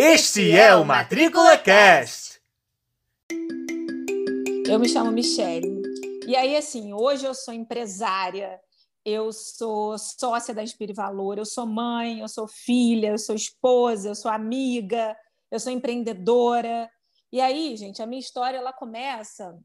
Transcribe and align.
Este 0.00 0.52
é 0.52 0.76
o 0.76 0.84
Matrícula 0.84 1.58
Cast. 1.58 2.40
Eu 4.64 4.78
me 4.78 4.88
chamo 4.88 5.10
Michele. 5.10 5.82
E 6.24 6.36
aí, 6.36 6.56
assim, 6.56 6.92
hoje 6.92 7.26
eu 7.26 7.34
sou 7.34 7.52
empresária, 7.52 8.60
eu 9.04 9.32
sou 9.32 9.98
sócia 9.98 10.54
da 10.54 10.62
Inspire 10.62 10.92
Valor, 10.92 11.36
eu 11.36 11.44
sou 11.44 11.66
mãe, 11.66 12.20
eu 12.20 12.28
sou 12.28 12.46
filha, 12.46 13.08
eu 13.08 13.18
sou 13.18 13.34
esposa, 13.34 14.10
eu 14.10 14.14
sou 14.14 14.30
amiga, 14.30 15.16
eu 15.50 15.58
sou 15.58 15.72
empreendedora. 15.72 16.88
E 17.32 17.40
aí, 17.40 17.76
gente, 17.76 18.00
a 18.00 18.06
minha 18.06 18.20
história 18.20 18.58
ela 18.58 18.72
começa 18.72 19.58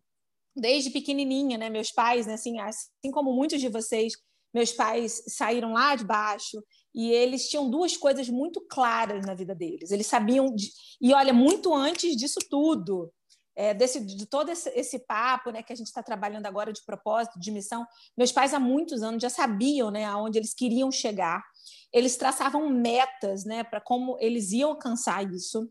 desde 0.56 0.90
pequenininha, 0.90 1.60
né? 1.60 1.70
Meus 1.70 1.92
pais, 1.92 2.26
né, 2.26 2.34
assim, 2.34 2.60
assim 2.60 3.12
como 3.12 3.32
muitos 3.34 3.62
de 3.62 3.70
vocês, 3.70 4.14
meus 4.52 4.72
pais 4.72 5.24
saíram 5.28 5.74
lá 5.74 5.96
de 5.96 6.04
baixo 6.04 6.60
e 6.94 7.12
eles 7.12 7.50
tinham 7.50 7.70
duas 7.70 7.98
coisas 7.98 8.30
muito 8.30 8.62
claras 8.62 9.26
na 9.26 9.34
vida 9.34 9.56
deles. 9.56 9.92
Eles 9.92 10.08
sabiam, 10.08 10.54
de... 10.54 10.70
e 11.02 11.14
olha, 11.14 11.34
muito 11.34 11.74
antes 11.74 12.16
disso 12.16 12.40
tudo, 12.50 13.12
é, 13.56 13.74
desse, 13.74 14.00
de 14.00 14.26
todo 14.26 14.50
esse, 14.50 14.70
esse, 14.70 15.00
papo 15.00 15.52
né, 15.52 15.62
que 15.62 15.72
a 15.72 15.76
gente 15.76 15.88
está 15.88 16.02
trabalhando 16.02 16.46
agora 16.46 16.74
de 16.74 16.84
propósito, 16.84 17.40
de 17.40 17.52
missão, 17.52 17.86
meus 18.18 18.32
pais 18.32 18.54
há 18.54 18.60
muitos 18.60 19.04
anos 19.04 19.22
já 19.22 19.30
sabiam 19.30 19.92
né, 19.92 20.06
aonde 20.06 20.40
eles 20.40 20.54
queriam 20.54 20.92
chegar. 20.92 21.44
Eles 21.92 22.16
traçavam 22.16 22.70
metas 22.70 23.46
né, 23.46 23.64
para 23.64 23.80
como 23.80 24.18
eles 24.20 24.52
iam 24.52 24.72
alcançar 24.72 25.24
isso, 25.32 25.70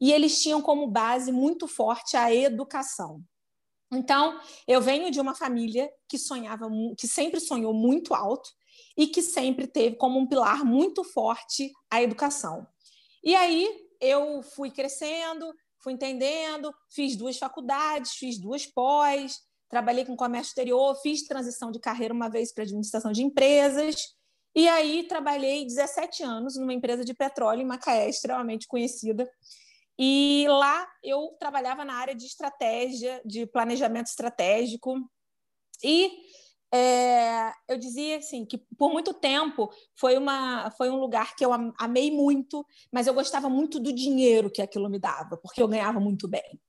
e 0.00 0.12
eles 0.12 0.40
tinham 0.40 0.62
como 0.62 0.86
base 0.86 1.32
muito 1.32 1.66
forte 1.66 2.16
a 2.16 2.32
educação. 2.32 3.22
Então, 3.92 4.40
eu 4.66 4.80
venho 4.80 5.10
de 5.10 5.20
uma 5.20 5.34
família 5.34 5.90
que 6.08 6.18
sonhava, 6.18 6.68
que 6.98 7.06
sempre 7.06 7.40
sonhou 7.40 7.72
muito 7.72 8.14
alto 8.14 8.50
e 8.96 9.06
que 9.06 9.22
sempre 9.22 9.66
teve 9.66 9.96
como 9.96 10.18
um 10.18 10.26
pilar 10.26 10.64
muito 10.64 11.02
forte 11.02 11.72
a 11.90 12.02
educação. 12.02 12.66
E 13.22 13.34
aí 13.34 13.68
eu 14.00 14.42
fui 14.42 14.70
crescendo, 14.70 15.52
fui 15.82 15.92
entendendo, 15.92 16.72
fiz 16.90 17.16
duas 17.16 17.38
faculdades, 17.38 18.12
fiz 18.12 18.38
duas 18.38 18.66
pós, 18.66 19.38
trabalhei 19.68 20.04
com 20.04 20.16
comércio 20.16 20.50
exterior, 20.50 20.94
fiz 21.02 21.24
transição 21.24 21.70
de 21.70 21.80
carreira 21.80 22.14
uma 22.14 22.28
vez 22.28 22.52
para 22.52 22.64
administração 22.64 23.12
de 23.12 23.22
empresas. 23.22 24.14
E 24.54 24.68
aí 24.68 25.02
trabalhei 25.08 25.66
17 25.66 26.22
anos 26.22 26.56
numa 26.56 26.72
empresa 26.72 27.04
de 27.04 27.12
petróleo 27.12 27.62
em 27.62 27.66
Macaé, 27.66 28.08
extremamente 28.08 28.68
conhecida, 28.68 29.28
e 29.98 30.46
lá 30.48 30.86
eu 31.02 31.36
trabalhava 31.38 31.84
na 31.84 31.94
área 31.94 32.14
de 32.14 32.26
estratégia, 32.26 33.20
de 33.24 33.46
planejamento 33.46 34.08
estratégico. 34.08 34.96
E 35.82 36.10
é, 36.74 37.52
eu 37.68 37.78
dizia 37.78 38.18
assim 38.18 38.44
que 38.44 38.58
por 38.76 38.92
muito 38.92 39.14
tempo 39.14 39.70
foi, 39.94 40.18
uma, 40.18 40.72
foi 40.72 40.90
um 40.90 40.96
lugar 40.96 41.36
que 41.36 41.44
eu 41.44 41.52
amei 41.78 42.10
muito, 42.10 42.66
mas 42.92 43.06
eu 43.06 43.14
gostava 43.14 43.48
muito 43.48 43.78
do 43.78 43.92
dinheiro 43.92 44.50
que 44.50 44.60
aquilo 44.60 44.90
me 44.90 44.98
dava, 44.98 45.36
porque 45.36 45.62
eu 45.62 45.68
ganhava 45.68 46.00
muito 46.00 46.26
bem. 46.26 46.60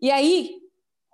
E 0.00 0.10
aí 0.10 0.58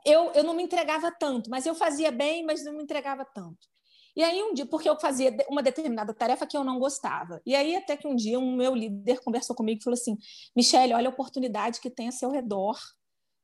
eu, 0.07 0.31
eu 0.31 0.45
não 0.45 0.55
me 0.55 0.63
entregava 0.63 1.11
tanto, 1.11 1.51
mas 1.51 1.67
eu 1.67 1.75
fazia 1.75 2.13
bem, 2.13 2.45
mas 2.45 2.65
não 2.65 2.75
me 2.75 2.85
entregava 2.85 3.25
tanto. 3.25 3.67
E 4.15 4.23
aí 4.23 4.43
um 4.45 4.55
dia, 4.55 4.67
porque 4.67 4.89
eu 4.89 4.99
fazia 5.01 5.37
uma 5.49 5.63
determinada 5.63 6.15
tarefa 6.15 6.47
que 6.47 6.57
eu 6.57 6.63
não 6.63 6.79
gostava. 6.79 7.43
E 7.45 7.57
aí 7.57 7.75
até 7.75 7.97
que 7.97 8.07
um 8.07 8.15
dia 8.15 8.39
um 8.39 8.55
meu 8.55 8.77
líder 8.77 9.21
conversou 9.23 9.57
comigo 9.57 9.81
e 9.81 9.85
falou 9.85 9.95
assim: 9.95 10.17
"Michele, 10.57 10.95
olha 10.95 11.09
a 11.09 11.13
oportunidade 11.13 11.81
que 11.81 11.91
tem 11.91 12.09
a 12.09 12.13
seu 12.13 12.31
redor. 12.31 12.79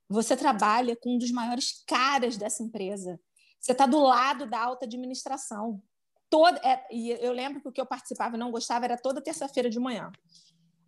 Você 0.09 0.37
trabalha 0.37 0.97
com 0.97 1.15
um 1.15 1.19
dos 1.19 1.33
maiores 1.33 1.83
caras 1.87 2.37
dessa 2.37 2.63
empresa. 2.63 3.19
Você 3.65 3.73
está 3.73 3.87
do 3.87 3.99
lado 3.99 4.45
da 4.47 4.61
alta 4.61 4.85
administração. 4.85 5.83
Toda, 6.29 6.59
é, 6.59 6.87
e 6.91 7.13
eu 7.13 7.33
lembro 7.33 7.63
que 7.63 7.69
o 7.69 7.73
que 7.73 7.81
eu 7.81 7.87
participava 7.87 8.37
e 8.37 8.39
não 8.39 8.51
gostava 8.51 8.85
era 8.85 8.99
toda 8.99 9.23
terça-feira 9.23 9.71
de 9.71 9.81
manhã. 9.81 10.13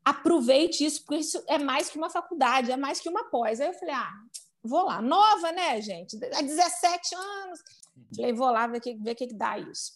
Aproveite 0.04 0.84
isso, 0.84 1.02
porque 1.02 1.22
isso 1.22 1.42
é 1.48 1.56
mais 1.56 1.88
que 1.88 1.96
uma 1.96 2.10
faculdade, 2.10 2.70
é 2.70 2.76
mais 2.76 3.00
que 3.00 3.08
uma 3.08 3.30
pós. 3.30 3.62
Aí 3.62 3.68
eu 3.68 3.72
falei, 3.72 3.94
ah, 3.94 4.12
vou 4.62 4.84
lá. 4.84 5.00
Nova, 5.00 5.52
né, 5.52 5.80
gente? 5.80 6.22
Há 6.34 6.42
17 6.42 7.14
anos. 7.14 7.60
Falei, 8.14 8.34
vou 8.34 8.50
lá 8.50 8.66
ver 8.66 8.76
o 8.76 8.80
que, 8.82 8.94
ver 8.96 9.14
que, 9.14 9.26
dá 9.28 9.58
isso. 9.58 9.92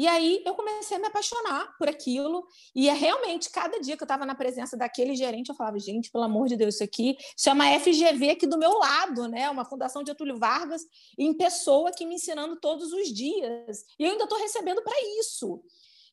E 0.00 0.08
aí 0.08 0.42
eu 0.46 0.54
comecei 0.54 0.96
a 0.96 1.00
me 1.00 1.08
apaixonar 1.08 1.76
por 1.76 1.86
aquilo, 1.86 2.46
e 2.74 2.88
é 2.88 2.92
realmente 2.94 3.50
cada 3.50 3.78
dia 3.78 3.98
que 3.98 4.02
eu 4.02 4.06
estava 4.06 4.24
na 4.24 4.34
presença 4.34 4.74
daquele 4.74 5.14
gerente, 5.14 5.50
eu 5.50 5.54
falava, 5.54 5.78
gente, 5.78 6.10
pelo 6.10 6.24
amor 6.24 6.48
de 6.48 6.56
Deus, 6.56 6.76
isso 6.76 6.84
aqui 6.84 7.18
chama 7.38 7.66
FGV 7.78 8.30
aqui 8.30 8.46
do 8.46 8.56
meu 8.56 8.72
lado, 8.78 9.28
né? 9.28 9.50
Uma 9.50 9.66
fundação 9.66 10.02
de 10.02 10.10
Getúlio 10.10 10.38
Vargas, 10.38 10.80
em 11.18 11.36
pessoa 11.36 11.90
aqui 11.90 12.06
me 12.06 12.14
ensinando 12.14 12.58
todos 12.58 12.94
os 12.94 13.08
dias. 13.08 13.84
E 13.98 14.04
eu 14.04 14.12
ainda 14.12 14.24
estou 14.24 14.38
recebendo 14.38 14.82
para 14.82 14.96
isso. 15.18 15.62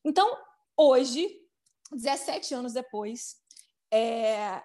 Então, 0.04 0.36
hoje, 0.76 1.26
17 1.90 2.52
anos 2.52 2.74
depois, 2.74 3.36
é, 3.90 4.62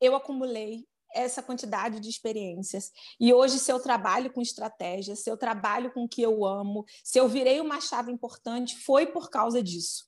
eu 0.00 0.14
acumulei 0.14 0.86
essa 1.14 1.42
quantidade 1.42 2.00
de 2.00 2.08
experiências. 2.08 2.90
E 3.18 3.32
hoje, 3.32 3.58
se 3.58 3.72
eu 3.72 3.80
trabalho 3.80 4.32
com 4.32 4.40
estratégia, 4.40 5.16
se 5.16 5.30
eu 5.30 5.36
trabalho 5.36 5.92
com 5.92 6.04
o 6.04 6.08
que 6.08 6.22
eu 6.22 6.44
amo, 6.44 6.84
se 7.02 7.18
eu 7.18 7.28
virei 7.28 7.60
uma 7.60 7.80
chave 7.80 8.12
importante, 8.12 8.78
foi 8.78 9.06
por 9.06 9.30
causa 9.30 9.62
disso. 9.62 10.06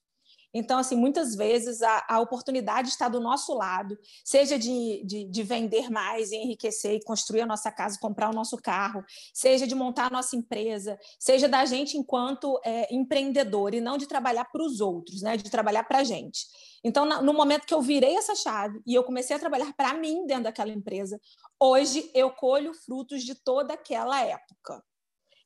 Então, 0.52 0.78
assim, 0.78 0.96
muitas 0.96 1.34
vezes 1.34 1.82
a, 1.82 2.04
a 2.08 2.20
oportunidade 2.20 2.88
está 2.88 3.08
do 3.08 3.20
nosso 3.20 3.54
lado, 3.54 3.98
seja 4.24 4.58
de, 4.58 5.02
de, 5.04 5.24
de, 5.24 5.42
vender 5.42 5.90
mais, 5.90 6.32
enriquecer 6.32 6.94
e 6.94 7.04
construir 7.04 7.42
a 7.42 7.46
nossa 7.46 7.70
casa, 7.70 7.98
comprar 8.00 8.30
o 8.30 8.34
nosso 8.34 8.56
carro, 8.56 9.04
seja 9.34 9.66
de 9.66 9.74
montar 9.74 10.06
a 10.06 10.10
nossa 10.10 10.34
empresa, 10.36 10.98
seja 11.18 11.48
da 11.48 11.64
gente 11.66 11.98
enquanto 11.98 12.58
é, 12.64 12.92
empreendedor 12.94 13.74
e 13.74 13.80
não 13.80 13.98
de 13.98 14.06
trabalhar 14.06 14.46
para 14.46 14.62
os 14.62 14.80
outros, 14.80 15.20
né? 15.20 15.36
de 15.36 15.50
trabalhar 15.50 15.84
para 15.84 15.98
a 15.98 16.04
gente. 16.04 16.46
Então, 16.82 17.04
no 17.22 17.34
momento 17.34 17.66
que 17.66 17.74
eu 17.74 17.82
virei 17.82 18.16
essa 18.16 18.34
chave 18.34 18.80
e 18.86 18.94
eu 18.94 19.04
comecei 19.04 19.36
a 19.36 19.38
trabalhar 19.38 19.72
para 19.74 19.94
mim 19.94 20.26
dentro 20.26 20.44
daquela 20.44 20.70
empresa, 20.70 21.20
hoje 21.60 22.10
eu 22.14 22.30
colho 22.30 22.72
frutos 22.72 23.22
de 23.22 23.34
toda 23.34 23.74
aquela 23.74 24.24
época. 24.24 24.82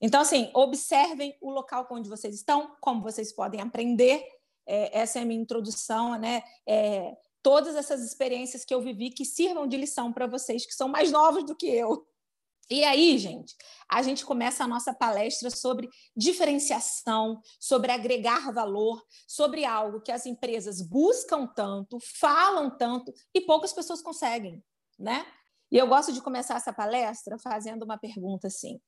Então, 0.01 0.21
assim, 0.21 0.51
observem 0.53 1.37
o 1.41 1.51
local 1.51 1.87
onde 1.91 2.09
vocês 2.09 2.35
estão, 2.35 2.77
como 2.81 3.03
vocês 3.03 3.33
podem 3.33 3.61
aprender. 3.61 4.23
É, 4.67 5.01
essa 5.01 5.19
é 5.19 5.23
a 5.23 5.25
minha 5.25 5.41
introdução, 5.41 6.19
né? 6.19 6.43
É, 6.67 7.17
todas 7.43 7.75
essas 7.75 8.03
experiências 8.03 8.65
que 8.65 8.75
eu 8.75 8.81
vivi 8.81 9.11
que 9.11 9.25
sirvam 9.25 9.67
de 9.67 9.77
lição 9.77 10.13
para 10.13 10.27
vocês 10.27 10.65
que 10.65 10.73
são 10.75 10.89
mais 10.89 11.11
novos 11.11 11.45
do 11.45 11.57
que 11.57 11.67
eu. 11.67 12.07
E 12.71 12.85
aí, 12.85 13.19
gente, 13.19 13.55
a 13.89 14.03
gente 14.03 14.25
começa 14.25 14.65
a 14.65 14.69
nossa 14.69 14.95
palestra 14.95 15.51
sobre 15.51 15.91
diferenciação, 16.17 17.41
sobre 17.61 17.91
agregar 17.91 18.53
valor, 18.53 19.05
sobre 19.27 19.65
algo 19.65 20.01
que 20.01 20.13
as 20.13 20.25
empresas 20.25 20.81
buscam 20.81 21.47
tanto, 21.47 21.99
falam 22.01 22.71
tanto 22.71 23.13
e 23.35 23.41
poucas 23.41 23.73
pessoas 23.73 24.01
conseguem, 24.01 24.63
né? 24.99 25.27
E 25.71 25.77
eu 25.77 25.87
gosto 25.87 26.13
de 26.13 26.23
começar 26.23 26.57
essa 26.57 26.73
palestra 26.73 27.39
fazendo 27.39 27.83
uma 27.83 27.99
pergunta 27.99 28.47
assim: 28.47 28.81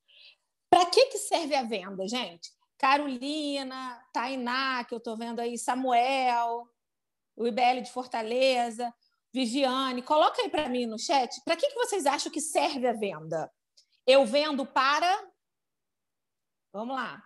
para 0.70 0.86
que, 0.86 1.06
que 1.06 1.18
serve 1.18 1.54
a 1.54 1.64
venda, 1.64 2.06
gente? 2.06 2.50
Carolina, 2.84 3.99
Tainá, 4.12 4.84
que 4.84 4.93
eu 4.93 4.99
estou 4.99 5.17
vendo 5.17 5.41
aí, 5.41 5.56
Samuel, 5.56 6.69
o 7.34 7.47
IBL 7.47 7.81
de 7.83 7.91
Fortaleza, 7.91 8.95
Viviane, 9.33 10.03
coloca 10.03 10.43
aí 10.43 10.50
para 10.50 10.69
mim 10.69 10.84
no 10.84 10.99
chat, 10.99 11.34
para 11.47 11.56
que, 11.56 11.67
que 11.67 11.75
vocês 11.77 12.05
acham 12.05 12.31
que 12.31 12.43
serve 12.43 12.87
a 12.87 12.93
venda? 12.93 13.50
Eu 14.06 14.27
vendo 14.27 14.67
para. 14.67 15.33
Vamos 16.75 16.95
lá. 16.95 17.25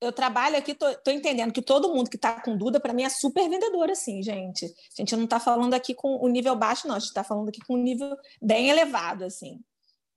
Eu 0.00 0.10
trabalho 0.10 0.56
aqui, 0.56 0.74
tô, 0.74 0.94
tô 0.94 1.10
entendendo 1.10 1.52
que 1.52 1.60
todo 1.60 1.92
mundo 1.92 2.08
que 2.08 2.16
está 2.16 2.40
com 2.40 2.56
dúvida, 2.56 2.80
para 2.80 2.94
mim, 2.94 3.02
é 3.02 3.10
super 3.10 3.50
vendedor, 3.50 3.90
assim, 3.90 4.22
gente. 4.22 4.64
A 4.64 5.02
gente 5.02 5.14
não 5.14 5.24
está 5.24 5.38
falando 5.38 5.74
aqui 5.74 5.94
com 5.94 6.16
o 6.16 6.28
nível 6.28 6.56
baixo, 6.56 6.88
não. 6.88 6.94
A 6.96 6.98
gente 6.98 7.08
está 7.08 7.22
falando 7.22 7.50
aqui 7.50 7.60
com 7.66 7.74
um 7.74 7.82
nível 7.82 8.16
bem 8.40 8.70
elevado, 8.70 9.24
assim. 9.24 9.62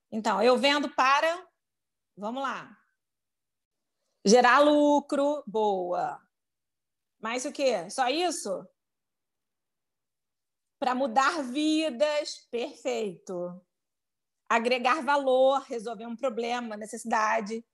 Então, 0.09 0.41
eu 0.41 0.57
vendo 0.57 0.89
para. 0.95 1.45
Vamos 2.17 2.41
lá. 2.41 2.77
Gerar 4.25 4.59
lucro, 4.59 5.43
boa. 5.47 6.19
Mais 7.19 7.45
o 7.45 7.51
quê? 7.51 7.89
Só 7.89 8.09
isso? 8.09 8.67
para 10.79 10.93
mudar 10.93 11.43
vidas, 11.43 12.47
perfeito. 12.51 13.59
Agregar 14.47 15.03
valor, 15.03 15.61
resolver 15.67 16.05
um 16.05 16.15
problema, 16.15 16.77
necessidade, 16.77 17.65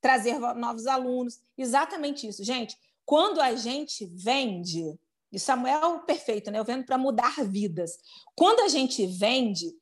trazer 0.00 0.38
novos 0.38 0.86
alunos, 0.86 1.40
exatamente 1.56 2.26
isso, 2.26 2.44
gente. 2.44 2.76
Quando 3.04 3.40
a 3.40 3.54
gente 3.54 4.06
vende, 4.06 4.98
e 5.30 5.38
Samuel 5.38 6.00
perfeito, 6.00 6.50
né? 6.50 6.58
Eu 6.58 6.64
vendo 6.64 6.86
para 6.86 6.96
mudar 6.96 7.44
vidas. 7.44 7.98
Quando 8.34 8.60
a 8.60 8.68
gente 8.68 9.06
vende, 9.06 9.76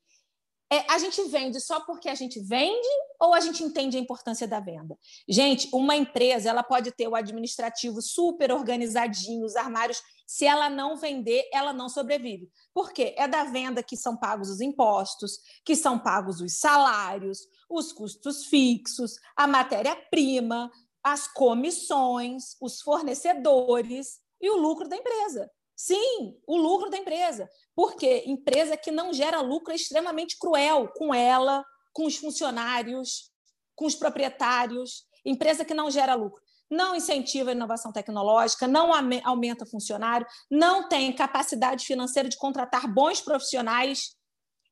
é, 0.72 0.86
a 0.88 0.96
gente 0.96 1.22
vende 1.24 1.60
só 1.60 1.80
porque 1.80 2.08
a 2.08 2.14
gente 2.14 2.40
vende 2.40 2.88
ou 3.20 3.34
a 3.34 3.40
gente 3.40 3.62
entende 3.62 3.98
a 3.98 4.00
importância 4.00 4.48
da 4.48 4.58
venda? 4.58 4.98
Gente, 5.28 5.68
uma 5.70 5.94
empresa 5.94 6.48
ela 6.48 6.62
pode 6.62 6.90
ter 6.92 7.06
o 7.06 7.14
administrativo 7.14 8.00
super 8.00 8.50
organizadinho, 8.50 9.44
os 9.44 9.54
armários. 9.54 10.02
Se 10.26 10.46
ela 10.46 10.70
não 10.70 10.96
vender, 10.96 11.46
ela 11.52 11.74
não 11.74 11.90
sobrevive. 11.90 12.50
Por 12.72 12.90
quê? 12.90 13.14
É 13.18 13.28
da 13.28 13.44
venda 13.44 13.82
que 13.82 13.98
são 13.98 14.16
pagos 14.16 14.48
os 14.48 14.62
impostos, 14.62 15.40
que 15.62 15.76
são 15.76 15.98
pagos 15.98 16.40
os 16.40 16.54
salários, 16.54 17.40
os 17.68 17.92
custos 17.92 18.46
fixos, 18.46 19.16
a 19.36 19.46
matéria-prima, 19.46 20.72
as 21.04 21.28
comissões, 21.28 22.56
os 22.62 22.80
fornecedores 22.80 24.20
e 24.40 24.48
o 24.48 24.56
lucro 24.56 24.88
da 24.88 24.96
empresa. 24.96 25.50
Sim, 25.76 26.38
o 26.46 26.56
lucro 26.56 26.88
da 26.88 26.96
empresa. 26.96 27.50
Porque 27.74 28.24
empresa 28.26 28.76
que 28.76 28.90
não 28.90 29.12
gera 29.12 29.40
lucro 29.40 29.72
é 29.72 29.76
extremamente 29.76 30.38
cruel 30.38 30.88
com 30.96 31.14
ela, 31.14 31.64
com 31.92 32.06
os 32.06 32.16
funcionários, 32.16 33.30
com 33.74 33.86
os 33.86 33.94
proprietários. 33.94 35.04
Empresa 35.24 35.64
que 35.64 35.74
não 35.74 35.90
gera 35.90 36.14
lucro 36.14 36.42
não 36.72 36.96
incentiva 36.96 37.50
a 37.50 37.52
inovação 37.52 37.92
tecnológica, 37.92 38.66
não 38.66 38.90
aumenta 39.24 39.66
funcionário, 39.66 40.26
não 40.50 40.88
tem 40.88 41.14
capacidade 41.14 41.84
financeira 41.84 42.28
de 42.30 42.38
contratar 42.38 42.92
bons 42.92 43.20
profissionais. 43.20 44.16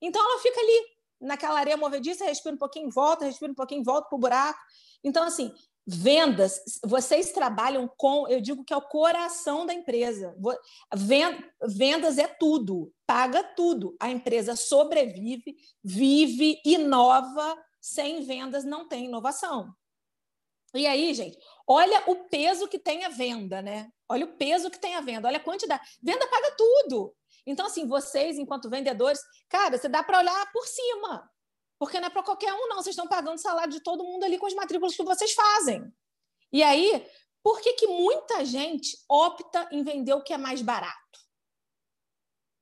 Então, 0.00 0.24
ela 0.24 0.40
fica 0.40 0.58
ali, 0.58 0.86
naquela 1.20 1.60
areia 1.60 1.76
movediça, 1.76 2.24
respira 2.24 2.54
um 2.54 2.58
pouquinho, 2.58 2.90
volta, 2.90 3.26
respira 3.26 3.52
um 3.52 3.54
pouquinho, 3.54 3.84
volta 3.84 4.08
para 4.08 4.16
o 4.16 4.20
buraco. 4.20 4.58
Então, 5.04 5.24
assim, 5.24 5.52
vendas, 5.86 6.60
vocês 6.84 7.32
trabalham 7.32 7.88
com, 7.96 8.28
eu 8.28 8.40
digo 8.40 8.64
que 8.64 8.72
é 8.72 8.76
o 8.76 8.82
coração 8.82 9.66
da 9.66 9.74
empresa. 9.74 10.36
Vendas 11.66 12.18
é 12.18 12.26
tudo, 12.26 12.92
paga 13.06 13.42
tudo. 13.42 13.96
A 13.98 14.10
empresa 14.10 14.56
sobrevive, 14.56 15.56
vive, 15.82 16.60
inova. 16.64 17.56
Sem 17.80 18.22
vendas 18.22 18.62
não 18.62 18.86
tem 18.86 19.06
inovação. 19.06 19.74
E 20.74 20.86
aí, 20.86 21.12
gente, 21.14 21.38
olha 21.66 22.04
o 22.06 22.28
peso 22.28 22.68
que 22.68 22.78
tem 22.78 23.04
a 23.04 23.08
venda, 23.08 23.60
né? 23.62 23.90
Olha 24.08 24.24
o 24.24 24.36
peso 24.36 24.70
que 24.70 24.78
tem 24.78 24.94
a 24.94 25.00
venda, 25.00 25.26
olha 25.26 25.38
a 25.38 25.42
quantidade. 25.42 25.82
Venda 26.02 26.26
paga 26.28 26.54
tudo. 26.56 27.16
Então, 27.46 27.66
assim, 27.66 27.88
vocês, 27.88 28.38
enquanto 28.38 28.68
vendedores, 28.68 29.20
cara, 29.48 29.78
você 29.78 29.88
dá 29.88 30.02
para 30.02 30.18
olhar 30.18 30.52
por 30.52 30.66
cima. 30.66 31.28
Porque 31.80 31.98
não 31.98 32.06
é 32.06 32.10
para 32.10 32.22
qualquer 32.22 32.52
um, 32.52 32.68
não. 32.68 32.76
Vocês 32.76 32.94
estão 32.94 33.08
pagando 33.08 33.36
o 33.36 33.40
salário 33.40 33.72
de 33.72 33.80
todo 33.80 34.04
mundo 34.04 34.22
ali 34.22 34.38
com 34.38 34.46
as 34.46 34.54
matrículas 34.54 34.94
que 34.94 35.02
vocês 35.02 35.32
fazem. 35.32 35.92
E 36.52 36.62
aí, 36.62 37.04
por 37.42 37.60
que, 37.60 37.72
que 37.72 37.88
muita 37.88 38.44
gente 38.44 38.96
opta 39.08 39.66
em 39.72 39.82
vender 39.82 40.12
o 40.12 40.22
que 40.22 40.34
é 40.34 40.38
mais 40.38 40.62
barato? 40.62 41.18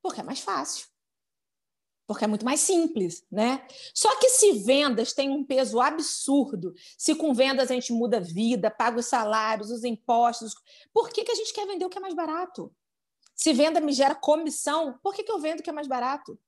Porque 0.01 0.21
é 0.21 0.23
mais 0.23 0.41
fácil 0.41 0.87
porque 2.09 2.25
é 2.25 2.27
muito 2.27 2.45
mais 2.45 2.61
simples, 2.61 3.23
né? 3.31 3.67
Só 3.95 4.17
que 4.19 4.31
se 4.31 4.53
vendas 4.61 5.13
têm 5.13 5.29
um 5.29 5.45
peso 5.45 5.79
absurdo, 5.79 6.73
se 6.97 7.15
com 7.15 7.35
vendas 7.35 7.71
a 7.71 7.75
gente 7.75 7.93
muda 7.93 8.17
a 8.17 8.21
vida, 8.21 8.71
paga 8.71 8.99
os 8.99 9.05
salários, 9.05 9.71
os 9.71 9.85
impostos, 9.85 10.55
por 10.91 11.11
que, 11.11 11.23
que 11.23 11.31
a 11.31 11.35
gente 11.35 11.53
quer 11.53 11.67
vender 11.67 11.85
o 11.85 11.91
que 11.91 11.99
é 11.99 12.01
mais 12.01 12.15
barato? 12.15 12.75
Se 13.35 13.53
venda 13.53 13.79
me 13.79 13.93
gera 13.93 14.15
comissão, 14.15 14.99
por 15.03 15.15
que, 15.15 15.23
que 15.23 15.31
eu 15.31 15.39
vendo 15.39 15.61
o 15.61 15.63
que 15.63 15.69
é 15.69 15.73
mais 15.73 15.87
barato? 15.87 16.41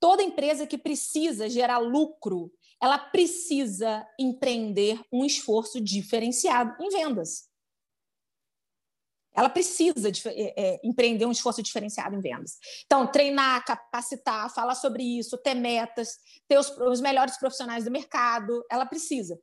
Toda 0.00 0.22
empresa 0.22 0.66
que 0.66 0.78
precisa 0.78 1.48
gerar 1.48 1.78
lucro, 1.78 2.52
ela 2.80 2.98
precisa 2.98 4.06
empreender 4.18 5.00
um 5.12 5.24
esforço 5.24 5.80
diferenciado 5.80 6.74
em 6.80 6.88
vendas 6.88 7.48
ela 9.38 9.48
precisa 9.48 10.10
de, 10.10 10.26
é, 10.26 10.54
é, 10.56 10.80
empreender 10.82 11.24
um 11.24 11.30
esforço 11.30 11.62
diferenciado 11.62 12.16
em 12.16 12.20
vendas. 12.20 12.58
Então, 12.84 13.06
treinar, 13.06 13.64
capacitar, 13.64 14.52
falar 14.52 14.74
sobre 14.74 15.04
isso, 15.04 15.38
ter 15.38 15.54
metas, 15.54 16.18
ter 16.48 16.58
os, 16.58 16.68
os, 16.76 17.00
melhores 17.00 17.36
profissionais 17.36 17.84
do 17.84 17.90
mercado, 17.90 18.64
ela 18.68 18.84
precisa. 18.84 19.38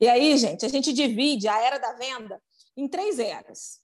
E 0.00 0.08
aí, 0.08 0.36
gente, 0.36 0.66
a 0.66 0.68
gente 0.68 0.92
divide 0.92 1.46
a 1.46 1.60
era 1.60 1.78
da 1.78 1.92
venda 1.92 2.42
em 2.76 2.88
três 2.88 3.20
eras. 3.20 3.80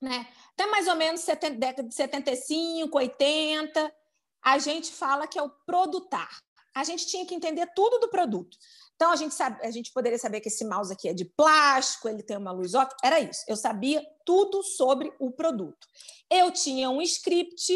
Né? 0.00 0.28
Até 0.52 0.66
mais 0.66 0.86
ou 0.86 0.94
menos 0.94 1.20
70, 1.22 1.56
década 1.56 1.88
de 1.88 1.94
75, 1.94 2.96
80, 2.96 3.94
a 4.42 4.58
gente 4.58 4.92
fala 4.92 5.26
que 5.26 5.38
é 5.38 5.42
o 5.42 5.50
produtar. 5.66 6.30
A 6.74 6.84
gente 6.84 7.06
tinha 7.06 7.26
que 7.26 7.34
entender 7.34 7.66
tudo 7.74 7.98
do 7.98 8.08
produto. 8.08 8.56
Então 8.94 9.10
a 9.10 9.16
gente 9.16 9.34
sabe, 9.34 9.64
a 9.66 9.70
gente 9.70 9.92
poderia 9.92 10.18
saber 10.18 10.40
que 10.40 10.48
esse 10.48 10.64
mouse 10.64 10.92
aqui 10.92 11.08
é 11.08 11.14
de 11.14 11.24
plástico, 11.24 12.08
ele 12.08 12.22
tem 12.22 12.36
uma 12.36 12.52
luz 12.52 12.74
óptica, 12.74 13.00
era 13.02 13.18
isso. 13.18 13.42
Eu 13.48 13.56
sabia 13.56 14.06
tudo 14.26 14.62
sobre 14.62 15.12
o 15.18 15.30
produto. 15.30 15.86
Eu 16.30 16.50
tinha 16.50 16.90
um 16.90 17.00
script, 17.02 17.72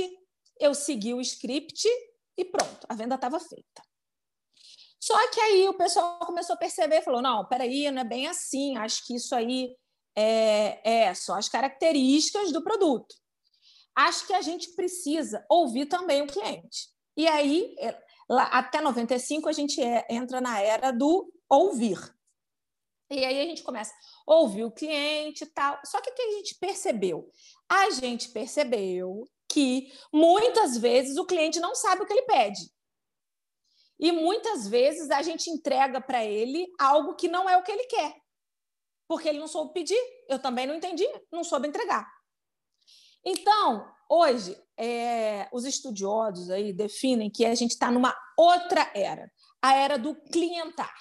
eu 0.61 0.75
segui 0.75 1.15
o 1.15 1.21
script 1.21 1.89
e 2.37 2.45
pronto, 2.45 2.87
a 2.89 2.95
venda 2.95 3.15
estava 3.15 3.41
feita. 3.41 3.83
Só 5.01 5.31
que 5.31 5.41
aí 5.41 5.69
o 5.69 5.75
pessoal 5.75 6.19
começou 6.21 6.55
a 6.55 6.59
perceber, 6.59 7.03
falou: 7.03 7.23
não, 7.23 7.45
peraí, 7.47 7.91
não 7.91 8.03
é 8.03 8.05
bem 8.05 8.27
assim, 8.27 8.77
acho 8.77 9.07
que 9.07 9.17
isso 9.17 9.35
aí 9.35 9.75
é, 10.17 11.07
é 11.07 11.15
só 11.15 11.35
as 11.35 11.49
características 11.49 12.53
do 12.53 12.63
produto. 12.63 13.15
Acho 13.95 14.27
que 14.27 14.33
a 14.33 14.43
gente 14.43 14.75
precisa 14.75 15.45
ouvir 15.49 15.87
também 15.87 16.23
o 16.23 16.27
cliente. 16.27 16.89
E 17.17 17.29
aí 17.29 17.77
Lá, 18.29 18.45
até 18.45 18.81
95 18.81 19.49
a 19.49 19.53
gente 19.53 19.83
é, 19.83 20.07
entra 20.09 20.41
na 20.41 20.61
era 20.61 20.91
do 20.91 21.31
ouvir. 21.49 21.99
E 23.11 23.25
aí 23.25 23.41
a 23.41 23.45
gente 23.45 23.63
começa 23.63 23.93
a 24.27 24.35
ouvir 24.35 24.65
o 24.65 24.73
cliente 24.73 25.45
e 25.45 25.47
tal. 25.47 25.79
Só 25.85 26.01
que 26.01 26.11
o 26.11 26.15
que 26.15 26.23
a 26.23 26.31
gente 26.33 26.57
percebeu? 26.59 27.31
A 27.69 27.91
gente 27.91 28.31
percebeu 28.31 29.29
que 29.49 29.93
muitas 30.13 30.79
vezes 30.79 31.17
o 31.17 31.27
cliente 31.27 31.61
não 31.61 31.75
sabe 31.75 32.03
o 32.03 32.07
que 32.07 32.13
ele 32.13 32.23
pede. 32.23 32.63
E 34.01 34.11
muitas 34.11 34.67
vezes 34.67 35.11
a 35.11 35.23
gente 35.23 35.51
entrega 35.51 36.01
para 36.01 36.25
ele 36.25 36.67
algo 36.81 37.15
que 37.15 37.29
não 37.29 37.49
é 37.49 37.57
o 37.57 37.63
que 37.63 37.71
ele 37.71 37.85
quer. 37.85 38.17
Porque 39.07 39.29
ele 39.29 39.39
não 39.39 39.47
soube 39.47 39.75
pedir, 39.75 40.01
eu 40.29 40.39
também 40.39 40.67
não 40.67 40.75
entendi, 40.75 41.07
não 41.31 41.45
soube 41.45 41.69
entregar. 41.69 42.11
Então, 43.25 43.89
hoje, 44.09 44.57
é, 44.77 45.49
os 45.53 45.65
estudiosos 45.65 46.51
aí 46.51 46.73
definem 46.73 47.31
que 47.31 47.45
a 47.45 47.55
gente 47.55 47.71
está 47.71 47.91
numa 47.91 48.15
outra 48.37 48.91
era, 48.95 49.31
a 49.63 49.75
era 49.75 49.99
do 49.99 50.15
clientar. 50.15 50.95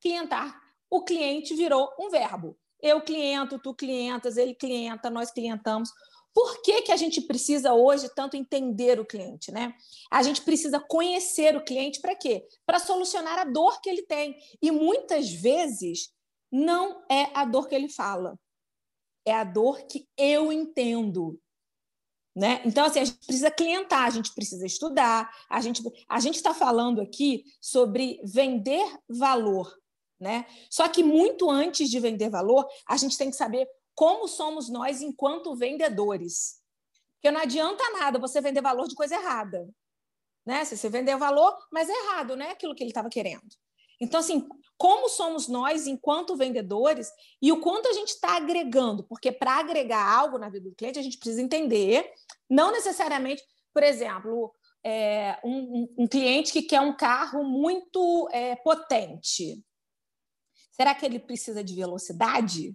Clientar, 0.00 0.58
o 0.88 1.02
cliente 1.02 1.54
virou 1.54 1.88
um 1.98 2.10
verbo. 2.10 2.56
Eu 2.80 3.02
cliento, 3.02 3.58
tu 3.58 3.74
clientas, 3.74 4.36
ele 4.36 4.54
clienta, 4.54 5.10
nós 5.10 5.30
clientamos. 5.30 5.90
Por 6.32 6.62
que, 6.62 6.82
que 6.82 6.92
a 6.92 6.96
gente 6.96 7.20
precisa 7.20 7.74
hoje 7.74 8.08
tanto 8.14 8.36
entender 8.36 9.00
o 9.00 9.04
cliente? 9.04 9.50
Né? 9.50 9.74
A 10.10 10.22
gente 10.22 10.42
precisa 10.42 10.78
conhecer 10.80 11.56
o 11.56 11.64
cliente 11.64 12.00
para 12.00 12.14
quê? 12.14 12.46
Para 12.64 12.78
solucionar 12.78 13.38
a 13.38 13.44
dor 13.44 13.80
que 13.80 13.90
ele 13.90 14.02
tem. 14.02 14.36
E 14.62 14.70
muitas 14.70 15.30
vezes 15.30 16.10
não 16.50 17.04
é 17.10 17.30
a 17.34 17.44
dor 17.44 17.68
que 17.68 17.74
ele 17.74 17.88
fala, 17.88 18.38
é 19.24 19.34
a 19.34 19.44
dor 19.44 19.82
que 19.86 20.08
eu 20.16 20.52
entendo. 20.52 21.40
Né? 22.34 22.62
Então, 22.64 22.84
assim, 22.86 23.00
a 23.00 23.04
gente 23.04 23.26
precisa 23.26 23.50
clientar, 23.50 24.04
a 24.04 24.10
gente 24.10 24.32
precisa 24.32 24.64
estudar, 24.64 25.30
a 25.48 25.60
gente 25.60 25.82
a 26.08 26.18
está 26.18 26.54
falando 26.54 27.00
aqui 27.00 27.44
sobre 27.60 28.20
vender 28.24 28.86
valor. 29.08 29.76
Né? 30.18 30.46
Só 30.70 30.86
que 30.88 31.02
muito 31.02 31.50
antes 31.50 31.90
de 31.90 31.98
vender 31.98 32.30
valor, 32.30 32.66
a 32.86 32.96
gente 32.96 33.16
tem 33.18 33.30
que 33.30 33.36
saber 33.36 33.68
como 33.94 34.28
somos 34.28 34.68
nós 34.68 35.00
enquanto 35.02 35.56
vendedores. 35.56 36.60
Porque 37.14 37.30
não 37.30 37.40
adianta 37.40 37.82
nada 37.90 38.18
você 38.18 38.40
vender 38.40 38.62
valor 38.62 38.86
de 38.86 38.94
coisa 38.94 39.14
errada. 39.14 39.68
Né? 40.46 40.64
Se 40.64 40.76
você 40.76 40.88
vender 40.88 41.16
valor, 41.16 41.56
mas 41.70 41.88
é 41.88 41.92
errado, 41.92 42.36
não 42.36 42.46
é 42.46 42.50
aquilo 42.52 42.74
que 42.74 42.82
ele 42.82 42.90
estava 42.90 43.10
querendo. 43.10 43.48
Então, 44.00 44.20
assim, 44.20 44.48
como 44.78 45.10
somos 45.10 45.46
nós 45.46 45.86
enquanto 45.86 46.36
vendedores 46.36 47.12
e 47.40 47.52
o 47.52 47.60
quanto 47.60 47.86
a 47.86 47.92
gente 47.92 48.08
está 48.08 48.36
agregando, 48.36 49.04
porque 49.04 49.30
para 49.30 49.58
agregar 49.58 50.02
algo 50.02 50.38
na 50.38 50.48
vida 50.48 50.70
do 50.70 50.74
cliente, 50.74 50.98
a 50.98 51.02
gente 51.02 51.18
precisa 51.18 51.42
entender, 51.42 52.10
não 52.48 52.72
necessariamente, 52.72 53.42
por 53.74 53.82
exemplo, 53.82 54.54
é, 54.82 55.38
um, 55.44 55.86
um, 55.98 56.08
cliente 56.08 56.50
que 56.50 56.62
quer 56.62 56.80
um 56.80 56.96
carro 56.96 57.44
muito 57.44 58.28
é, 58.32 58.56
potente. 58.56 59.62
Será 60.72 60.94
que 60.94 61.04
ele 61.04 61.18
precisa 61.18 61.62
de 61.62 61.74
velocidade? 61.74 62.74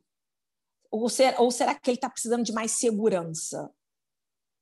Ou, 0.91 1.09
ser, 1.09 1.33
ou 1.41 1.49
será 1.49 1.73
que 1.73 1.89
ele 1.89 1.97
está 1.97 2.09
precisando 2.09 2.43
de 2.43 2.53
mais 2.53 2.73
segurança? 2.73 3.73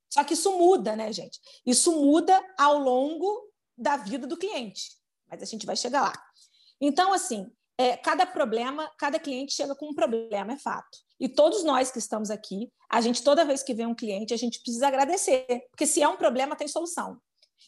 Só 0.09 0.23
que 0.23 0.33
isso 0.33 0.57
muda, 0.57 0.95
né, 0.95 1.11
gente? 1.11 1.39
Isso 1.65 1.91
muda 1.91 2.41
ao 2.57 2.77
longo 2.77 3.51
da 3.77 3.97
vida 3.97 4.25
do 4.25 4.37
cliente. 4.37 4.91
Mas 5.29 5.41
a 5.41 5.45
gente 5.45 5.65
vai 5.65 5.75
chegar 5.75 6.03
lá. 6.03 6.32
Então, 6.79 7.13
assim, 7.13 7.51
é, 7.77 7.97
cada 7.97 8.25
problema, 8.25 8.91
cada 8.97 9.19
cliente 9.19 9.53
chega 9.53 9.75
com 9.75 9.89
um 9.89 9.95
problema, 9.95 10.53
é 10.53 10.57
fato. 10.57 10.97
E 11.19 11.29
todos 11.29 11.63
nós 11.63 11.91
que 11.91 11.99
estamos 11.99 12.29
aqui, 12.29 12.71
a 12.89 13.01
gente, 13.01 13.23
toda 13.23 13.45
vez 13.45 13.63
que 13.63 13.73
vê 13.73 13.85
um 13.85 13.95
cliente, 13.95 14.33
a 14.33 14.37
gente 14.37 14.61
precisa 14.61 14.87
agradecer, 14.87 15.45
porque 15.71 15.87
se 15.87 16.01
é 16.01 16.07
um 16.07 16.17
problema, 16.17 16.55
tem 16.55 16.67
solução. 16.67 17.19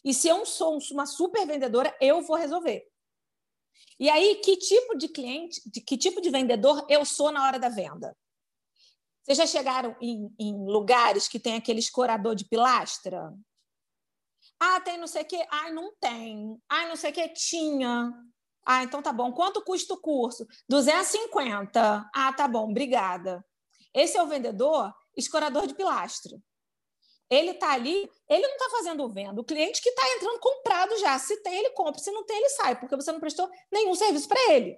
E 0.04 0.12
se 0.12 0.28
eu 0.28 0.44
sou 0.44 0.78
uma 0.92 1.06
super 1.06 1.46
vendedora, 1.46 1.94
eu 2.00 2.22
vou 2.22 2.36
resolver. 2.36 2.86
E 3.98 4.10
aí, 4.10 4.36
que 4.36 4.56
tipo 4.56 4.96
de 4.96 5.08
cliente, 5.08 5.60
de, 5.66 5.80
que 5.80 5.96
tipo 5.96 6.20
de 6.20 6.30
vendedor 6.30 6.86
eu 6.88 7.04
sou 7.04 7.32
na 7.32 7.44
hora 7.44 7.58
da 7.58 7.68
venda? 7.68 8.14
Vocês 9.22 9.38
já 9.38 9.46
chegaram 9.46 9.96
em, 10.00 10.32
em 10.38 10.54
lugares 10.66 11.26
que 11.26 11.40
tem 11.40 11.54
aquele 11.54 11.80
escorador 11.80 12.34
de 12.34 12.44
pilastra? 12.44 13.32
Ah, 14.60 14.80
tem 14.80 14.98
não 14.98 15.06
sei 15.06 15.22
o 15.22 15.26
quê. 15.26 15.44
Ai, 15.50 15.72
não 15.72 15.92
tem. 15.98 16.60
Ai, 16.68 16.88
não 16.88 16.96
sei 16.96 17.10
o 17.10 17.14
que. 17.14 17.28
Tinha. 17.30 18.12
Ah, 18.66 18.82
então 18.82 19.00
tá 19.00 19.12
bom. 19.12 19.32
Quanto 19.32 19.62
custa 19.62 19.94
o 19.94 20.00
curso? 20.00 20.44
250. 20.68 22.10
Ah, 22.12 22.32
tá 22.32 22.48
bom, 22.48 22.68
obrigada. 22.68 23.44
Esse 23.94 24.16
é 24.18 24.22
o 24.22 24.26
vendedor 24.26 24.92
escorador 25.16 25.66
de 25.68 25.74
pilastro. 25.74 26.42
Ele 27.30 27.52
está 27.52 27.72
ali, 27.72 28.10
ele 28.28 28.46
não 28.46 28.56
está 28.56 28.70
fazendo 28.70 29.08
venda. 29.08 29.40
O 29.40 29.44
cliente 29.44 29.80
que 29.80 29.88
está 29.88 30.02
entrando 30.14 30.38
comprado 30.40 30.98
já. 30.98 31.18
Se 31.18 31.42
tem, 31.42 31.58
ele 31.58 31.70
compra. 31.70 32.00
Se 32.00 32.10
não 32.10 32.24
tem, 32.24 32.36
ele 32.36 32.48
sai, 32.50 32.78
porque 32.78 32.96
você 32.96 33.10
não 33.12 33.20
prestou 33.20 33.48
nenhum 33.72 33.94
serviço 33.94 34.28
para 34.28 34.52
ele. 34.52 34.76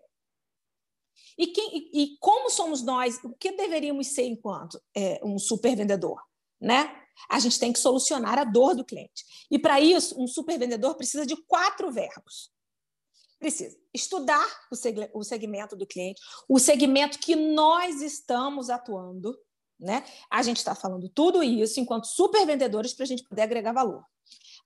E, 1.36 1.46
quem, 1.48 1.76
e, 1.76 2.02
e, 2.02 2.18
como 2.18 2.50
somos 2.50 2.82
nós? 2.82 3.18
O 3.22 3.34
que 3.34 3.52
deveríamos 3.52 4.08
ser 4.08 4.24
enquanto 4.24 4.80
é, 4.94 5.20
um 5.22 5.38
super 5.38 5.74
vendedor? 5.76 6.20
Né? 6.60 6.94
A 7.28 7.38
gente 7.38 7.58
tem 7.58 7.72
que 7.72 7.78
solucionar 7.78 8.38
a 8.38 8.44
dor 8.44 8.74
do 8.74 8.84
cliente. 8.84 9.24
E 9.50 9.58
para 9.58 9.80
isso, 9.80 10.20
um 10.20 10.26
super 10.26 10.58
vendedor 10.58 10.94
precisa 10.94 11.26
de 11.26 11.36
quatro 11.44 11.90
verbos. 11.90 12.50
Precisa 13.38 13.78
estudar 13.94 14.44
o 15.14 15.22
segmento 15.22 15.76
do 15.76 15.86
cliente, 15.86 16.20
o 16.48 16.58
segmento 16.58 17.18
que 17.18 17.36
nós 17.36 18.02
estamos 18.02 18.68
atuando. 18.68 19.38
Né? 19.78 20.04
A 20.28 20.42
gente 20.42 20.56
está 20.56 20.74
falando 20.74 21.08
tudo 21.08 21.42
isso 21.42 21.78
enquanto 21.78 22.06
super 22.06 22.44
vendedores 22.44 22.92
para 22.92 23.04
a 23.04 23.06
gente 23.06 23.22
poder 23.22 23.42
agregar 23.42 23.72
valor. 23.72 24.04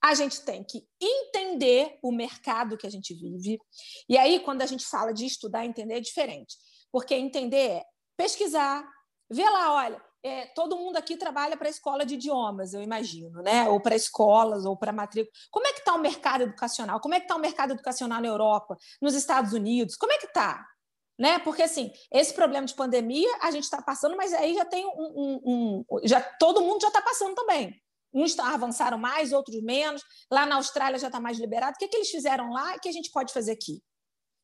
A 0.02 0.14
gente 0.14 0.42
tem 0.42 0.64
que 0.64 0.84
entender 1.00 1.98
o 2.02 2.10
mercado 2.10 2.76
que 2.76 2.86
a 2.86 2.90
gente 2.90 3.14
vive. 3.14 3.60
E 4.08 4.18
aí, 4.18 4.40
quando 4.40 4.62
a 4.62 4.66
gente 4.66 4.86
fala 4.86 5.12
de 5.12 5.26
estudar, 5.26 5.64
entender 5.64 5.94
é 5.94 6.00
diferente. 6.00 6.56
Porque 6.90 7.14
entender 7.14 7.70
é 7.70 7.84
pesquisar, 8.16 8.84
ver 9.30 9.48
lá, 9.48 9.74
olha, 9.74 10.02
é, 10.22 10.46
todo 10.46 10.76
mundo 10.76 10.96
aqui 10.96 11.16
trabalha 11.16 11.56
para 11.56 11.66
a 11.66 11.70
escola 11.70 12.06
de 12.06 12.14
idiomas, 12.14 12.72
eu 12.74 12.82
imagino, 12.82 13.42
né? 13.42 13.68
ou 13.68 13.80
para 13.80 13.96
escolas, 13.96 14.64
ou 14.64 14.76
para 14.76 14.92
matrícula. 14.92 15.32
Como 15.50 15.66
é 15.66 15.72
que 15.72 15.80
está 15.80 15.94
o 15.94 15.98
mercado 15.98 16.42
educacional? 16.42 17.00
Como 17.00 17.14
é 17.14 17.18
que 17.18 17.24
está 17.24 17.34
o 17.34 17.40
mercado 17.40 17.72
educacional 17.72 18.20
na 18.20 18.28
Europa, 18.28 18.76
nos 19.00 19.14
Estados 19.14 19.52
Unidos? 19.52 19.96
Como 19.96 20.12
é 20.12 20.18
que 20.18 20.26
está? 20.26 20.64
Né? 21.18 21.38
Porque 21.40 21.62
assim, 21.62 21.90
esse 22.12 22.32
problema 22.32 22.66
de 22.66 22.74
pandemia 22.74 23.28
a 23.40 23.50
gente 23.50 23.64
está 23.64 23.82
passando, 23.82 24.16
mas 24.16 24.32
aí 24.32 24.54
já 24.54 24.64
tem 24.64 24.86
um, 24.86 24.90
um, 24.96 25.84
um, 25.90 26.00
já 26.04 26.20
todo 26.20 26.62
mundo 26.62 26.80
já 26.80 26.88
está 26.88 27.02
passando 27.02 27.34
também. 27.34 27.74
Uns 28.14 28.38
avançaram 28.38 28.98
mais, 28.98 29.32
outros 29.32 29.60
menos. 29.62 30.02
Lá 30.30 30.44
na 30.44 30.56
Austrália 30.56 30.98
já 30.98 31.06
está 31.06 31.18
mais 31.18 31.38
liberado. 31.38 31.74
O 31.74 31.78
que, 31.78 31.88
que 31.88 31.96
eles 31.96 32.10
fizeram 32.10 32.50
lá 32.50 32.76
e 32.76 32.78
que 32.78 32.88
a 32.88 32.92
gente 32.92 33.10
pode 33.10 33.32
fazer 33.32 33.52
aqui? 33.52 33.82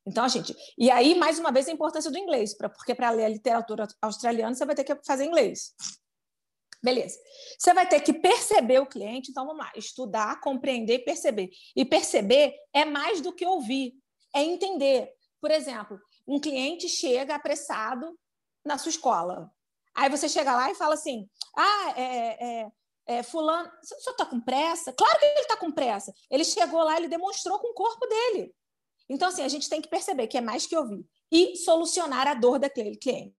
Então, 0.09 0.25
a 0.25 0.29
gente. 0.29 0.57
E 0.79 0.91
aí, 0.91 1.15
mais 1.15 1.39
uma 1.39 1.53
vez, 1.53 1.69
a 1.69 1.73
importância 1.73 2.11
do 2.11 2.19
inglês, 2.19 2.57
pra, 2.57 2.71
porque 2.71 2.95
para 2.95 3.11
ler 3.11 3.27
a 3.27 3.29
literatura 3.29 3.87
australiana 4.01 4.55
você 4.55 4.65
vai 4.65 4.75
ter 4.75 4.85
que 4.85 4.97
fazer 5.05 5.27
inglês. 5.27 5.75
Beleza. 6.83 7.19
Você 7.59 7.75
vai 7.75 7.87
ter 7.87 8.01
que 8.01 8.13
perceber 8.13 8.79
o 8.79 8.87
cliente, 8.87 9.31
então 9.31 9.45
vamos 9.45 9.65
lá, 9.65 9.71
estudar, 9.77 10.41
compreender 10.41 10.95
e 10.95 11.05
perceber. 11.05 11.51
E 11.77 11.85
perceber 11.85 12.55
é 12.73 12.85
mais 12.87 13.21
do 13.21 13.35
que 13.35 13.45
ouvir, 13.45 13.93
é 14.35 14.43
entender. 14.43 15.13
Por 15.41 15.51
exemplo, 15.51 16.01
um 16.27 16.41
cliente 16.41 16.89
chega 16.89 17.35
apressado 17.35 18.19
na 18.65 18.79
sua 18.79 18.91
escola. 18.91 19.51
Aí 19.95 20.09
você 20.09 20.27
chega 20.29 20.57
lá 20.57 20.71
e 20.71 20.75
fala 20.75 20.95
assim: 20.95 21.29
ah, 21.55 21.95
é, 21.97 22.47
é, 22.63 22.69
é, 23.07 23.23
fulano, 23.23 23.69
o 23.83 23.87
senhor 23.87 24.13
está 24.13 24.25
com 24.25 24.41
pressa? 24.41 24.93
Claro 24.93 25.19
que 25.19 25.25
ele 25.27 25.41
está 25.41 25.57
com 25.57 25.71
pressa. 25.71 26.15
Ele 26.31 26.45
chegou 26.45 26.83
lá, 26.83 26.97
ele 26.97 27.09
demonstrou 27.09 27.59
com 27.59 27.73
o 27.73 27.75
corpo 27.75 28.07
dele. 28.07 28.55
Então, 29.09 29.29
assim, 29.29 29.43
a 29.43 29.49
gente 29.49 29.69
tem 29.69 29.81
que 29.81 29.89
perceber 29.89 30.27
que 30.27 30.37
é 30.39 30.41
mais 30.41 30.67
que 30.67 30.77
ouvir 30.77 31.05
e 31.31 31.57
solucionar 31.57 32.27
a 32.27 32.35
dor 32.35 32.59
daquele 32.59 32.97
cliente. 32.97 33.35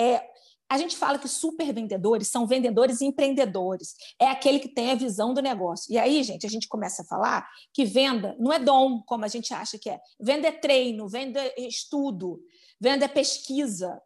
É, 0.00 0.22
a 0.68 0.76
gente 0.76 0.96
fala 0.96 1.18
que 1.18 1.28
super 1.28 1.72
vendedores 1.72 2.28
são 2.28 2.46
vendedores 2.46 3.00
empreendedores. 3.00 3.94
É 4.20 4.26
aquele 4.26 4.58
que 4.58 4.68
tem 4.68 4.90
a 4.90 4.94
visão 4.94 5.32
do 5.32 5.40
negócio. 5.40 5.92
E 5.92 5.98
aí, 5.98 6.22
gente, 6.22 6.46
a 6.46 6.50
gente 6.50 6.68
começa 6.68 7.02
a 7.02 7.06
falar 7.06 7.48
que 7.72 7.84
venda 7.84 8.36
não 8.38 8.52
é 8.52 8.58
dom, 8.58 9.02
como 9.02 9.24
a 9.24 9.28
gente 9.28 9.54
acha 9.54 9.78
que 9.78 9.88
é. 9.88 9.98
Venda 10.20 10.48
é 10.48 10.52
treino, 10.52 11.08
venda 11.08 11.40
é 11.40 11.66
estudo, 11.66 12.40
venda 12.80 13.06
é 13.06 13.08
pesquisa 13.08 14.00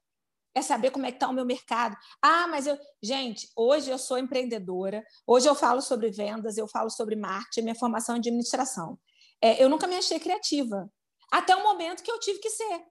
é 0.54 0.60
saber 0.60 0.90
como 0.90 1.06
é 1.06 1.10
que 1.10 1.16
está 1.16 1.28
o 1.28 1.32
meu 1.32 1.44
mercado. 1.44 1.96
Ah, 2.20 2.46
mas 2.46 2.66
eu. 2.66 2.78
Gente, 3.02 3.48
hoje 3.56 3.90
eu 3.90 3.98
sou 3.98 4.18
empreendedora, 4.18 5.04
hoje 5.26 5.48
eu 5.48 5.54
falo 5.54 5.80
sobre 5.80 6.10
vendas, 6.10 6.58
eu 6.58 6.68
falo 6.68 6.90
sobre 6.90 7.16
marketing, 7.16 7.62
minha 7.62 7.74
formação 7.74 8.14
é 8.14 8.18
administração. 8.18 8.98
É, 9.42 9.62
eu 9.62 9.68
nunca 9.68 9.86
me 9.86 9.96
achei 9.96 10.20
criativa, 10.20 10.90
até 11.30 11.54
o 11.56 11.62
momento 11.62 12.02
que 12.02 12.10
eu 12.10 12.20
tive 12.20 12.38
que 12.38 12.50
ser. 12.50 12.86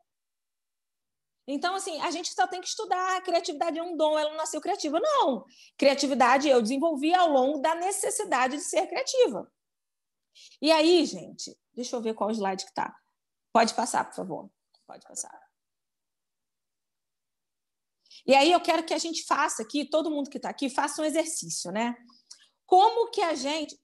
Então, 1.48 1.76
assim, 1.76 2.00
a 2.02 2.12
gente 2.12 2.34
só 2.34 2.48
tem 2.48 2.62
que 2.62 2.68
estudar. 2.68 3.18
A 3.18 3.22
criatividade 3.22 3.78
é 3.78 3.84
um 3.84 3.98
dom, 3.98 4.18
ela 4.18 4.30
não 4.30 4.38
nasceu 4.38 4.62
criativa. 4.62 5.00
Não. 5.00 5.44
Criatividade 5.78 6.48
eu 6.48 6.62
desenvolvi 6.62 7.14
ao 7.14 7.30
longo 7.30 7.60
da 7.60 7.74
necessidade 7.76 8.58
de 8.58 8.64
ser 8.64 8.88
criativa. 8.88 9.52
E 10.62 10.72
aí, 10.72 11.06
gente, 11.06 11.58
deixa 11.74 11.96
eu 11.96 12.02
ver 12.02 12.14
qual 12.14 12.32
slide 12.32 12.64
que 12.64 12.70
está. 12.70 12.96
Pode 13.52 13.74
passar, 13.74 14.06
por 14.06 14.16
favor. 14.16 14.52
Pode 14.88 15.06
passar. 15.08 15.42
E 18.26 18.36
aí 18.36 18.52
eu 18.52 18.62
quero 18.62 18.84
que 18.84 18.94
a 18.94 19.00
gente 19.00 19.26
faça 19.26 19.64
aqui, 19.64 19.90
todo 19.90 20.12
mundo 20.12 20.30
que 20.30 20.38
está 20.38 20.50
aqui, 20.50 20.70
faça 20.70 21.02
um 21.02 21.06
exercício, 21.06 21.72
né? 21.72 21.96
Como 22.66 23.10
que 23.10 23.22
a 23.22 23.34
gente. 23.34 23.81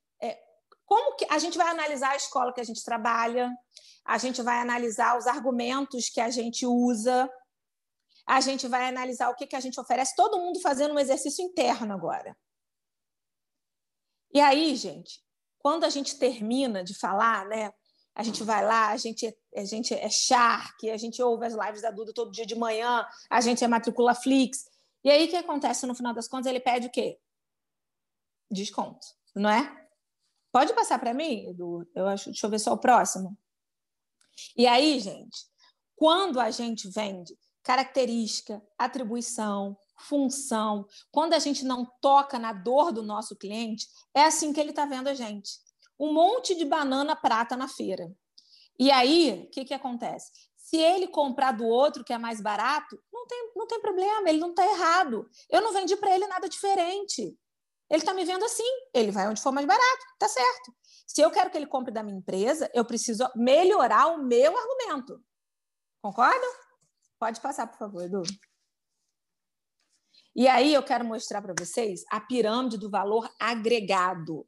É, 0.87 0.93
como 0.95 1.15
que 1.15 1.25
a 1.29 1.37
gente 1.37 1.57
vai 1.57 1.67
analisar 1.67 2.11
a 2.11 2.15
escola 2.15 2.53
que 2.53 2.61
a 2.61 2.63
gente 2.63 2.83
trabalha, 2.83 3.51
a 4.05 4.17
gente 4.17 4.41
vai 4.41 4.59
analisar 4.59 5.17
os 5.17 5.27
argumentos 5.27 6.09
que 6.09 6.21
a 6.21 6.29
gente 6.29 6.65
usa, 6.65 7.29
a 8.25 8.39
gente 8.41 8.67
vai 8.67 8.87
analisar 8.87 9.29
o 9.29 9.35
que, 9.35 9.45
que 9.45 9.55
a 9.55 9.59
gente 9.59 9.79
oferece, 9.79 10.15
todo 10.15 10.39
mundo 10.39 10.59
fazendo 10.61 10.93
um 10.93 10.99
exercício 10.99 11.43
interno 11.43 11.93
agora. 11.93 12.37
E 14.33 14.39
aí, 14.39 14.75
gente, 14.75 15.21
quando 15.59 15.83
a 15.83 15.89
gente 15.89 16.17
termina 16.17 16.83
de 16.83 16.97
falar, 16.97 17.45
né? 17.45 17.71
a 18.17 18.23
gente 18.23 18.43
vai 18.43 18.65
lá, 18.65 18.89
a 18.89 18.97
gente, 18.97 19.27
é, 19.27 19.61
a 19.61 19.63
gente 19.63 19.93
é 19.93 20.09
Shark, 20.09 20.89
a 20.89 20.97
gente 20.97 21.21
ouve 21.21 21.45
as 21.45 21.53
lives 21.53 21.83
da 21.83 21.91
Duda 21.91 22.11
todo 22.11 22.31
dia 22.31 22.47
de 22.47 22.55
manhã, 22.55 23.07
a 23.29 23.41
gente 23.41 23.63
é 23.63 23.67
matricula 23.67 24.15
Flix. 24.15 24.65
E 25.03 25.11
aí 25.11 25.27
o 25.27 25.29
que 25.29 25.35
acontece 25.35 25.85
no 25.85 25.93
final 25.93 26.15
das 26.15 26.27
contas? 26.27 26.47
Ele 26.47 26.59
pede 26.59 26.87
o 26.87 26.89
quê? 26.89 27.19
Desconto, 28.49 29.05
não 29.35 29.51
é? 29.51 29.86
Pode 30.51 30.73
passar 30.73 30.99
para 30.99 31.13
mim, 31.13 31.47
Edu? 31.47 31.87
Eu 31.93 32.07
acho, 32.07 32.25
deixa 32.25 32.45
eu 32.45 32.49
ver 32.49 32.59
só 32.59 32.73
o 32.73 32.77
próximo. 32.77 33.37
E 34.55 34.67
aí, 34.67 34.99
gente, 34.99 35.45
quando 35.95 36.39
a 36.39 36.51
gente 36.51 36.89
vende 36.89 37.37
característica, 37.63 38.61
atribuição, 38.77 39.77
função, 39.99 40.85
quando 41.11 41.33
a 41.33 41.39
gente 41.39 41.65
não 41.65 41.85
toca 42.01 42.37
na 42.39 42.53
dor 42.53 42.91
do 42.91 43.03
nosso 43.03 43.35
cliente, 43.35 43.87
é 44.13 44.23
assim 44.23 44.53
que 44.53 44.59
ele 44.59 44.69
está 44.69 44.85
vendo 44.85 45.07
a 45.07 45.13
gente 45.13 45.49
um 45.99 46.13
monte 46.13 46.55
de 46.55 46.65
banana 46.65 47.15
prata 47.15 47.55
na 47.55 47.67
feira. 47.67 48.11
E 48.79 48.91
aí, 48.91 49.45
o 49.47 49.49
que, 49.49 49.65
que 49.65 49.73
acontece? 49.73 50.31
Se 50.55 50.77
ele 50.77 51.07
comprar 51.07 51.51
do 51.51 51.65
outro 51.65 52.03
que 52.03 52.13
é 52.13 52.17
mais 52.17 52.41
barato, 52.41 53.01
não 53.11 53.25
tem, 53.25 53.51
não 53.55 53.67
tem 53.67 53.81
problema, 53.81 54.29
ele 54.29 54.39
não 54.39 54.51
está 54.51 54.65
errado. 54.65 55.27
Eu 55.49 55.61
não 55.61 55.73
vendi 55.73 55.95
para 55.95 56.13
ele 56.13 56.27
nada 56.27 56.47
diferente. 56.47 57.35
Ele 57.89 57.99
está 57.99 58.13
me 58.13 58.25
vendo 58.25 58.43
assim, 58.43 58.67
ele 58.93 59.11
vai 59.11 59.27
onde 59.27 59.41
for 59.41 59.51
mais 59.51 59.65
barato, 59.65 60.05
tá 60.19 60.27
certo. 60.27 60.75
Se 61.05 61.21
eu 61.21 61.31
quero 61.31 61.49
que 61.49 61.57
ele 61.57 61.67
compre 61.67 61.93
da 61.93 62.03
minha 62.03 62.17
empresa, 62.17 62.69
eu 62.73 62.83
preciso 62.83 63.29
melhorar 63.35 64.07
o 64.07 64.23
meu 64.23 64.57
argumento. 64.57 65.23
Concordam? 66.01 66.51
Pode 67.17 67.39
passar, 67.39 67.67
por 67.67 67.77
favor, 67.77 68.03
Edu. 68.03 68.23
E 70.35 70.47
aí 70.47 70.73
eu 70.73 70.83
quero 70.83 71.03
mostrar 71.03 71.41
para 71.41 71.55
vocês 71.57 72.03
a 72.11 72.19
pirâmide 72.19 72.77
do 72.77 72.89
valor 72.89 73.27
agregado. 73.39 74.47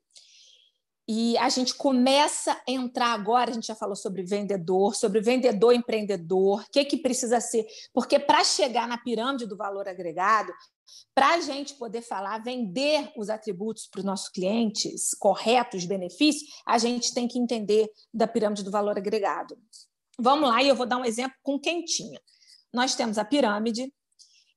E 1.12 1.36
a 1.40 1.50
gente 1.50 1.74
começa 1.74 2.52
a 2.52 2.72
entrar 2.72 3.14
agora, 3.14 3.50
a 3.50 3.54
gente 3.56 3.66
já 3.66 3.74
falou 3.74 3.96
sobre 3.96 4.22
vendedor, 4.22 4.96
sobre 4.96 5.20
vendedor 5.20 5.74
empreendedor, 5.74 6.62
o 6.62 6.72
que, 6.72 6.86
que 6.86 6.98
precisa 6.98 7.42
ser. 7.42 7.66
Porque 7.92 8.20
para 8.20 8.44
chegar 8.44 8.88
na 8.88 8.96
pirâmide 8.96 9.48
do 9.48 9.58
valor 9.58 9.88
agregado, 9.88 10.54
para 11.16 11.34
a 11.34 11.42
gente 11.42 11.74
poder 11.74 12.04
falar, 12.04 12.38
vender 12.44 13.12
os 13.18 13.28
atributos 13.32 13.88
para 13.88 13.98
os 13.98 14.06
nossos 14.06 14.30
clientes 14.30 15.16
corretos, 15.18 15.84
benefícios, 15.84 16.48
a 16.64 16.78
gente 16.78 17.12
tem 17.12 17.28
que 17.28 17.40
entender 17.40 17.90
da 18.14 18.28
pirâmide 18.28 18.62
do 18.62 18.70
valor 18.70 18.96
agregado. 18.96 19.58
Vamos 20.20 20.48
lá, 20.48 20.62
e 20.62 20.68
eu 20.68 20.76
vou 20.76 20.86
dar 20.86 20.98
um 20.98 21.06
exemplo 21.06 21.36
com 21.42 21.60
quentinha. 21.60 22.22
Nós 22.72 22.94
temos 22.94 23.18
a 23.18 23.26
pirâmide, 23.26 23.92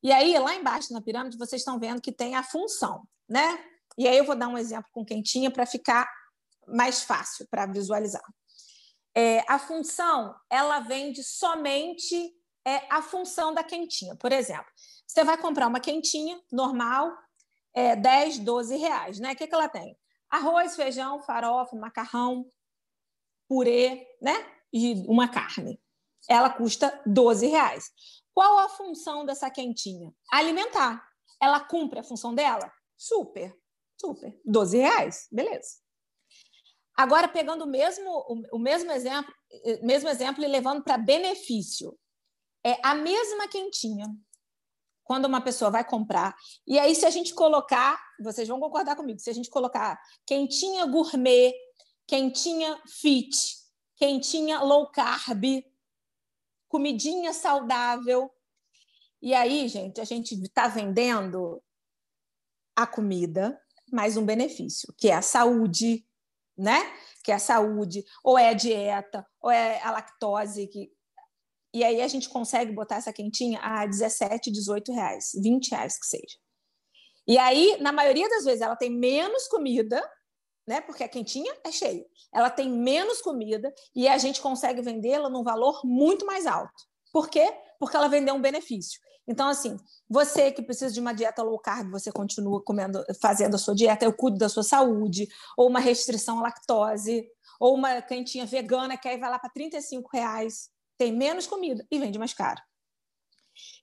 e 0.03 0.13
aí 0.13 0.39
lá 0.39 0.55
embaixo 0.55 0.93
na 0.93 1.01
pirâmide 1.01 1.39
vocês 1.39 1.63
estão 1.63 1.81
vendo 1.81 2.03
que 2.03 2.13
tem 2.13 2.35
a 2.35 2.43
função, 2.43 3.09
né? 3.27 3.59
E 3.97 4.07
aí 4.07 4.19
eu 4.19 4.25
vou 4.27 4.37
dar 4.37 4.49
um 4.49 4.59
exemplo 4.59 4.91
com 4.93 5.03
quentinha 5.03 5.51
para 5.51 5.65
ficar 5.65 6.07
mais 6.67 7.03
fácil 7.03 7.47
para 7.51 7.67
visualizar. 7.67 8.25
É, 9.15 9.45
a 9.47 9.59
função 9.59 10.35
ela 10.49 10.81
vende 10.81 11.23
somente 11.23 12.35
é, 12.65 12.77
a 12.91 13.03
função 13.03 13.53
da 13.53 13.63
quentinha. 13.63 14.17
Por 14.17 14.33
exemplo, 14.33 14.71
você 15.07 15.25
vai 15.25 15.37
comprar 15.37 15.67
uma 15.67 15.81
quentinha 15.81 16.41
normal, 16.51 17.13
é, 17.75 17.97
10, 17.97 18.39
12 18.39 18.77
reais. 18.77 19.19
Né? 19.19 19.33
O 19.33 19.37
que, 19.37 19.47
que 19.47 19.55
ela 19.55 19.69
tem? 19.69 19.97
Arroz, 20.31 20.75
feijão, 20.75 21.21
farofa, 21.21 21.77
macarrão, 21.77 22.51
purê 23.47 24.07
né? 24.21 24.35
e 24.73 25.05
uma 25.07 25.29
carne. 25.29 25.81
Ela 26.29 26.49
custa 26.49 27.03
12 27.05 27.47
reais. 27.47 27.91
Qual 28.33 28.59
a 28.61 28.69
função 28.69 29.27
dessa 29.27 29.51
quentinha? 29.51 30.11
Alimentar. 30.31 31.07
Ela 31.41 31.61
cumpre 31.61 31.99
a 31.99 32.05
função 32.05 32.35
dela? 32.35 32.73
Super, 32.97 33.55
super. 34.01 34.41
12 34.45 34.79
reais, 34.79 35.27
beleza. 35.31 35.83
Agora, 36.97 37.27
pegando 37.27 37.65
o 37.65 37.69
mesmo, 37.69 38.47
o, 38.53 38.59
mesmo, 38.59 38.91
exemplo, 38.93 39.33
mesmo 39.83 40.09
exemplo 40.09 40.45
e 40.45 40.47
levando 40.47 40.83
para 40.83 40.99
benefício, 40.99 41.99
é 42.65 42.79
a 42.83 42.95
mesma 42.95 43.49
quentinha 43.49 44.07
quando 45.03 45.25
uma 45.25 45.41
pessoa 45.41 45.71
vai 45.71 45.85
comprar. 45.85 46.35
E 46.67 46.79
aí, 46.79 46.95
se 46.95 47.05
a 47.05 47.11
gente 47.11 47.35
colocar, 47.35 48.01
vocês 48.21 48.47
vão 48.47 48.61
concordar 48.61 48.95
comigo, 48.95 49.19
se 49.19 49.31
a 49.31 49.35
gente 49.35 49.51
colocar 49.51 50.01
quentinha 50.25 50.87
gourmet, 50.87 51.53
quentinha 52.07 52.81
fit, 52.87 53.57
quentinha 53.97 54.61
low 54.61 54.91
carb, 54.91 55.45
comidinha 56.69 57.33
saudável. 57.33 58.31
E 59.21 59.35
aí, 59.35 59.69
gente, 59.69 60.01
a 60.01 60.05
gente 60.05 60.35
está 60.43 60.69
vendendo 60.69 61.63
a 62.75 62.87
comida, 62.87 63.61
mais 63.93 64.17
um 64.17 64.25
benefício, 64.25 64.93
que 64.97 65.09
é 65.09 65.15
a 65.15 65.23
saúde, 65.23 66.07
né? 66.63 66.81
Que 67.25 67.33
é 67.33 67.35
a 67.35 67.41
saúde, 67.41 68.05
ou 68.23 68.39
é 68.39 68.51
a 68.51 68.55
dieta, 68.55 69.27
ou 69.41 69.51
é 69.51 69.83
a 69.83 69.91
lactose, 69.91 70.69
que... 70.69 70.91
e 71.75 71.83
aí 71.83 72.01
a 72.01 72.09
gente 72.09 72.29
consegue 72.29 72.73
botar 72.73 72.97
essa 72.97 73.13
quentinha 73.13 73.59
a 73.61 73.85
17, 73.85 74.51
18 74.51 74.93
reais, 74.93 75.33
20 75.35 75.71
reais 75.71 75.99
que 75.99 76.07
seja. 76.07 76.39
E 77.27 77.39
aí, 77.39 77.77
na 77.81 77.93
maioria 77.93 78.29
das 78.29 78.45
vezes, 78.45 78.61
ela 78.61 78.77
tem 78.77 78.91
menos 78.91 79.47
comida, 79.49 80.03
né? 80.67 80.81
Porque 80.81 81.05
a 81.05 81.09
quentinha 81.09 81.53
é 81.65 81.71
cheia. 81.71 82.05
Ela 82.33 82.51
tem 82.51 82.71
menos 82.71 83.21
comida 83.21 83.73
e 83.95 84.09
a 84.09 84.19
gente 84.19 84.41
consegue 84.41 84.81
vendê-la 84.83 85.29
num 85.29 85.43
valor 85.43 85.81
muito 85.85 86.25
mais 86.27 86.47
alto. 86.47 86.73
Por 87.13 87.29
quê? 87.29 87.47
Porque 87.79 87.97
ela 87.97 88.09
vendeu 88.09 88.35
um 88.35 88.41
benefício. 88.41 89.01
Então, 89.27 89.49
assim, 89.49 89.77
você 90.09 90.51
que 90.51 90.63
precisa 90.63 90.93
de 90.93 91.01
uma 91.01 91.13
dieta 91.13 91.43
low 91.43 91.59
carb, 91.59 91.91
você 91.91 92.11
continua 92.11 92.63
comendo, 92.63 93.05
fazendo 93.21 93.55
a 93.55 93.59
sua 93.59 93.75
dieta, 93.75 94.05
eu 94.05 94.13
cuido 94.13 94.37
da 94.37 94.49
sua 94.49 94.63
saúde, 94.63 95.29
ou 95.57 95.69
uma 95.69 95.81
restrição 95.81 96.41
à 96.41 96.43
lactose, 96.43 97.29
ou 97.61 97.75
uma 97.75 98.03
quentinha 98.03 98.45
vegana 98.45 98.97
que 98.97 99.09
aí 99.09 99.19
vai 99.19 99.31
lá 99.31 99.39
para 99.39 99.51
35 99.51 100.11
reais, 100.13 100.71
tem 100.99 101.13
menos 101.13 101.47
comida 101.47 101.87
e 101.91 101.99
vende 101.99 102.19
mais 102.19 102.35
caro. 102.35 102.61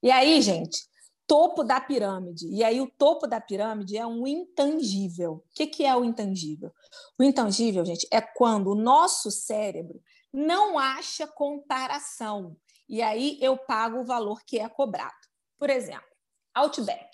E 0.04 0.12
aí, 0.12 0.42
gente, 0.42 0.78
topo 1.26 1.64
da 1.64 1.80
pirâmide. 1.80 2.48
E 2.48 2.64
aí, 2.64 2.82
o 2.82 2.92
topo 2.98 3.28
da 3.28 3.40
pirâmide 3.40 3.96
é 3.96 4.06
um 4.06 4.28
intangível. 4.28 5.34
O 5.34 5.44
que, 5.54 5.68
que 5.68 5.86
é 5.86 5.96
o 5.96 6.04
intangível? 6.04 6.72
O 7.18 7.24
intangível, 7.24 7.86
gente, 7.86 8.08
é 8.12 8.20
quando 8.20 8.72
o 8.72 8.76
nosso 8.76 9.32
cérebro 9.32 10.02
não 10.34 10.78
acha 10.78 11.28
comparação. 11.28 12.58
E 12.88 13.02
aí 13.02 13.38
eu 13.42 13.56
pago 13.58 14.00
o 14.00 14.06
valor 14.06 14.42
que 14.44 14.60
é 14.60 14.68
cobrado. 14.68 15.29
Por 15.60 15.70
exemplo, 15.70 16.08
Outback. 16.56 17.10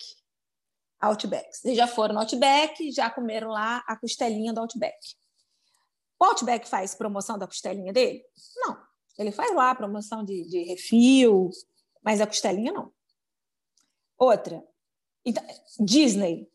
Outback. 1.00 1.54
Vocês 1.54 1.76
já 1.76 1.86
foram 1.86 2.14
no 2.14 2.20
Outback, 2.20 2.90
já 2.92 3.10
comeram 3.10 3.48
lá 3.48 3.84
a 3.86 3.96
costelinha 3.96 4.52
do 4.52 4.60
Outback. 4.60 4.96
O 6.18 6.24
Outback 6.24 6.66
faz 6.66 6.94
promoção 6.94 7.36
da 7.36 7.46
costelinha 7.46 7.92
dele? 7.92 8.24
Não. 8.56 8.78
Ele 9.18 9.32
faz 9.32 9.54
lá 9.54 9.74
promoção 9.74 10.24
de, 10.24 10.44
de 10.48 10.62
refil, 10.62 11.50
mas 12.02 12.20
a 12.20 12.26
costelinha 12.26 12.72
não. 12.72 12.92
Outra. 14.16 14.62
Então, 15.24 15.44
Disney. 15.80 16.50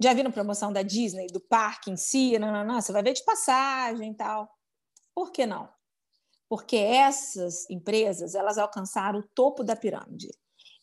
Já 0.00 0.12
viram 0.12 0.30
promoção 0.30 0.72
da 0.72 0.82
Disney, 0.82 1.26
do 1.28 1.40
parque 1.40 1.90
em 1.90 1.96
si? 1.96 2.38
Não, 2.38 2.52
não, 2.52 2.64
não. 2.64 2.80
Você 2.80 2.92
vai 2.92 3.02
ver 3.02 3.14
de 3.14 3.24
passagem 3.24 4.12
e 4.12 4.14
tal. 4.14 4.50
Por 5.14 5.32
que 5.32 5.46
não? 5.46 5.72
Porque 6.48 6.76
essas 6.76 7.68
empresas 7.70 8.34
elas 8.34 8.58
alcançaram 8.58 9.20
o 9.20 9.28
topo 9.34 9.64
da 9.64 9.74
pirâmide. 9.74 10.28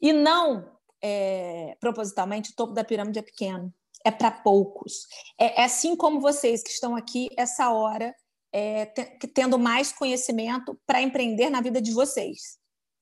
E 0.03 0.11
não 0.11 0.69
é, 1.01 1.77
propositalmente, 1.79 2.51
o 2.51 2.55
topo 2.55 2.73
da 2.73 2.83
pirâmide 2.83 3.19
é 3.19 3.21
pequeno, 3.21 3.73
é 4.05 4.11
para 4.11 4.29
poucos. 4.29 5.07
É, 5.39 5.61
é, 5.61 5.63
assim 5.63 5.95
como 5.95 6.19
vocês 6.19 6.61
que 6.61 6.69
estão 6.69 6.93
aqui 6.93 7.29
essa 7.37 7.71
hora, 7.71 8.13
é, 8.51 8.85
tendo 9.33 9.57
mais 9.57 9.93
conhecimento 9.93 10.77
para 10.85 11.01
empreender 11.01 11.49
na 11.49 11.61
vida 11.61 11.81
de 11.81 11.93
vocês. 11.93 12.57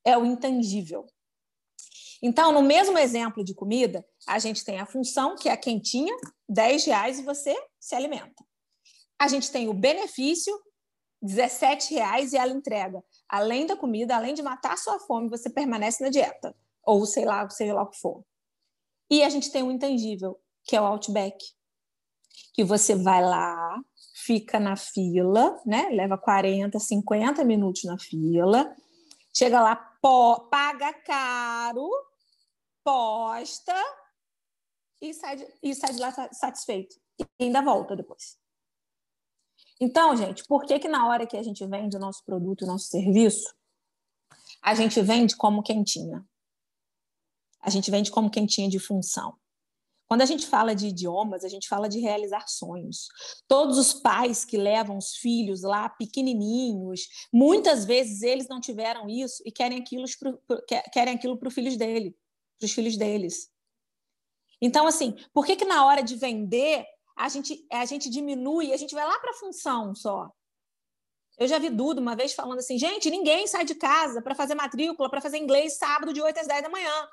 É 0.06 0.16
o 0.16 0.24
intangível. 0.24 1.08
Então, 2.22 2.52
no 2.52 2.62
mesmo 2.62 2.98
exemplo 3.00 3.44
de 3.44 3.56
comida, 3.56 4.06
a 4.28 4.38
gente 4.38 4.64
tem 4.64 4.80
a 4.80 4.86
função, 4.86 5.36
que 5.36 5.50
é 5.50 5.52
a 5.52 5.58
quentinha, 5.58 6.16
10 6.48 6.86
reais 6.86 7.18
e 7.18 7.24
você 7.24 7.56
se 7.80 7.96
alimenta. 7.96 8.46
A 9.20 9.28
gente 9.28 9.52
tem 9.52 9.68
o 9.68 9.74
benefício, 9.74 10.54
17 11.20 11.96
reais 11.96 12.32
e 12.32 12.38
ela 12.38 12.52
entrega. 12.52 13.04
Além 13.28 13.66
da 13.66 13.76
comida, 13.76 14.16
além 14.16 14.36
de 14.36 14.44
matar 14.44 14.74
a 14.74 14.78
sua 14.78 15.00
fome, 15.00 15.30
você 15.30 15.50
permanece 15.50 16.04
na 16.04 16.10
dieta 16.10 16.56
ou 16.84 17.06
sei 17.06 17.26
lá, 17.26 17.48
seja 17.50 17.74
lá 17.74 17.84
o 17.84 17.90
que 17.90 18.00
for. 18.00 18.24
E 19.10 19.24
a 19.24 19.30
gente 19.30 19.52
tem 19.52 19.64
o 19.64 19.72
intangível, 19.72 20.40
que 20.64 20.76
é 20.76 20.82
o 20.82 20.86
Outback, 20.86 21.38
que 22.54 22.64
você 22.64 22.96
vai 22.96 23.22
lá, 23.22 23.80
fica 24.16 24.60
na 24.60 24.76
fila, 24.76 25.60
né? 25.66 25.90
Leva 25.90 26.18
40, 26.18 26.80
50 26.80 27.44
minutos 27.44 27.84
na 27.84 27.98
fila, 27.98 28.76
chega 29.36 29.62
lá, 29.62 29.76
pó, 29.76 30.40
paga 30.50 30.94
caro, 30.94 31.90
posta 32.84 33.76
e 35.02 35.14
sai, 35.14 35.36
de, 35.38 35.48
e 35.62 35.76
sai 35.76 35.94
de 35.94 36.00
lá 36.00 36.12
satisfeito. 36.32 36.96
E 37.40 37.46
ainda 37.46 37.62
volta 37.62 37.96
depois. 37.96 38.38
Então, 39.80 40.16
gente, 40.16 40.46
por 40.46 40.66
que 40.66 40.78
que 40.80 40.88
na 40.88 41.08
hora 41.08 41.26
que 41.26 41.36
a 41.36 41.44
gente 41.44 41.66
vende 41.66 41.98
o 41.98 42.00
nosso 42.00 42.24
produto, 42.24 42.64
o 42.64 42.68
nosso 42.68 42.86
serviço, 42.86 43.54
a 44.62 44.76
gente 44.76 45.02
vende 45.02 45.36
como 45.36 45.64
quentinha? 45.64 46.24
A 47.62 47.70
gente 47.70 47.92
vende 47.92 48.12
como 48.12 48.30
quentinha 48.30 48.70
de 48.70 48.80
função. 48.80 49.36
Quando 50.08 50.24
a 50.24 50.26
gente 50.26 50.46
fala 50.46 50.76
de 50.76 50.88
idiomas, 50.88 51.46
a 51.46 51.48
gente 51.48 51.70
fala 51.70 51.88
de 51.88 52.00
realizar 52.00 52.46
sonhos. 52.46 53.08
Todos 53.48 53.78
os 53.78 53.94
pais 53.94 54.44
que 54.44 54.58
levam 54.58 54.98
os 54.98 55.16
filhos 55.16 55.62
lá 55.62 55.88
pequenininhos, 55.88 57.08
muitas 57.32 57.86
vezes 57.86 58.22
eles 58.22 58.46
não 58.50 58.60
tiveram 58.60 59.08
isso 59.08 59.42
e 59.46 59.52
querem 59.54 59.80
aquilo 59.80 61.38
para 61.38 61.48
os 61.48 61.54
filhos 61.54 61.78
dele, 61.78 62.14
para 62.60 62.66
os 62.66 62.74
filhos 62.74 62.98
deles. 62.98 63.50
Então, 64.62 64.86
assim, 64.86 65.16
por 65.34 65.46
que 65.46 65.56
que 65.56 65.64
na 65.64 65.86
hora 65.86 66.04
de 66.04 66.18
vender 66.18 66.86
a 67.16 67.30
gente 67.30 67.66
a 67.72 67.86
gente 67.86 68.10
diminui, 68.10 68.74
a 68.74 68.78
gente 68.78 68.94
vai 68.94 69.06
lá 69.06 69.18
para 69.18 69.32
a 69.32 69.36
função 69.36 69.96
só? 69.96 70.30
Eu 71.40 71.48
já 71.48 71.58
vi 71.58 71.70
Dudo 71.70 72.02
uma 72.02 72.18
vez 72.18 72.34
falando 72.34 72.60
assim, 72.60 72.78
gente, 72.78 73.10
ninguém 73.10 73.48
sai 73.48 73.64
de 73.64 73.76
casa 73.76 74.22
para 74.22 74.36
fazer 74.36 74.56
matrícula, 74.56 75.10
para 75.10 75.22
fazer 75.22 75.38
inglês 75.38 75.78
sábado 75.78 76.12
de 76.12 76.22
8 76.22 76.38
às 76.38 76.48
10 76.48 76.64
da 76.64 76.70
manhã. 76.70 77.08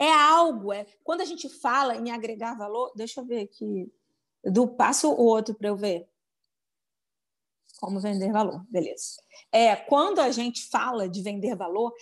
É 0.00 0.10
algo, 0.10 0.72
é 0.72 0.86
quando 1.04 1.20
a 1.20 1.26
gente 1.26 1.46
fala 1.46 1.94
em 1.94 2.10
agregar 2.10 2.56
valor, 2.56 2.90
deixa 2.96 3.20
eu 3.20 3.24
ver 3.26 3.42
aqui, 3.42 3.92
do 4.42 4.66
passo 4.66 5.12
o 5.12 5.22
outro 5.22 5.54
para 5.54 5.68
eu 5.68 5.76
ver. 5.76 6.08
Como 7.78 8.00
vender 8.00 8.32
valor, 8.32 8.64
beleza. 8.70 9.22
É, 9.52 9.76
quando 9.76 10.20
a 10.20 10.30
gente 10.30 10.64
fala 10.70 11.06
de 11.06 11.20
vender 11.20 11.54
valor, 11.54 11.94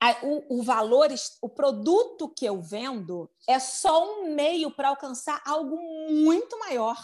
a, 0.00 0.18
o, 0.24 0.58
o 0.58 0.62
valor, 0.64 1.10
o 1.40 1.48
produto 1.48 2.28
que 2.28 2.44
eu 2.44 2.60
vendo 2.60 3.30
é 3.48 3.60
só 3.60 4.04
um 4.04 4.34
meio 4.34 4.68
para 4.72 4.88
alcançar 4.88 5.40
algo 5.46 5.76
muito 6.10 6.58
maior. 6.58 6.98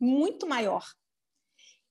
Muito 0.00 0.48
maior. 0.48 0.84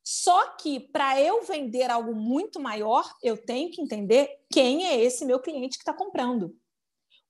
Só 0.04 0.50
que 0.58 0.82
para 0.82 1.22
eu 1.22 1.44
vender 1.44 1.90
algo 1.90 2.14
muito 2.14 2.60
maior, 2.60 3.10
eu 3.24 3.38
tenho 3.38 3.72
que 3.72 3.82
entender 3.82 4.44
quem 4.52 4.86
é 4.86 5.00
esse 5.00 5.24
meu 5.24 5.40
cliente 5.40 5.78
que 5.78 5.84
está 5.84 5.94
comprando 5.94 6.60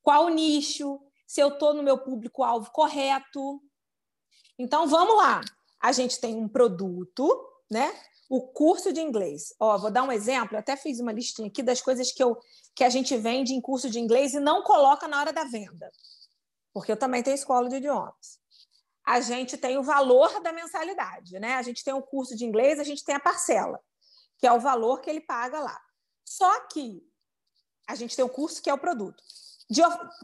qual 0.02 0.30
nicho, 0.30 1.00
se 1.32 1.40
eu 1.40 1.48
estou 1.48 1.74
no 1.74 1.82
meu 1.82 1.98
público-alvo 1.98 2.70
correto. 2.72 3.62
Então, 4.60 4.86
vamos 4.86 5.16
lá. 5.16 5.40
A 5.80 5.94
gente 5.94 6.20
tem 6.20 6.36
um 6.36 6.46
produto, 6.46 7.26
né? 7.72 7.90
O 8.30 8.50
curso 8.50 8.92
de 8.92 9.00
inglês. 9.00 9.54
Ó, 9.58 9.78
vou 9.78 9.90
dar 9.90 10.04
um 10.04 10.12
exemplo, 10.12 10.56
eu 10.56 10.60
até 10.60 10.76
fiz 10.76 11.00
uma 11.00 11.14
listinha 11.14 11.48
aqui 11.48 11.64
das 11.64 11.82
coisas 11.82 12.12
que, 12.12 12.22
eu, 12.22 12.38
que 12.76 12.84
a 12.84 12.90
gente 12.90 13.16
vende 13.16 13.54
em 13.54 13.62
curso 13.62 13.90
de 13.90 13.98
inglês 13.98 14.34
e 14.34 14.42
não 14.42 14.62
coloca 14.62 15.08
na 15.08 15.22
hora 15.22 15.32
da 15.32 15.46
venda. 15.46 15.90
Porque 16.74 16.92
eu 16.92 16.98
também 16.98 17.24
tenho 17.24 17.36
escola 17.36 17.70
de 17.70 17.78
idiomas. 17.78 18.38
A 19.06 19.22
gente 19.22 19.58
tem 19.58 19.78
o 19.78 19.84
valor 19.84 20.42
da 20.42 20.52
mensalidade, 20.52 21.40
né? 21.40 21.56
A 21.56 21.62
gente 21.62 21.82
tem 21.82 21.94
o 21.94 22.02
curso 22.02 22.36
de 22.36 22.44
inglês, 22.44 22.78
a 22.78 22.84
gente 22.84 23.06
tem 23.06 23.16
a 23.16 23.20
parcela, 23.22 23.80
que 24.38 24.46
é 24.46 24.52
o 24.52 24.60
valor 24.60 25.00
que 25.00 25.10
ele 25.10 25.22
paga 25.22 25.62
lá. 25.62 25.82
Só 26.26 26.68
que 26.68 27.02
a 27.88 27.96
gente 27.96 28.18
tem 28.18 28.26
o 28.26 28.30
curso 28.30 28.62
que 28.62 28.70
é 28.70 28.74
o 28.74 28.78
produto 28.78 29.24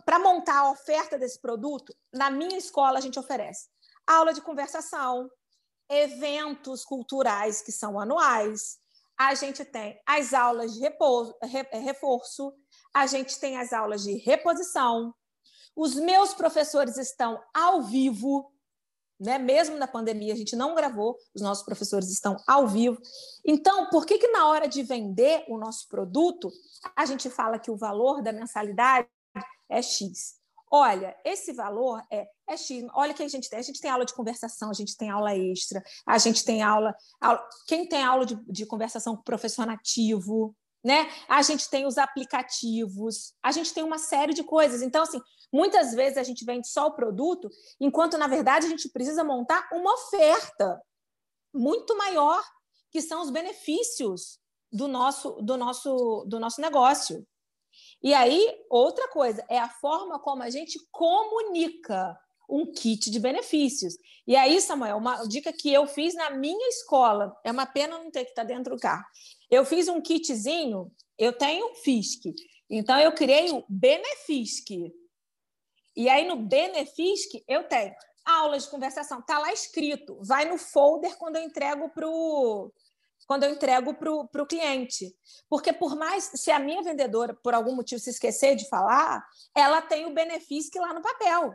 para 0.05 0.19
montar 0.19 0.59
a 0.59 0.71
oferta 0.71 1.17
desse 1.17 1.39
produto, 1.39 1.95
na 2.13 2.29
minha 2.29 2.57
escola 2.57 2.97
a 2.97 3.01
gente 3.01 3.19
oferece 3.19 3.67
aula 4.07 4.33
de 4.33 4.41
conversação, 4.41 5.29
eventos 5.89 6.85
culturais 6.85 7.61
que 7.61 7.71
são 7.71 7.99
anuais, 7.99 8.77
a 9.19 9.33
gente 9.35 9.65
tem 9.65 9.99
as 10.05 10.33
aulas 10.33 10.73
de 10.73 10.79
repouso, 10.79 11.35
eh, 11.41 11.79
reforço, 11.79 12.53
a 12.93 13.05
gente 13.05 13.39
tem 13.39 13.57
as 13.57 13.73
aulas 13.73 14.03
de 14.03 14.13
reposição. 14.13 15.13
Os 15.75 15.95
meus 15.95 16.33
professores 16.33 16.97
estão 16.97 17.41
ao 17.53 17.81
vivo, 17.81 18.51
né? 19.19 19.39
Mesmo 19.39 19.75
na 19.75 19.87
pandemia, 19.87 20.33
a 20.33 20.37
gente 20.37 20.55
não 20.55 20.75
gravou, 20.75 21.17
os 21.33 21.41
nossos 21.41 21.65
professores 21.65 22.11
estão 22.11 22.37
ao 22.47 22.67
vivo. 22.67 23.01
Então, 23.45 23.89
por 23.89 24.05
que 24.05 24.19
que 24.19 24.27
na 24.27 24.47
hora 24.47 24.67
de 24.67 24.83
vender 24.83 25.45
o 25.47 25.57
nosso 25.57 25.87
produto, 25.87 26.51
a 26.95 27.05
gente 27.05 27.29
fala 27.29 27.59
que 27.59 27.71
o 27.71 27.77
valor 27.77 28.21
da 28.21 28.31
mensalidade 28.31 29.07
é 29.69 29.81
X. 29.81 30.37
Olha, 30.69 31.15
esse 31.23 31.53
valor 31.53 32.01
é, 32.11 32.27
é 32.47 32.57
X. 32.57 32.85
Olha 32.93 33.13
que 33.13 33.23
a 33.23 33.27
gente 33.27 33.49
tem. 33.49 33.59
A 33.59 33.61
gente 33.63 33.79
tem 33.79 33.89
aula 33.89 34.05
de 34.05 34.13
conversação, 34.13 34.69
a 34.69 34.73
gente 34.73 34.97
tem 34.97 35.09
aula 35.09 35.35
extra, 35.35 35.81
a 36.05 36.17
gente 36.17 36.43
tem 36.43 36.61
aula. 36.61 36.93
aula 37.21 37.47
quem 37.67 37.87
tem 37.87 38.03
aula 38.03 38.25
de, 38.25 38.35
de 38.51 38.65
conversação 38.65 39.15
com 39.15 39.23
professor 39.23 39.65
nativo, 39.65 40.55
né? 40.83 41.09
A 41.27 41.41
gente 41.41 41.69
tem 41.69 41.85
os 41.85 41.97
aplicativos, 41.97 43.33
a 43.41 43.51
gente 43.51 43.73
tem 43.73 43.83
uma 43.83 43.97
série 43.97 44.33
de 44.33 44.43
coisas. 44.43 44.81
Então, 44.81 45.03
assim, 45.03 45.21
muitas 45.51 45.93
vezes 45.93 46.17
a 46.17 46.23
gente 46.23 46.43
vende 46.43 46.67
só 46.67 46.87
o 46.87 46.95
produto, 46.95 47.49
enquanto, 47.79 48.17
na 48.17 48.27
verdade, 48.27 48.65
a 48.65 48.69
gente 48.69 48.89
precisa 48.89 49.23
montar 49.23 49.67
uma 49.71 49.93
oferta 49.93 50.81
muito 51.53 51.97
maior, 51.97 52.43
que 52.91 53.01
são 53.01 53.21
os 53.21 53.29
benefícios 53.29 54.39
do 54.71 54.87
nosso, 54.87 55.31
do 55.41 55.57
nosso, 55.57 56.25
do 56.27 56.39
nosso 56.39 56.61
negócio. 56.61 57.25
E 58.01 58.13
aí, 58.13 58.55
outra 58.69 59.07
coisa, 59.09 59.43
é 59.49 59.57
a 59.57 59.69
forma 59.69 60.19
como 60.19 60.43
a 60.43 60.49
gente 60.49 60.79
comunica 60.91 62.17
um 62.49 62.71
kit 62.71 63.09
de 63.09 63.19
benefícios. 63.19 63.95
E 64.25 64.35
aí, 64.35 64.61
Samuel, 64.61 64.97
uma 64.97 65.25
dica 65.27 65.51
que 65.51 65.71
eu 65.71 65.85
fiz 65.85 66.13
na 66.15 66.29
minha 66.29 66.67
escola, 66.69 67.35
é 67.43 67.51
uma 67.51 67.65
pena 67.65 67.97
não 67.97 68.09
ter 68.09 68.23
que 68.23 68.31
estar 68.31 68.43
tá 68.43 68.47
dentro 68.47 68.75
do 68.75 68.79
carro. 68.79 69.03
Eu 69.49 69.65
fiz 69.65 69.87
um 69.87 70.01
kitzinho, 70.01 70.91
eu 71.17 71.33
tenho 71.33 71.73
FISC, 71.75 72.33
então 72.69 72.99
eu 72.99 73.11
criei 73.11 73.51
o 73.51 73.63
Benefisc. 73.67 74.69
E 75.95 76.09
aí 76.09 76.27
no 76.27 76.35
Benefisc 76.35 77.43
eu 77.47 77.63
tenho 77.63 77.93
aulas 78.23 78.63
de 78.63 78.69
conversação, 78.69 79.21
tá 79.21 79.39
lá 79.39 79.51
escrito, 79.53 80.19
vai 80.21 80.45
no 80.45 80.57
folder 80.57 81.17
quando 81.17 81.37
eu 81.37 81.43
entrego 81.43 81.89
para 81.89 82.07
o 82.07 82.71
quando 83.27 83.43
eu 83.43 83.51
entrego 83.51 83.93
para 83.93 84.41
o 84.41 84.47
cliente. 84.47 85.13
Porque, 85.49 85.73
por 85.73 85.95
mais, 85.95 86.31
se 86.33 86.49
a 86.49 86.57
minha 86.57 86.81
vendedora, 86.81 87.33
por 87.35 87.53
algum 87.53 87.75
motivo, 87.75 88.01
se 88.01 88.09
esquecer 88.09 88.55
de 88.55 88.67
falar, 88.69 89.23
ela 89.53 89.81
tem 89.81 90.05
o 90.05 90.13
benefício 90.13 90.81
lá 90.81 90.93
no 90.93 91.01
papel. 91.01 91.53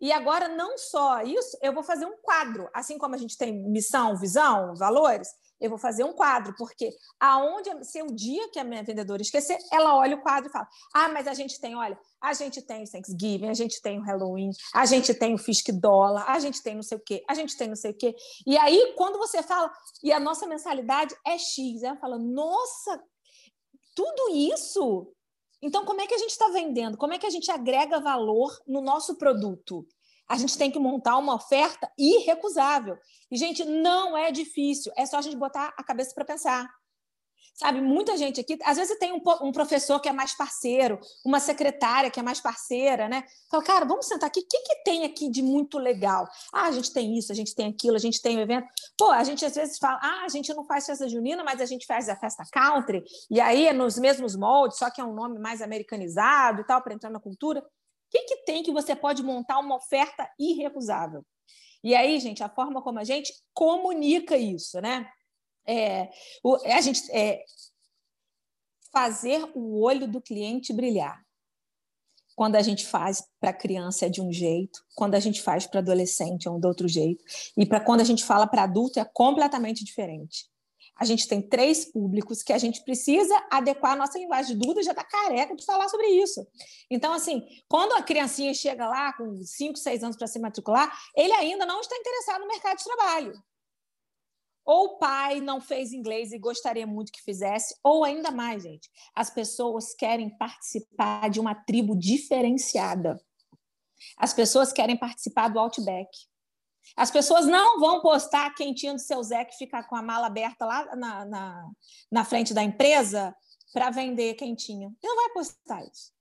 E 0.00 0.10
agora, 0.10 0.48
não 0.48 0.76
só 0.76 1.22
isso, 1.22 1.56
eu 1.62 1.72
vou 1.72 1.84
fazer 1.84 2.04
um 2.04 2.16
quadro. 2.20 2.68
Assim 2.74 2.98
como 2.98 3.14
a 3.14 3.18
gente 3.18 3.38
tem 3.38 3.56
missão, 3.70 4.16
visão, 4.16 4.74
valores, 4.74 5.28
eu 5.62 5.70
vou 5.70 5.78
fazer 5.78 6.04
um 6.04 6.12
quadro, 6.12 6.54
porque 6.58 6.90
aonde 7.20 7.84
se 7.84 8.02
o 8.02 8.08
dia 8.08 8.50
que 8.50 8.58
a 8.58 8.64
minha 8.64 8.82
vendedora 8.82 9.22
esquecer, 9.22 9.56
ela 9.72 9.96
olha 9.96 10.16
o 10.16 10.20
quadro 10.20 10.50
e 10.50 10.52
fala: 10.52 10.68
"Ah, 10.92 11.08
mas 11.08 11.26
a 11.28 11.34
gente 11.34 11.60
tem, 11.60 11.76
olha, 11.76 11.98
a 12.20 12.32
gente 12.34 12.60
tem 12.60 12.82
o 12.82 12.90
Thanksgiving, 12.90 13.48
a 13.48 13.54
gente 13.54 13.80
tem 13.80 13.98
o 13.98 14.02
Halloween, 14.02 14.50
a 14.74 14.84
gente 14.84 15.14
tem 15.14 15.34
o 15.34 15.38
Fisk 15.38 15.68
dólar, 15.72 16.24
a 16.28 16.38
gente 16.38 16.62
tem 16.62 16.74
não 16.74 16.82
sei 16.82 16.98
o 16.98 17.00
quê, 17.00 17.24
a 17.28 17.34
gente 17.34 17.56
tem 17.56 17.68
não 17.68 17.76
sei 17.76 17.92
o 17.92 17.96
quê". 17.96 18.14
E 18.46 18.58
aí 18.58 18.94
quando 18.96 19.18
você 19.18 19.42
fala, 19.42 19.72
e 20.02 20.12
a 20.12 20.20
nossa 20.20 20.46
mensalidade 20.46 21.14
é 21.26 21.38
X, 21.38 21.82
ela 21.82 21.96
fala: 21.96 22.18
"Nossa, 22.18 23.00
tudo 23.94 24.34
isso 24.34 25.14
então, 25.62 25.84
como 25.84 26.00
é 26.00 26.06
que 26.08 26.14
a 26.14 26.18
gente 26.18 26.30
está 26.30 26.48
vendendo? 26.48 26.98
Como 26.98 27.14
é 27.14 27.18
que 27.18 27.26
a 27.26 27.30
gente 27.30 27.48
agrega 27.48 28.00
valor 28.00 28.50
no 28.66 28.80
nosso 28.80 29.16
produto? 29.16 29.86
A 30.32 30.36
gente 30.38 30.56
tem 30.56 30.70
que 30.70 30.78
montar 30.78 31.18
uma 31.18 31.34
oferta 31.34 31.92
irrecusável. 31.98 32.96
E, 33.30 33.36
gente, 33.36 33.66
não 33.66 34.16
é 34.16 34.32
difícil, 34.32 34.90
é 34.96 35.04
só 35.04 35.18
a 35.18 35.20
gente 35.20 35.36
botar 35.36 35.74
a 35.76 35.84
cabeça 35.84 36.14
para 36.14 36.24
pensar. 36.24 36.70
Sabe, 37.54 37.82
muita 37.82 38.16
gente 38.16 38.40
aqui, 38.40 38.58
às 38.64 38.78
vezes 38.78 38.98
tem 38.98 39.12
um, 39.12 39.20
um, 39.42 39.52
professor 39.52 40.00
que 40.00 40.08
é 40.08 40.12
mais 40.12 40.34
parceiro, 40.34 40.98
uma 41.22 41.38
secretária 41.38 42.10
que 42.10 42.18
é 42.18 42.22
mais 42.22 42.40
parceira, 42.40 43.10
né? 43.10 43.24
Fala, 43.50 43.62
cara, 43.62 43.84
vamos 43.84 44.06
sentar 44.06 44.28
aqui, 44.28 44.40
o 44.40 44.46
que, 44.48 44.58
que 44.58 44.82
tem 44.82 45.04
aqui 45.04 45.28
de 45.28 45.42
muito 45.42 45.78
legal? 45.78 46.26
Ah, 46.50 46.68
a 46.68 46.72
gente 46.72 46.90
tem 46.94 47.18
isso, 47.18 47.30
a 47.30 47.34
gente 47.34 47.54
tem 47.54 47.68
aquilo, 47.68 47.96
a 47.96 48.00
gente 48.00 48.22
tem 48.22 48.36
o 48.36 48.38
um 48.38 48.42
evento. 48.42 48.66
Pô, 48.96 49.10
a 49.10 49.22
gente 49.22 49.44
às 49.44 49.54
vezes 49.54 49.76
fala, 49.76 50.00
ah, 50.02 50.22
a 50.24 50.28
gente 50.30 50.52
não 50.54 50.64
faz 50.64 50.86
festa 50.86 51.06
junina, 51.06 51.44
mas 51.44 51.60
a 51.60 51.66
gente 51.66 51.84
faz 51.84 52.08
a 52.08 52.16
festa 52.16 52.42
country, 52.50 53.04
e 53.30 53.38
aí 53.38 53.66
é 53.66 53.72
nos 53.74 53.98
mesmos 53.98 54.34
moldes, 54.34 54.78
só 54.78 54.90
que 54.90 54.98
é 54.98 55.04
um 55.04 55.12
nome 55.12 55.38
mais 55.38 55.60
americanizado 55.60 56.62
e 56.62 56.64
tal, 56.64 56.80
para 56.80 56.94
entrar 56.94 57.10
na 57.10 57.20
cultura. 57.20 57.62
Que, 58.12 58.24
que 58.24 58.36
tem 58.44 58.62
que 58.62 58.70
você 58.70 58.94
pode 58.94 59.22
montar 59.22 59.58
uma 59.58 59.76
oferta 59.76 60.30
irrecusável? 60.38 61.24
E 61.82 61.94
aí, 61.94 62.20
gente, 62.20 62.42
a 62.42 62.48
forma 62.48 62.82
como 62.82 62.98
a 62.98 63.04
gente 63.04 63.32
comunica 63.54 64.36
isso, 64.36 64.80
né? 64.82 65.10
É, 65.66 66.10
o, 66.44 66.56
a 66.56 66.80
gente 66.82 67.10
é, 67.10 67.42
fazer 68.92 69.50
o 69.54 69.80
olho 69.80 70.06
do 70.06 70.20
cliente 70.20 70.74
brilhar. 70.74 71.24
Quando 72.36 72.56
a 72.56 72.62
gente 72.62 72.86
faz 72.86 73.24
para 73.40 73.52
criança 73.52 74.06
é 74.06 74.08
de 74.10 74.20
um 74.20 74.30
jeito, 74.30 74.84
quando 74.94 75.14
a 75.14 75.20
gente 75.20 75.40
faz 75.40 75.66
para 75.66 75.80
adolescente 75.80 76.46
é 76.46 76.50
um 76.50 76.60
do 76.60 76.68
outro 76.68 76.86
jeito, 76.86 77.24
e 77.56 77.64
para 77.64 77.80
quando 77.80 78.02
a 78.02 78.04
gente 78.04 78.24
fala 78.24 78.46
para 78.46 78.64
adulto 78.64 79.00
é 79.00 79.04
completamente 79.04 79.84
diferente. 79.84 80.51
A 80.96 81.04
gente 81.04 81.26
tem 81.26 81.40
três 81.40 81.84
públicos 81.84 82.42
que 82.42 82.52
a 82.52 82.58
gente 82.58 82.84
precisa 82.84 83.34
adequar 83.50 83.92
a 83.92 83.96
nossa 83.96 84.18
linguagem. 84.18 84.56
Duda 84.56 84.82
já 84.82 84.92
está 84.92 85.02
careca 85.02 85.56
de 85.56 85.64
falar 85.64 85.88
sobre 85.88 86.06
isso. 86.08 86.46
Então, 86.90 87.12
assim, 87.12 87.42
quando 87.68 87.92
a 87.94 88.02
criancinha 88.02 88.52
chega 88.54 88.86
lá 88.86 89.12
com 89.14 89.42
5, 89.42 89.78
6 89.78 90.04
anos 90.04 90.16
para 90.16 90.26
se 90.26 90.38
matricular, 90.38 90.92
ele 91.16 91.32
ainda 91.32 91.66
não 91.66 91.80
está 91.80 91.96
interessado 91.96 92.42
no 92.42 92.48
mercado 92.48 92.78
de 92.78 92.84
trabalho. 92.84 93.42
Ou 94.64 94.84
o 94.84 94.98
pai 94.98 95.40
não 95.40 95.60
fez 95.60 95.92
inglês 95.92 96.32
e 96.32 96.38
gostaria 96.38 96.86
muito 96.86 97.10
que 97.10 97.22
fizesse, 97.22 97.74
ou 97.82 98.04
ainda 98.04 98.30
mais, 98.30 98.62
gente, 98.62 98.88
as 99.14 99.28
pessoas 99.28 99.92
querem 99.94 100.30
participar 100.38 101.28
de 101.28 101.40
uma 101.40 101.54
tribo 101.54 101.96
diferenciada. 101.96 103.20
As 104.16 104.32
pessoas 104.32 104.72
querem 104.72 104.96
participar 104.96 105.48
do 105.48 105.58
Outback. 105.58 106.08
As 106.96 107.10
pessoas 107.10 107.46
não 107.46 107.78
vão 107.80 108.00
postar 108.00 108.46
a 108.46 108.54
quentinha 108.54 108.94
do 108.94 109.00
seu 109.00 109.22
Zé 109.22 109.44
que 109.44 109.56
fica 109.56 109.82
com 109.84 109.96
a 109.96 110.02
mala 110.02 110.26
aberta 110.26 110.64
lá 110.64 110.96
na, 110.96 111.24
na, 111.24 111.70
na 112.10 112.24
frente 112.24 112.52
da 112.52 112.62
empresa 112.62 113.34
para 113.72 113.90
vender 113.90 114.34
quentinha. 114.34 114.92
Não 115.02 115.16
vai 115.16 115.30
postar 115.30 115.82
isso. 115.84 116.12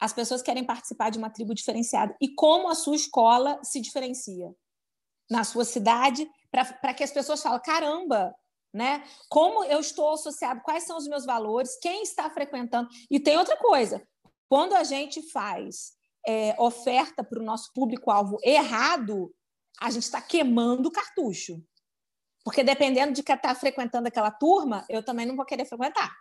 As 0.00 0.12
pessoas 0.12 0.42
querem 0.42 0.64
participar 0.64 1.10
de 1.10 1.18
uma 1.18 1.30
tribo 1.30 1.54
diferenciada. 1.54 2.16
E 2.20 2.34
como 2.34 2.68
a 2.68 2.74
sua 2.74 2.96
escola 2.96 3.60
se 3.62 3.80
diferencia? 3.80 4.54
Na 5.30 5.44
sua 5.44 5.64
cidade, 5.64 6.28
para 6.50 6.92
que 6.92 7.04
as 7.04 7.10
pessoas 7.10 7.42
falem: 7.42 7.60
caramba, 7.62 8.34
né? 8.72 9.04
Como 9.28 9.64
eu 9.64 9.80
estou 9.80 10.12
associado, 10.12 10.60
quais 10.62 10.84
são 10.84 10.96
os 10.96 11.06
meus 11.06 11.24
valores, 11.24 11.78
quem 11.80 12.02
está 12.02 12.28
frequentando. 12.28 12.88
E 13.10 13.20
tem 13.20 13.38
outra 13.38 13.56
coisa: 13.56 14.06
quando 14.48 14.74
a 14.74 14.84
gente 14.84 15.22
faz 15.30 15.92
é, 16.26 16.54
oferta 16.58 17.22
para 17.22 17.40
o 17.40 17.44
nosso 17.44 17.72
público-alvo 17.72 18.38
errado, 18.42 19.34
a 19.80 19.90
gente 19.90 20.04
está 20.04 20.20
queimando 20.20 20.88
o 20.88 20.92
cartucho. 20.92 21.62
Porque 22.44 22.62
dependendo 22.62 23.12
de 23.12 23.22
quem 23.22 23.34
está 23.34 23.54
frequentando 23.54 24.08
aquela 24.08 24.30
turma, 24.30 24.84
eu 24.88 25.02
também 25.02 25.24
não 25.24 25.34
vou 25.34 25.46
querer 25.46 25.64
frequentar. 25.64 26.14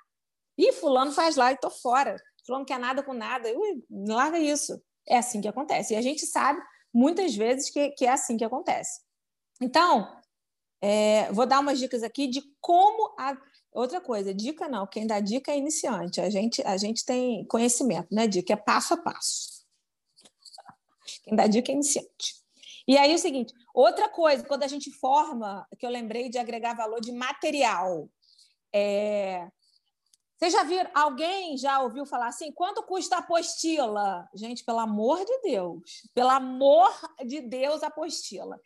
E 0.57 0.71
fulano 0.71 1.11
faz 1.11 1.35
lá 1.35 1.51
e 1.51 1.55
estou 1.55 1.69
fora. 1.69 2.15
Fulano 2.45 2.65
quer 2.65 2.79
nada 2.79 3.03
com 3.03 3.13
nada. 3.13 3.49
Ui, 3.49 3.83
larga 3.89 4.39
isso. 4.39 4.81
É 5.07 5.17
assim 5.17 5.41
que 5.41 5.47
acontece. 5.47 5.93
E 5.93 5.97
a 5.97 6.01
gente 6.01 6.25
sabe 6.25 6.61
muitas 6.93 7.35
vezes 7.35 7.69
que, 7.69 7.89
que 7.91 8.05
é 8.05 8.11
assim 8.11 8.37
que 8.37 8.43
acontece. 8.43 9.01
Então, 9.61 10.21
é, 10.81 11.31
vou 11.31 11.45
dar 11.45 11.59
umas 11.59 11.79
dicas 11.79 12.03
aqui 12.03 12.27
de 12.27 12.41
como 12.61 13.15
a... 13.19 13.35
Outra 13.71 13.99
coisa, 13.99 14.31
dica 14.35 14.69
não, 14.69 14.85
quem 14.85 15.07
dá 15.07 15.19
dica 15.19 15.51
é 15.51 15.57
iniciante. 15.57 16.21
A 16.21 16.29
gente, 16.29 16.61
a 16.61 16.77
gente 16.77 17.03
tem 17.03 17.43
conhecimento, 17.47 18.07
né? 18.11 18.27
Dica 18.27 18.53
é 18.53 18.55
passo 18.55 18.93
a 18.93 18.97
passo. 18.97 19.65
Quem 21.23 21.35
dá 21.35 21.47
dica 21.47 21.71
é 21.71 21.73
iniciante. 21.73 22.42
E 22.87 22.97
aí 22.97 23.13
o 23.13 23.17
seguinte, 23.17 23.53
outra 23.73 24.09
coisa, 24.09 24.43
quando 24.45 24.63
a 24.63 24.67
gente 24.67 24.91
forma, 24.91 25.65
que 25.77 25.85
eu 25.85 25.89
lembrei 25.89 26.29
de 26.29 26.37
agregar 26.37 26.75
valor 26.75 26.99
de 26.99 27.11
material. 27.11 28.09
É... 28.73 29.47
Vocês 30.37 30.51
já 30.51 30.63
viram, 30.63 30.89
alguém 30.93 31.57
já 31.57 31.81
ouviu 31.81 32.05
falar 32.05 32.27
assim, 32.27 32.51
quanto 32.51 32.83
custa 32.83 33.15
a 33.15 33.19
apostila? 33.19 34.27
Gente, 34.35 34.65
pelo 34.65 34.79
amor 34.79 35.23
de 35.23 35.41
Deus, 35.41 35.81
pelo 36.13 36.29
amor 36.29 36.91
de 37.25 37.39
Deus, 37.39 37.81
a 37.81 37.87
apostila. 37.87 38.59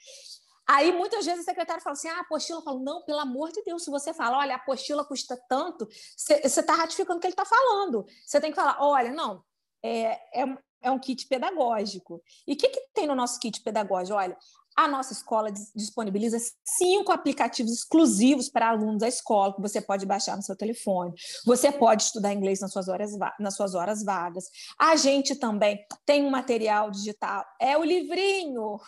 Aí 0.68 0.92
muitas 0.92 1.26
vezes 1.26 1.42
o 1.42 1.46
secretário 1.46 1.82
fala 1.82 1.94
assim: 1.94 2.10
ah, 2.10 2.20
apostila, 2.20 2.60
eu 2.60 2.64
falo, 2.64 2.80
não, 2.80 3.04
pelo 3.04 3.20
amor 3.20 3.52
de 3.52 3.64
Deus, 3.64 3.84
se 3.84 3.90
você 3.90 4.14
fala, 4.14 4.40
olha, 4.40 4.54
a 4.54 4.58
apostila 4.58 5.06
custa 5.06 5.40
tanto, 5.48 5.88
você 6.16 6.42
está 6.44 6.74
ratificando 6.74 7.18
o 7.18 7.22
que 7.22 7.28
ele 7.28 7.34
está 7.34 7.46
falando. 7.46 8.06
Você 8.26 8.42
tem 8.42 8.50
que 8.50 8.56
falar, 8.56 8.78
olha, 8.82 9.12
não, 9.12 9.44
é, 9.82 10.42
é, 10.42 10.58
é 10.82 10.92
um 10.92 11.00
kit 11.00 11.28
pedagógico. 11.28 12.22
E 12.46 12.54
o 12.54 12.58
que, 12.58 12.70
que 12.70 12.82
tem 12.94 13.08
no 13.08 13.16
nosso 13.16 13.40
kit 13.40 13.62
pedagógico? 13.62 14.18
Olha, 14.18 14.38
a 14.76 14.88
nossa 14.88 15.12
escola 15.12 15.52
disponibiliza 15.76 16.38
cinco 16.64 17.12
aplicativos 17.12 17.72
exclusivos 17.72 18.48
para 18.48 18.70
alunos 18.70 19.00
da 19.00 19.08
escola, 19.08 19.56
que 19.56 19.62
você 19.62 19.82
pode 19.82 20.06
baixar 20.06 20.36
no 20.36 20.44
seu 20.44 20.56
telefone. 20.56 21.14
Você 21.46 21.72
pode 21.72 22.04
estudar 22.04 22.34
inglês 22.34 22.60
nas 22.60 22.72
suas 22.72 22.88
horas, 22.88 23.12
nas 23.40 23.56
suas 23.56 23.74
horas 23.74 24.04
vagas. 24.04 24.46
A 24.78 24.96
gente 24.96 25.36
também 25.36 25.84
tem 26.06 26.24
um 26.24 26.30
material 26.30 26.92
digital, 26.92 27.44
é 27.60 27.76
o 27.76 27.84
livrinho 27.84 28.80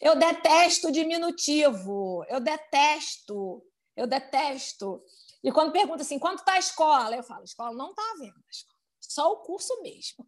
eu 0.00 0.16
detesto 0.16 0.92
diminutivo, 0.92 2.24
eu 2.28 2.40
detesto, 2.40 3.62
eu 3.96 4.06
detesto. 4.06 5.02
E 5.42 5.50
quando 5.52 5.72
pergunta 5.72 6.02
assim, 6.02 6.18
quanto 6.18 6.40
está 6.40 6.54
a 6.54 6.58
escola? 6.58 7.16
Eu 7.16 7.22
falo, 7.22 7.42
a 7.42 7.44
escola 7.44 7.74
não 7.74 7.90
está 7.90 8.14
vendo, 8.18 8.34
só 9.00 9.30
o 9.32 9.38
curso 9.38 9.80
mesmo. 9.82 10.26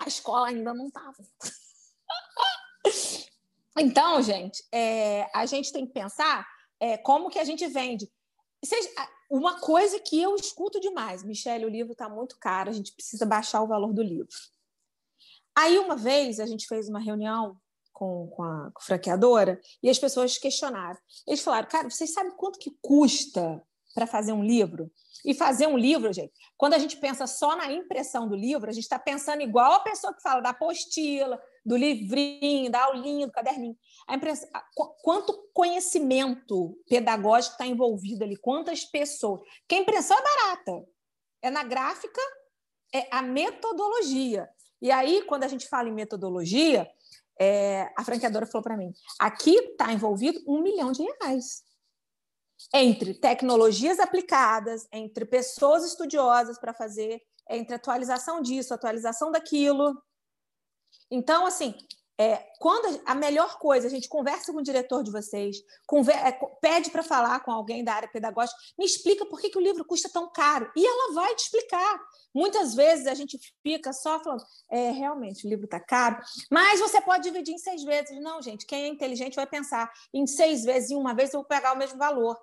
A 0.00 0.08
escola 0.08 0.48
ainda 0.48 0.74
não 0.74 0.90
vendo. 0.90 1.28
então, 3.78 4.22
gente, 4.22 4.62
é, 4.72 5.28
a 5.34 5.46
gente 5.46 5.72
tem 5.72 5.86
que 5.86 5.92
pensar 5.92 6.46
é, 6.80 6.96
como 6.98 7.30
que 7.30 7.38
a 7.38 7.44
gente 7.44 7.66
vende. 7.68 8.10
Seja, 8.64 8.88
uma 9.30 9.58
coisa 9.60 9.98
que 9.98 10.20
eu 10.20 10.36
escuto 10.36 10.78
demais, 10.78 11.24
Michelle, 11.24 11.64
o 11.64 11.70
livro 11.70 11.92
está 11.92 12.08
muito 12.08 12.36
caro, 12.38 12.70
a 12.70 12.72
gente 12.72 12.92
precisa 12.92 13.24
baixar 13.24 13.62
o 13.62 13.66
valor 13.66 13.92
do 13.92 14.02
livro. 14.02 14.28
Aí, 15.56 15.78
uma 15.78 15.96
vez, 15.96 16.38
a 16.40 16.46
gente 16.46 16.66
fez 16.66 16.88
uma 16.88 17.00
reunião 17.00 17.56
com, 17.92 18.28
com, 18.28 18.42
a, 18.42 18.70
com 18.72 18.82
franqueadora 18.82 19.60
e 19.82 19.88
as 19.88 19.98
pessoas 19.98 20.38
questionaram. 20.38 20.98
Eles 21.26 21.42
falaram, 21.42 21.68
cara, 21.68 21.90
vocês 21.90 22.12
sabem 22.12 22.32
quanto 22.36 22.58
que 22.58 22.76
custa 22.80 23.62
para 23.94 24.06
fazer 24.06 24.32
um 24.32 24.42
livro? 24.42 24.90
E 25.24 25.34
fazer 25.34 25.66
um 25.66 25.78
livro, 25.78 26.12
gente, 26.12 26.32
quando 26.56 26.74
a 26.74 26.78
gente 26.78 26.96
pensa 26.96 27.26
só 27.26 27.56
na 27.56 27.70
impressão 27.72 28.28
do 28.28 28.34
livro, 28.34 28.68
a 28.68 28.72
gente 28.72 28.82
está 28.82 28.98
pensando 28.98 29.40
igual 29.42 29.72
a 29.72 29.80
pessoa 29.80 30.12
que 30.12 30.22
fala 30.22 30.40
da 30.40 30.50
apostila, 30.50 31.40
do 31.64 31.76
livrinho, 31.76 32.70
da 32.70 32.84
aulinha, 32.84 33.26
do 33.26 33.32
caderninho. 33.32 33.76
A 34.08 34.16
impressão, 34.16 34.48
quanto 35.02 35.48
conhecimento 35.54 36.76
pedagógico 36.88 37.52
está 37.52 37.66
envolvido 37.66 38.24
ali, 38.24 38.36
quantas 38.36 38.84
pessoas. 38.84 39.40
Porque 39.60 39.76
a 39.76 39.78
impressão 39.78 40.16
é 40.18 40.22
barata. 40.22 40.84
É 41.40 41.50
na 41.50 41.62
gráfica, 41.62 42.20
é 42.92 43.06
a 43.10 43.22
metodologia. 43.22 44.48
E 44.80 44.90
aí, 44.90 45.22
quando 45.22 45.44
a 45.44 45.48
gente 45.48 45.68
fala 45.68 45.88
em 45.88 45.92
metodologia, 45.92 46.88
é, 47.40 47.92
a 47.96 48.04
franqueadora 48.04 48.46
falou 48.46 48.62
para 48.62 48.76
mim: 48.76 48.92
aqui 49.18 49.54
está 49.54 49.92
envolvido 49.92 50.40
um 50.46 50.60
milhão 50.60 50.92
de 50.92 51.02
reais. 51.02 51.62
Entre 52.72 53.14
tecnologias 53.14 53.98
aplicadas, 53.98 54.86
entre 54.92 55.24
pessoas 55.24 55.84
estudiosas 55.84 56.58
para 56.58 56.74
fazer, 56.74 57.22
entre 57.48 57.74
atualização 57.74 58.40
disso, 58.40 58.74
atualização 58.74 59.30
daquilo. 59.30 60.00
Então, 61.10 61.46
assim, 61.46 61.74
é, 62.18 62.36
quando 62.58 63.00
a 63.06 63.14
melhor 63.14 63.58
coisa, 63.58 63.86
a 63.86 63.90
gente 63.90 64.08
conversa 64.08 64.52
com 64.52 64.58
o 64.58 64.62
diretor 64.62 65.02
de 65.02 65.10
vocês, 65.10 65.56
é, 66.08 66.32
pede 66.60 66.90
para 66.90 67.02
falar 67.02 67.40
com 67.40 67.50
alguém 67.50 67.82
da 67.82 67.94
área 67.94 68.08
pedagógica, 68.08 68.56
me 68.78 68.84
explica 68.84 69.26
por 69.26 69.40
que, 69.40 69.50
que 69.50 69.58
o 69.58 69.62
livro 69.62 69.84
custa 69.84 70.08
tão 70.08 70.30
caro. 70.30 70.70
E 70.76 70.86
ela 70.86 71.14
vai 71.14 71.34
te 71.34 71.40
explicar. 71.40 72.00
Muitas 72.34 72.74
vezes 72.74 73.06
a 73.06 73.14
gente 73.14 73.38
fica 73.62 73.92
só 73.92 74.22
falando, 74.22 74.44
é, 74.70 74.90
realmente, 74.90 75.46
o 75.46 75.50
livro 75.50 75.64
está 75.64 75.80
caro, 75.80 76.18
mas 76.50 76.80
você 76.80 77.00
pode 77.00 77.24
dividir 77.24 77.54
em 77.54 77.58
seis 77.58 77.82
vezes. 77.82 78.20
Não, 78.20 78.40
gente, 78.40 78.66
quem 78.66 78.84
é 78.84 78.88
inteligente 78.88 79.34
vai 79.34 79.46
pensar 79.46 79.90
em 80.14 80.26
seis 80.26 80.64
vezes, 80.64 80.90
em 80.90 80.96
uma 80.96 81.14
vez 81.14 81.32
eu 81.32 81.40
vou 81.40 81.48
pegar 81.48 81.72
o 81.72 81.78
mesmo 81.78 81.98
valor. 81.98 82.38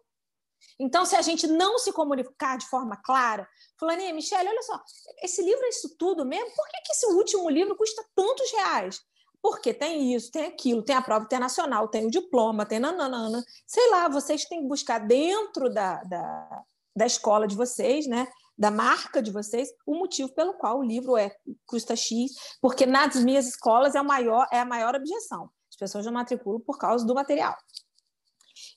Então, 0.80 1.06
se 1.06 1.16
a 1.16 1.22
gente 1.22 1.48
não 1.48 1.78
se 1.78 1.92
comunicar 1.92 2.58
de 2.58 2.68
forma 2.68 2.98
clara, 2.98 3.48
Fulaninha, 3.80 4.14
Michelle, 4.14 4.50
olha 4.50 4.62
só, 4.64 4.82
esse 5.24 5.42
livro 5.42 5.64
é 5.64 5.70
isso 5.70 5.96
tudo 5.98 6.26
mesmo? 6.26 6.50
Por 6.56 6.68
que, 6.68 6.82
que 6.86 6.92
esse 6.94 7.06
último 7.08 7.50
livro 7.50 7.76
custa 7.76 8.04
tantos 8.16 8.52
reais? 8.52 9.02
Porque 9.42 9.74
tem 9.74 10.14
isso, 10.14 10.32
tem 10.32 10.46
aquilo, 10.46 10.84
tem 10.84 10.96
a 10.96 11.02
prova 11.02 11.26
internacional, 11.26 11.88
tem 11.88 12.06
o 12.06 12.12
diploma, 12.12 12.66
tem 12.66 12.80
nananana. 12.80 13.44
Sei 13.66 13.90
lá, 13.90 14.10
vocês 14.10 14.46
têm 14.46 14.62
que 14.62 14.68
buscar 14.68 15.00
dentro 15.00 15.70
da, 15.70 16.04
da, 16.04 16.64
da 16.96 17.06
escola 17.06 17.48
de 17.48 17.56
vocês, 17.56 18.06
né? 18.06 18.28
da 18.60 18.70
marca 18.70 19.22
de 19.22 19.32
vocês, 19.32 19.70
o 19.86 19.96
motivo 19.96 20.34
pelo 20.34 20.54
qual 20.54 20.80
o 20.80 20.84
livro 20.84 21.16
é 21.16 21.34
custa 21.66 21.96
X, 21.96 22.34
porque 22.62 22.86
nas 22.86 23.16
minhas 23.24 23.48
escolas 23.48 23.96
é, 23.96 24.02
o 24.02 24.06
maior, 24.06 24.46
é 24.52 24.60
a 24.60 24.66
maior 24.66 24.94
objeção. 24.96 25.50
As 25.70 25.78
pessoas 25.78 26.06
não 26.06 26.12
matriculam 26.12 26.60
por 26.60 26.78
causa 26.78 27.06
do 27.06 27.16
material. 27.16 27.56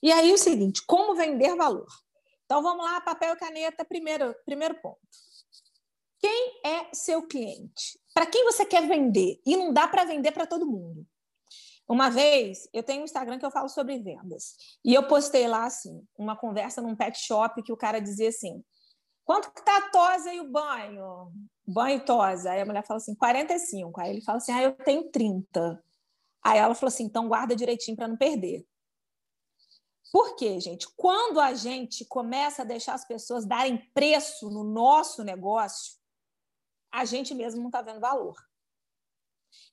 E 0.03 0.11
aí 0.11 0.33
o 0.33 0.37
seguinte, 0.37 0.83
como 0.85 1.15
vender 1.15 1.55
valor? 1.55 1.87
Então 2.43 2.61
vamos 2.61 2.83
lá, 2.83 2.99
papel 2.99 3.35
e 3.35 3.37
caneta, 3.37 3.85
primeiro, 3.85 4.35
primeiro 4.45 4.75
ponto. 4.81 4.99
Quem 6.19 6.59
é 6.65 6.89
seu 6.93 7.25
cliente? 7.25 7.97
Para 8.13 8.25
quem 8.25 8.43
você 8.43 8.65
quer 8.65 8.85
vender? 8.85 9.39
E 9.45 9.55
não 9.55 9.71
dá 9.71 9.87
para 9.87 10.03
vender 10.03 10.33
para 10.33 10.45
todo 10.45 10.69
mundo. 10.69 11.07
Uma 11.87 12.09
vez, 12.09 12.67
eu 12.73 12.83
tenho 12.83 13.01
um 13.01 13.05
Instagram 13.05 13.39
que 13.39 13.45
eu 13.45 13.51
falo 13.51 13.69
sobre 13.69 13.97
vendas. 13.97 14.55
E 14.83 14.93
eu 14.93 15.07
postei 15.07 15.47
lá, 15.47 15.63
assim, 15.63 16.05
uma 16.17 16.35
conversa 16.35 16.81
num 16.81 16.97
pet 16.97 17.17
shop 17.17 17.63
que 17.63 17.71
o 17.71 17.77
cara 17.77 18.01
dizia 18.01 18.27
assim: 18.27 18.61
quanto 19.23 19.53
que 19.53 19.63
tá 19.63 19.77
a 19.77 19.89
tosa 19.89 20.33
e 20.33 20.41
o 20.41 20.51
banho? 20.51 21.31
Banho 21.65 21.97
e 21.99 22.05
tosa. 22.05 22.51
Aí 22.51 22.61
a 22.61 22.65
mulher 22.65 22.85
fala 22.85 22.97
assim: 22.97 23.15
45. 23.15 24.01
Aí 24.01 24.09
ele 24.09 24.21
fala 24.21 24.37
assim: 24.37 24.51
ah, 24.51 24.63
eu 24.63 24.73
tenho 24.73 25.09
30. 25.09 25.81
Aí 26.43 26.57
ela 26.59 26.75
falou 26.75 26.89
assim: 26.89 27.05
então 27.05 27.29
guarda 27.29 27.55
direitinho 27.55 27.95
para 27.95 28.09
não 28.09 28.17
perder. 28.17 28.65
Por 30.11 30.35
quê, 30.35 30.59
gente? 30.59 30.87
Quando 30.95 31.39
a 31.39 31.53
gente 31.53 32.05
começa 32.05 32.61
a 32.61 32.65
deixar 32.65 32.93
as 32.93 33.05
pessoas 33.05 33.45
darem 33.45 33.77
preço 33.93 34.49
no 34.49 34.63
nosso 34.63 35.23
negócio, 35.23 35.95
a 36.91 37.05
gente 37.05 37.33
mesmo 37.33 37.61
não 37.61 37.69
está 37.69 37.81
vendo 37.81 37.99
valor. 37.99 38.35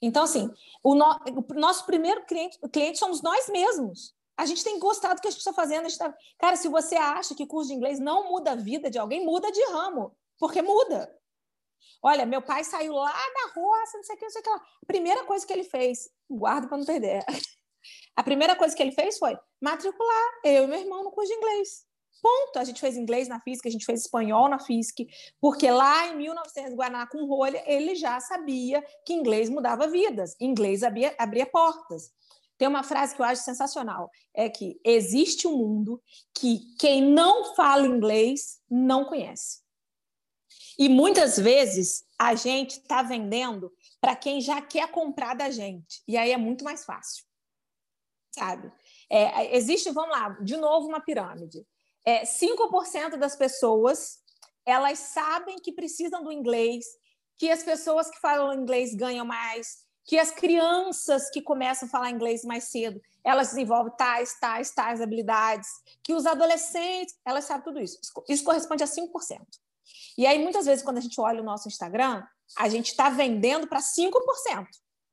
Então, 0.00 0.24
assim, 0.24 0.52
o, 0.82 0.94
no, 0.94 1.04
o 1.04 1.54
nosso 1.54 1.84
primeiro 1.84 2.24
cliente, 2.24 2.58
cliente 2.72 2.98
somos 2.98 3.22
nós 3.22 3.48
mesmos. 3.48 4.14
A 4.36 4.46
gente 4.46 4.64
tem 4.64 4.78
gostado 4.78 5.16
do 5.16 5.20
que 5.20 5.28
a 5.28 5.30
gente 5.30 5.40
está 5.40 5.52
fazendo. 5.52 5.86
Tá... 5.98 6.14
Cara, 6.38 6.56
se 6.56 6.68
você 6.68 6.96
acha 6.96 7.34
que 7.34 7.46
curso 7.46 7.68
de 7.68 7.74
inglês 7.74 7.98
não 7.98 8.30
muda 8.30 8.52
a 8.52 8.56
vida 8.56 8.90
de 8.90 8.98
alguém, 8.98 9.24
muda 9.24 9.52
de 9.52 9.62
ramo, 9.66 10.16
porque 10.38 10.62
muda. 10.62 11.14
Olha, 12.02 12.24
meu 12.24 12.40
pai 12.40 12.64
saiu 12.64 12.94
lá 12.94 13.12
da 13.12 13.52
roça, 13.54 13.98
não 13.98 14.04
sei 14.04 14.16
o 14.16 14.18
que, 14.18 14.24
não 14.24 14.30
sei 14.30 14.40
o 14.40 14.44
que 14.44 14.50
lá. 14.50 14.62
Primeira 14.86 15.24
coisa 15.24 15.46
que 15.46 15.52
ele 15.52 15.64
fez, 15.64 16.10
guarda 16.30 16.66
para 16.66 16.78
não 16.78 16.86
perder. 16.86 17.22
A 18.16 18.22
primeira 18.22 18.56
coisa 18.56 18.74
que 18.74 18.82
ele 18.82 18.92
fez 18.92 19.18
foi 19.18 19.36
matricular 19.60 20.40
eu 20.44 20.64
e 20.64 20.66
meu 20.66 20.78
irmão 20.78 21.04
no 21.04 21.10
curso 21.10 21.30
de 21.30 21.36
inglês. 21.36 21.90
Ponto. 22.22 22.58
A 22.58 22.64
gente 22.64 22.80
fez 22.80 22.96
inglês 22.96 23.28
na 23.28 23.40
física, 23.40 23.68
a 23.68 23.72
gente 23.72 23.86
fez 23.86 24.02
espanhol 24.02 24.48
na 24.48 24.58
física, 24.58 25.04
porque 25.40 25.70
lá 25.70 26.08
em 26.08 26.16
1900, 26.16 26.74
Guaraná 26.74 27.06
com 27.06 27.24
rolha, 27.24 27.62
ele 27.66 27.94
já 27.94 28.20
sabia 28.20 28.84
que 29.04 29.14
inglês 29.14 29.48
mudava 29.48 29.88
vidas, 29.88 30.36
inglês 30.40 30.82
abria, 30.82 31.14
abria 31.18 31.46
portas. 31.46 32.12
Tem 32.58 32.68
uma 32.68 32.82
frase 32.82 33.14
que 33.14 33.22
eu 33.22 33.26
acho 33.26 33.42
sensacional, 33.42 34.10
é 34.34 34.50
que 34.50 34.78
existe 34.84 35.46
um 35.46 35.56
mundo 35.56 36.02
que 36.34 36.60
quem 36.78 37.02
não 37.02 37.54
fala 37.54 37.86
inglês 37.86 38.60
não 38.70 39.06
conhece. 39.06 39.60
E 40.78 40.86
muitas 40.88 41.38
vezes 41.38 42.04
a 42.18 42.34
gente 42.34 42.72
está 42.72 43.02
vendendo 43.02 43.72
para 43.98 44.14
quem 44.14 44.42
já 44.42 44.60
quer 44.60 44.90
comprar 44.90 45.34
da 45.34 45.50
gente. 45.50 46.02
E 46.06 46.18
aí 46.18 46.32
é 46.32 46.36
muito 46.36 46.62
mais 46.62 46.84
fácil. 46.84 47.24
Sabe? 48.32 48.72
É, 49.10 49.56
existe, 49.56 49.90
vamos 49.90 50.10
lá, 50.10 50.30
de 50.40 50.56
novo 50.56 50.86
uma 50.86 51.00
pirâmide 51.00 51.66
é, 52.04 52.24
5% 52.24 53.16
das 53.16 53.36
pessoas 53.36 54.18
elas 54.64 54.98
sabem 54.98 55.56
que 55.58 55.72
precisam 55.72 56.22
do 56.22 56.30
inglês, 56.30 56.84
que 57.38 57.50
as 57.50 57.62
pessoas 57.62 58.10
que 58.10 58.20
falam 58.20 58.52
inglês 58.52 58.94
ganham 58.94 59.24
mais, 59.24 59.78
que 60.04 60.18
as 60.18 60.30
crianças 60.30 61.30
que 61.30 61.40
começam 61.40 61.88
a 61.88 61.90
falar 61.90 62.10
inglês 62.10 62.44
mais 62.44 62.64
cedo, 62.64 63.00
elas 63.24 63.48
desenvolvem 63.48 63.92
tais, 63.96 64.38
tais, 64.38 64.70
tais 64.70 65.00
habilidades, 65.00 65.68
que 66.02 66.14
os 66.14 66.26
adolescentes, 66.26 67.14
elas 67.24 67.46
sabem 67.46 67.64
tudo 67.64 67.80
isso. 67.80 67.98
Isso 68.28 68.44
corresponde 68.44 68.84
a 68.84 68.86
5%. 68.86 69.08
E 70.16 70.26
aí, 70.26 70.38
muitas 70.38 70.66
vezes, 70.66 70.84
quando 70.84 70.98
a 70.98 71.02
gente 71.02 71.20
olha 71.20 71.40
o 71.40 71.44
nosso 71.44 71.66
Instagram, 71.66 72.22
a 72.58 72.68
gente 72.68 72.90
está 72.90 73.08
vendendo 73.08 73.66
para 73.66 73.80
5%. 73.80 74.12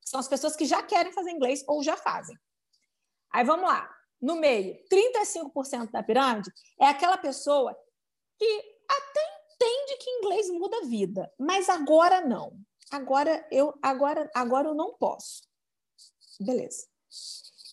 São 0.06 0.20
as 0.20 0.28
pessoas 0.28 0.56
que 0.56 0.66
já 0.66 0.84
querem 0.84 1.14
fazer 1.14 1.32
inglês 1.32 1.64
ou 1.68 1.82
já 1.82 1.96
fazem. 1.96 2.38
Aí 3.32 3.44
vamos 3.44 3.70
lá 3.70 3.98
no 4.22 4.36
meio, 4.36 4.78
35% 4.92 5.92
da 5.92 6.04
pirâmide 6.04 6.52
é 6.80 6.88
aquela 6.88 7.18
pessoa 7.18 7.76
que 8.38 8.78
até 8.90 9.38
entende 9.54 9.98
que 10.00 10.10
inglês 10.10 10.50
muda 10.50 10.78
a 10.78 10.86
vida, 10.86 11.32
mas 11.38 11.70
agora 11.70 12.22
não. 12.22 12.54
Agora 12.92 13.46
eu 13.52 13.78
agora 13.82 14.30
agora 14.34 14.68
eu 14.70 14.74
não 14.74 14.94
posso. 14.94 15.44
Beleza. 16.40 16.88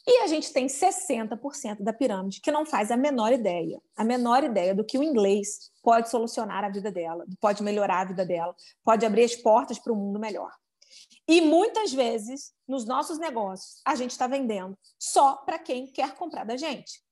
E 0.07 0.19
a 0.19 0.27
gente 0.27 0.53
tem 0.53 0.67
60% 0.67 1.83
da 1.83 1.93
pirâmide 1.93 2.41
que 2.41 2.53
não 2.53 2.67
faz 2.67 2.91
a 2.91 2.97
menor 2.97 3.33
ideia, 3.33 3.81
a 3.97 4.05
menor 4.05 4.45
ideia 4.45 4.75
do 4.75 4.85
que 4.85 4.99
o 4.99 5.03
inglês 5.03 5.71
pode 5.83 6.11
solucionar 6.11 6.63
a 6.63 6.69
vida 6.69 6.93
dela, 6.93 7.25
pode 7.41 7.63
melhorar 7.63 8.01
a 8.01 8.05
vida 8.05 8.27
dela, 8.27 8.55
pode 8.85 9.07
abrir 9.07 9.25
as 9.25 9.35
portas 9.35 9.79
para 9.79 9.93
um 9.93 9.97
mundo 9.97 10.21
melhor. 10.21 10.53
E 11.27 11.41
muitas 11.41 11.93
vezes, 11.93 12.53
nos 12.69 12.85
nossos 12.85 13.19
negócios, 13.19 13.81
a 13.85 13.95
gente 13.95 14.11
está 14.11 14.27
vendendo 14.27 14.77
só 14.99 15.37
para 15.37 15.59
quem 15.59 15.87
quer 15.87 16.15
comprar 16.15 16.45
da 16.45 16.57
gente. 16.57 17.03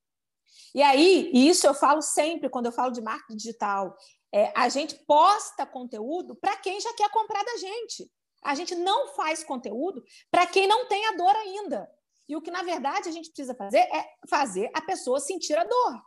E 0.74 0.82
aí, 0.82 1.30
e 1.32 1.48
isso 1.48 1.66
eu 1.66 1.74
falo 1.74 2.02
sempre 2.02 2.50
quando 2.50 2.66
eu 2.66 2.72
falo 2.72 2.92
de 2.92 3.00
marketing 3.00 3.36
digital, 3.36 3.96
é, 4.32 4.52
a 4.56 4.68
gente 4.68 4.94
posta 5.06 5.66
conteúdo 5.66 6.34
para 6.36 6.56
quem 6.56 6.80
já 6.80 6.92
quer 6.94 7.10
comprar 7.10 7.42
da 7.42 7.56
gente. 7.56 8.10
A 8.42 8.54
gente 8.54 8.74
não 8.74 9.08
faz 9.14 9.44
conteúdo 9.44 10.02
para 10.30 10.46
quem 10.46 10.66
não 10.66 10.86
tem 10.88 11.06
a 11.06 11.12
dor 11.12 11.34
ainda. 11.36 11.88
E 12.28 12.36
o 12.36 12.40
que, 12.40 12.50
na 12.50 12.62
verdade, 12.62 13.08
a 13.08 13.12
gente 13.12 13.28
precisa 13.28 13.54
fazer 13.54 13.78
é 13.78 14.04
fazer 14.28 14.70
a 14.74 14.80
pessoa 14.80 15.20
sentir 15.20 15.56
a 15.56 15.64
dor. 15.64 16.02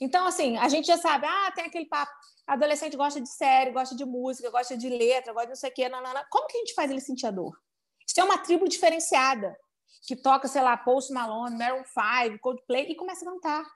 Então, 0.00 0.26
assim, 0.26 0.56
a 0.58 0.68
gente 0.68 0.86
já 0.86 0.98
sabe, 0.98 1.26
ah, 1.26 1.52
tem 1.52 1.64
aquele 1.64 1.86
papo, 1.86 2.12
adolescente 2.46 2.96
gosta 2.96 3.20
de 3.20 3.28
série, 3.28 3.72
gosta 3.72 3.94
de 3.94 4.04
música, 4.04 4.50
gosta 4.50 4.76
de 4.76 4.88
letra, 4.88 5.32
gosta 5.32 5.46
de 5.46 5.52
não 5.52 5.56
sei 5.56 5.70
o 5.70 5.74
quê, 5.74 5.88
nanana. 5.88 6.26
como 6.30 6.46
que 6.46 6.56
a 6.56 6.60
gente 6.60 6.74
faz 6.74 6.90
ele 6.90 7.00
sentir 7.00 7.26
a 7.26 7.30
dor? 7.30 7.58
Isso 8.06 8.20
é 8.20 8.24
uma 8.24 8.38
tribo 8.38 8.68
diferenciada, 8.68 9.58
que 10.06 10.14
toca, 10.14 10.46
sei 10.46 10.62
lá, 10.62 10.76
Post 10.76 11.12
Malone, 11.12 11.58
Maroon 11.58 11.82
5, 11.84 12.38
Coldplay, 12.40 12.90
e 12.90 12.94
começa 12.94 13.28
a 13.28 13.32
cantar. 13.32 13.66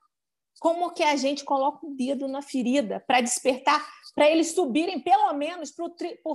Como 0.61 0.93
que 0.93 1.03
a 1.03 1.17
gente 1.17 1.45
coloca 1.45 1.85
o 1.85 1.95
dedo 1.97 2.29
na 2.29 2.43
ferida 2.43 3.01
para 3.07 3.21
despertar, 3.21 3.85
para 4.15 4.29
eles 4.31 4.53
subirem 4.53 5.01
pelo 5.01 5.33
menos 5.33 5.73
por 5.73 5.91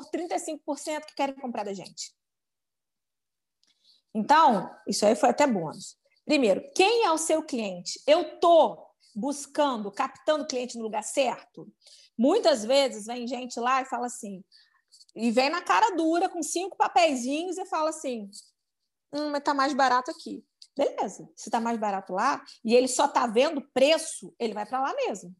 35% 0.09 1.05
que 1.05 1.15
querem 1.15 1.35
comprar 1.35 1.63
da 1.63 1.73
gente? 1.73 2.13
Então, 4.13 4.73
isso 4.87 5.05
aí 5.05 5.15
foi 5.15 5.29
até 5.29 5.45
bônus. 5.45 5.97
Primeiro, 6.25 6.63
quem 6.73 7.05
é 7.05 7.11
o 7.11 7.17
seu 7.17 7.43
cliente? 7.43 8.01
Eu 8.07 8.21
estou 8.21 8.85
buscando, 9.15 9.91
captando 9.91 10.47
cliente 10.47 10.77
no 10.77 10.83
lugar 10.83 11.03
certo? 11.03 11.71
Muitas 12.17 12.63
vezes 12.63 13.05
vem 13.05 13.27
gente 13.27 13.59
lá 13.59 13.81
e 13.81 13.85
fala 13.85 14.05
assim, 14.05 14.43
e 15.15 15.31
vem 15.31 15.49
na 15.49 15.61
cara 15.61 15.95
dura 15.95 16.27
com 16.27 16.43
cinco 16.43 16.75
papeizinhos 16.75 17.57
e 17.57 17.65
fala 17.65 17.89
assim: 17.89 18.29
hum, 19.13 19.29
mas 19.31 19.43
tá 19.43 19.53
mais 19.53 19.73
barato 19.73 20.11
aqui. 20.11 20.43
Beleza, 20.77 21.29
se 21.35 21.49
tá 21.49 21.59
mais 21.59 21.79
barato 21.79 22.13
lá 22.13 22.43
e 22.63 22.75
ele 22.75 22.87
só 22.87 23.07
tá 23.07 23.25
vendo 23.25 23.61
preço, 23.73 24.35
ele 24.37 24.53
vai 24.53 24.65
para 24.65 24.81
lá 24.81 24.93
mesmo. 24.93 25.33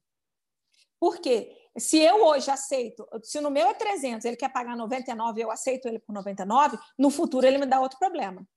Por 0.98 1.20
quê? 1.20 1.54
Se 1.78 1.98
eu 1.98 2.24
hoje 2.24 2.50
aceito, 2.50 3.06
se 3.22 3.42
no 3.42 3.52
meu 3.52 3.68
é 3.68 3.74
300, 3.74 4.24
ele 4.24 4.38
quer 4.38 4.48
pagar 4.48 4.78
99 4.78 5.42
eu 5.42 5.52
aceito 5.52 5.90
ele 5.90 6.00
por 6.00 6.14
99, 6.14 6.80
no 6.98 7.10
futuro 7.10 7.46
ele 7.46 7.58
me 7.58 7.66
dá 7.66 7.82
outro 7.82 8.00
problema. 8.00 8.48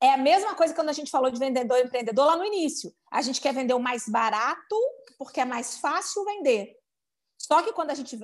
É 0.00 0.12
a 0.12 0.16
mesma 0.16 0.54
coisa 0.54 0.74
quando 0.74 0.90
a 0.90 0.92
gente 0.92 1.10
falou 1.10 1.30
de 1.30 1.38
vendedor 1.38 1.78
e 1.78 1.82
empreendedor 1.82 2.26
lá 2.26 2.36
no 2.36 2.44
início. 2.44 2.94
A 3.10 3.22
gente 3.22 3.40
quer 3.40 3.54
vender 3.54 3.74
o 3.74 3.80
mais 3.80 4.08
barato 4.08 4.76
porque 5.18 5.40
é 5.40 5.44
mais 5.44 5.78
fácil 5.78 6.24
vender. 6.24 6.76
Só 7.38 7.62
que 7.62 7.72
quando 7.72 7.90
a 7.90 7.94
gente. 7.94 8.18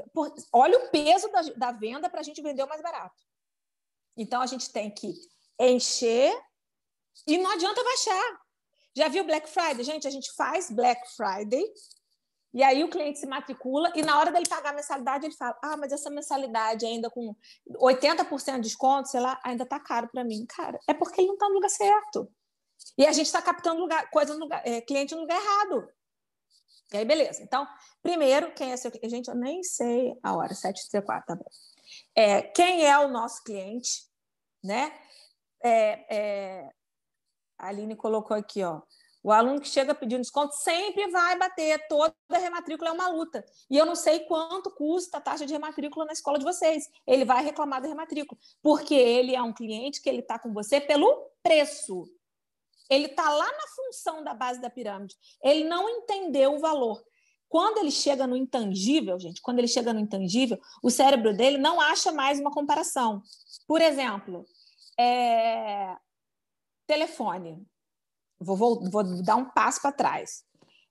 Olha 0.52 0.78
o 0.78 0.90
peso 0.90 1.28
da, 1.28 1.42
da 1.56 1.72
venda 1.72 2.08
para 2.08 2.20
a 2.20 2.22
gente 2.22 2.42
vender 2.42 2.62
o 2.62 2.68
mais 2.68 2.82
barato. 2.82 3.22
Então 4.16 4.40
a 4.40 4.46
gente 4.46 4.72
tem 4.72 4.90
que 4.90 5.14
encher 5.58 6.32
e 7.26 7.38
não 7.38 7.50
adianta 7.50 7.82
baixar. 7.84 8.40
Já 8.94 9.08
viu 9.08 9.24
Black 9.24 9.48
Friday? 9.48 9.84
Gente, 9.84 10.06
a 10.06 10.10
gente 10.10 10.32
faz 10.34 10.70
Black 10.70 11.00
Friday 11.16 11.64
e 12.52 12.62
aí 12.62 12.82
o 12.82 12.90
cliente 12.90 13.18
se 13.18 13.26
matricula 13.26 13.92
e 13.94 14.02
na 14.02 14.18
hora 14.18 14.32
dele 14.32 14.48
pagar 14.48 14.70
a 14.70 14.76
mensalidade, 14.76 15.26
ele 15.26 15.36
fala: 15.36 15.56
Ah, 15.62 15.76
mas 15.76 15.92
essa 15.92 16.10
mensalidade 16.10 16.84
ainda 16.84 17.08
com 17.08 17.34
80% 17.68 18.54
de 18.56 18.60
desconto, 18.62 19.08
sei 19.08 19.20
lá, 19.20 19.40
ainda 19.44 19.64
tá 19.64 19.78
caro 19.78 20.08
para 20.08 20.24
mim. 20.24 20.44
Cara, 20.46 20.78
é 20.88 20.94
porque 20.94 21.20
ele 21.20 21.28
não 21.28 21.34
está 21.34 21.48
no 21.48 21.54
lugar 21.54 21.70
certo. 21.70 22.30
E 22.98 23.06
a 23.06 23.12
gente 23.12 23.26
está 23.26 23.40
captando 23.40 23.80
lugar, 23.80 24.10
coisa 24.10 24.34
no 24.34 24.40
lugar, 24.40 24.62
é, 24.66 24.80
cliente 24.80 25.14
no 25.14 25.20
lugar 25.20 25.40
errado. 25.40 25.88
E 26.92 26.96
aí, 26.96 27.04
beleza. 27.04 27.42
Então, 27.42 27.66
primeiro, 28.02 28.52
quem 28.52 28.72
é 28.72 28.76
seu 28.76 28.90
cliente? 28.90 29.10
Gente, 29.10 29.28
eu 29.28 29.36
nem 29.36 29.62
sei 29.62 30.12
a 30.22 30.34
hora, 30.34 30.52
7h34, 30.52 31.24
tá 31.24 31.36
bom. 31.36 31.44
É, 32.16 32.42
quem 32.42 32.84
é 32.84 32.98
o 32.98 33.08
nosso 33.08 33.44
cliente, 33.44 34.06
né? 34.62 34.92
É, 35.62 36.16
é, 36.16 36.70
a 37.58 37.68
Aline 37.68 37.94
colocou 37.94 38.36
aqui, 38.36 38.64
ó. 38.64 38.80
O 39.22 39.30
aluno 39.32 39.60
que 39.60 39.68
chega 39.68 39.94
pedindo 39.94 40.22
desconto 40.22 40.54
sempre 40.54 41.06
vai 41.08 41.38
bater, 41.38 41.86
toda 41.88 42.14
rematrícula 42.30 42.90
é 42.90 42.92
uma 42.92 43.08
luta. 43.08 43.44
E 43.68 43.76
eu 43.76 43.84
não 43.84 43.94
sei 43.94 44.20
quanto 44.20 44.70
custa 44.70 45.18
a 45.18 45.20
taxa 45.20 45.44
de 45.44 45.52
rematrícula 45.52 46.06
na 46.06 46.12
escola 46.12 46.38
de 46.38 46.44
vocês. 46.44 46.88
Ele 47.06 47.24
vai 47.24 47.44
reclamar 47.44 47.82
da 47.82 47.88
rematrícula, 47.88 48.40
porque 48.62 48.94
ele 48.94 49.36
é 49.36 49.42
um 49.42 49.52
cliente 49.52 50.00
que 50.00 50.08
ele 50.08 50.20
está 50.20 50.38
com 50.38 50.52
você 50.52 50.80
pelo 50.80 51.30
preço. 51.42 52.10
Ele 52.88 53.06
está 53.06 53.28
lá 53.28 53.46
na 53.46 53.66
função 53.76 54.24
da 54.24 54.32
base 54.32 54.60
da 54.60 54.70
pirâmide. 54.70 55.14
Ele 55.42 55.64
não 55.64 55.88
entendeu 55.88 56.54
o 56.54 56.58
valor. 56.58 57.02
Quando 57.48 57.78
ele 57.78 57.90
chega 57.90 58.26
no 58.26 58.36
intangível, 58.36 59.18
gente, 59.18 59.42
quando 59.42 59.58
ele 59.58 59.68
chega 59.68 59.92
no 59.92 60.00
intangível, 60.00 60.58
o 60.82 60.90
cérebro 60.90 61.36
dele 61.36 61.58
não 61.58 61.80
acha 61.80 62.10
mais 62.10 62.40
uma 62.40 62.50
comparação. 62.50 63.22
Por 63.66 63.80
exemplo, 63.82 64.46
é... 64.98 65.94
telefone 66.86 67.66
vou, 68.40 68.56
vou, 68.56 68.90
vou 68.90 69.22
dar 69.22 69.36
um 69.36 69.50
passo 69.50 69.82
para 69.82 69.92
trás. 69.92 70.44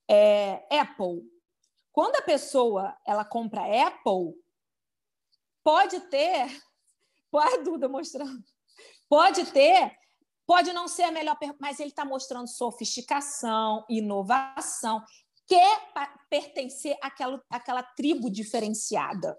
É, 0.08 0.64
Apple. 0.80 1.24
Quando 1.92 2.16
a 2.16 2.22
pessoa 2.22 2.96
ela 3.06 3.26
compra 3.26 3.62
Apple, 3.88 4.34
pode 5.64 6.00
ter, 6.10 6.48
pode 7.32 7.64
Duda 7.64 7.90
mostrando, 7.90 8.44
pode 9.10 9.46
ter, 9.52 9.98
pode 10.46 10.72
não 10.72 10.88
ser 10.88 11.04
a 11.04 11.12
melhor, 11.12 11.38
mas 11.60 11.80
ele 11.80 11.90
está 11.90 12.06
mostrando 12.06 12.48
sofisticação, 12.48 13.86
inovação, 13.90 15.04
quer 15.48 15.82
pertencer 16.30 16.98
àquela, 17.02 17.44
àquela 17.50 17.84
tribo 17.84 18.30
diferenciada. 18.30 19.38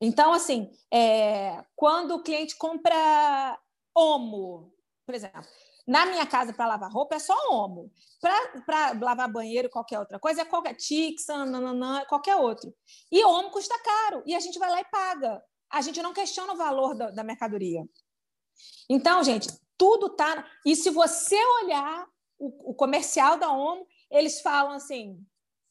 Então, 0.00 0.32
assim, 0.32 0.70
é, 0.92 1.64
quando 1.76 2.16
o 2.16 2.22
cliente 2.22 2.56
compra 2.56 3.58
Omo, 3.94 4.74
por 5.06 5.14
exemplo, 5.14 5.48
na 5.86 6.06
minha 6.06 6.26
casa, 6.26 6.52
para 6.52 6.66
lavar 6.66 6.90
roupa, 6.90 7.16
é 7.16 7.18
só 7.18 7.34
homo. 7.50 7.90
Para 8.20 8.92
lavar 9.00 9.30
banheiro, 9.30 9.68
qualquer 9.68 9.98
outra 9.98 10.18
coisa, 10.18 10.42
é 10.42 10.44
qualquer 10.44 10.74
Tixan, 10.74 11.46
nananã, 11.46 12.04
qualquer 12.06 12.36
outro. 12.36 12.72
E 13.10 13.24
homo 13.24 13.50
custa 13.50 13.76
caro. 13.82 14.22
E 14.24 14.34
a 14.34 14.40
gente 14.40 14.58
vai 14.58 14.70
lá 14.70 14.80
e 14.80 14.84
paga. 14.84 15.42
A 15.70 15.80
gente 15.80 16.00
não 16.02 16.12
questiona 16.12 16.52
o 16.52 16.56
valor 16.56 16.94
da, 16.94 17.10
da 17.10 17.24
mercadoria. 17.24 17.82
Então, 18.88 19.24
gente, 19.24 19.48
tudo 19.76 20.10
tá. 20.10 20.46
E 20.64 20.76
se 20.76 20.90
você 20.90 21.36
olhar 21.62 22.06
o, 22.38 22.70
o 22.70 22.74
comercial 22.74 23.38
da 23.38 23.50
Omo, 23.50 23.86
eles 24.10 24.40
falam 24.40 24.72
assim: 24.72 25.18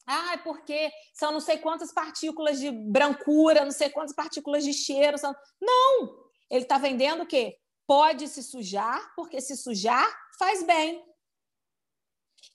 ah, 0.06 0.38
porque 0.44 0.90
são 1.14 1.32
não 1.32 1.40
sei 1.40 1.58
quantas 1.58 1.92
partículas 1.92 2.58
de 2.58 2.70
brancura, 2.70 3.64
não 3.64 3.70
sei 3.70 3.88
quantas 3.88 4.14
partículas 4.14 4.64
de 4.64 4.72
cheiro. 4.72 5.16
São... 5.16 5.34
Não! 5.60 6.22
Ele 6.50 6.64
está 6.64 6.76
vendendo 6.76 7.22
o 7.22 7.26
quê? 7.26 7.56
Pode 7.92 8.26
se 8.26 8.42
sujar, 8.42 9.12
porque 9.14 9.38
se 9.38 9.54
sujar 9.54 10.08
faz 10.38 10.62
bem. 10.62 10.96
O 10.96 11.04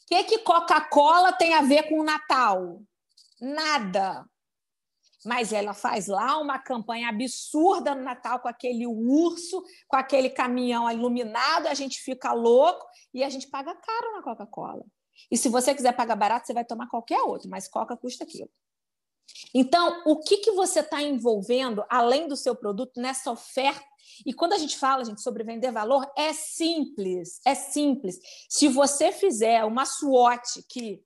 que, 0.07 0.23
que 0.23 0.39
Coca-Cola 0.39 1.31
tem 1.31 1.53
a 1.53 1.61
ver 1.61 1.83
com 1.83 1.99
o 1.99 2.03
Natal? 2.03 2.81
Nada. 3.39 4.27
Mas 5.23 5.53
ela 5.53 5.75
faz 5.75 6.07
lá 6.07 6.39
uma 6.39 6.57
campanha 6.57 7.09
absurda 7.09 7.93
no 7.93 8.01
Natal 8.01 8.39
com 8.39 8.47
aquele 8.47 8.87
urso, 8.87 9.63
com 9.87 9.95
aquele 9.95 10.31
caminhão 10.31 10.89
iluminado, 10.89 11.67
a 11.67 11.75
gente 11.75 11.99
fica 11.99 12.33
louco 12.33 12.83
e 13.13 13.23
a 13.23 13.29
gente 13.29 13.47
paga 13.47 13.75
caro 13.75 14.13
na 14.13 14.23
Coca-Cola. 14.23 14.83
E 15.29 15.37
se 15.37 15.49
você 15.49 15.75
quiser 15.75 15.95
pagar 15.95 16.15
barato, 16.15 16.47
você 16.47 16.53
vai 16.53 16.65
tomar 16.65 16.89
qualquer 16.89 17.21
outro, 17.21 17.47
mas 17.47 17.67
Coca 17.67 17.95
custa 17.95 18.23
aquilo. 18.23 18.49
Então, 19.53 20.01
o 20.07 20.19
que, 20.19 20.37
que 20.37 20.51
você 20.53 20.79
está 20.79 20.99
envolvendo, 20.99 21.85
além 21.89 22.27
do 22.27 22.35
seu 22.35 22.55
produto, 22.55 22.99
nessa 22.99 23.29
oferta 23.29 23.85
e 24.25 24.33
quando 24.33 24.53
a 24.53 24.57
gente 24.57 24.77
fala, 24.77 25.05
gente, 25.05 25.21
sobre 25.21 25.43
vender 25.43 25.71
valor, 25.71 26.09
é 26.17 26.33
simples, 26.33 27.39
é 27.45 27.55
simples. 27.55 28.19
Se 28.49 28.67
você 28.67 29.11
fizer 29.11 29.63
uma 29.63 29.85
SWOT, 29.85 30.63
que 30.69 31.03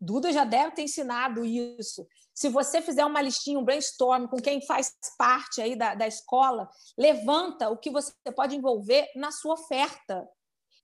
Duda 0.00 0.30
já 0.32 0.44
deve 0.44 0.72
ter 0.72 0.82
ensinado 0.82 1.44
isso, 1.44 2.06
se 2.34 2.50
você 2.50 2.82
fizer 2.82 3.04
uma 3.04 3.22
listinha, 3.22 3.58
um 3.58 3.64
brainstorm 3.64 4.26
com 4.26 4.36
quem 4.36 4.60
faz 4.66 4.92
parte 5.16 5.62
aí 5.62 5.74
da, 5.74 5.94
da 5.94 6.06
escola, 6.06 6.68
levanta 6.98 7.70
o 7.70 7.78
que 7.78 7.90
você 7.90 8.12
pode 8.34 8.54
envolver 8.54 9.10
na 9.16 9.32
sua 9.32 9.54
oferta. 9.54 10.28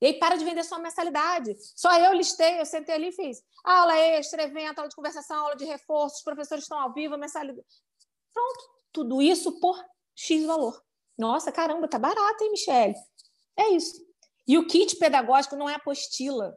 E 0.01 0.07
aí 0.07 0.13
para 0.19 0.35
de 0.35 0.43
vender 0.43 0.63
só 0.63 0.79
mensalidade. 0.79 1.55
Só 1.75 1.95
eu 1.97 2.13
listei, 2.13 2.59
eu 2.59 2.65
sentei 2.65 2.95
ali 2.95 3.09
e 3.09 3.11
fiz 3.11 3.43
aula 3.63 3.97
extra, 3.97 4.43
evento, 4.43 4.79
aula 4.79 4.89
de 4.89 4.95
conversação, 4.95 5.43
aula 5.43 5.55
de 5.55 5.63
reforço, 5.63 6.17
os 6.17 6.23
professores 6.23 6.65
estão 6.65 6.77
ao 6.77 6.93
vivo, 6.93 7.17
mensalidade. 7.17 7.65
Pronto, 8.33 8.69
tudo 8.91 9.21
isso 9.21 9.59
por 9.59 9.81
X 10.15 10.45
valor. 10.45 10.83
Nossa, 11.17 11.51
caramba, 11.51 11.87
tá 11.87 11.99
barato, 11.99 12.43
hein, 12.43 12.51
Michele? 12.51 12.95
É 13.57 13.69
isso. 13.69 14.01
E 14.47 14.57
o 14.57 14.67
kit 14.67 14.95
pedagógico 14.97 15.55
não 15.55 15.69
é 15.69 15.75
apostila. 15.75 16.55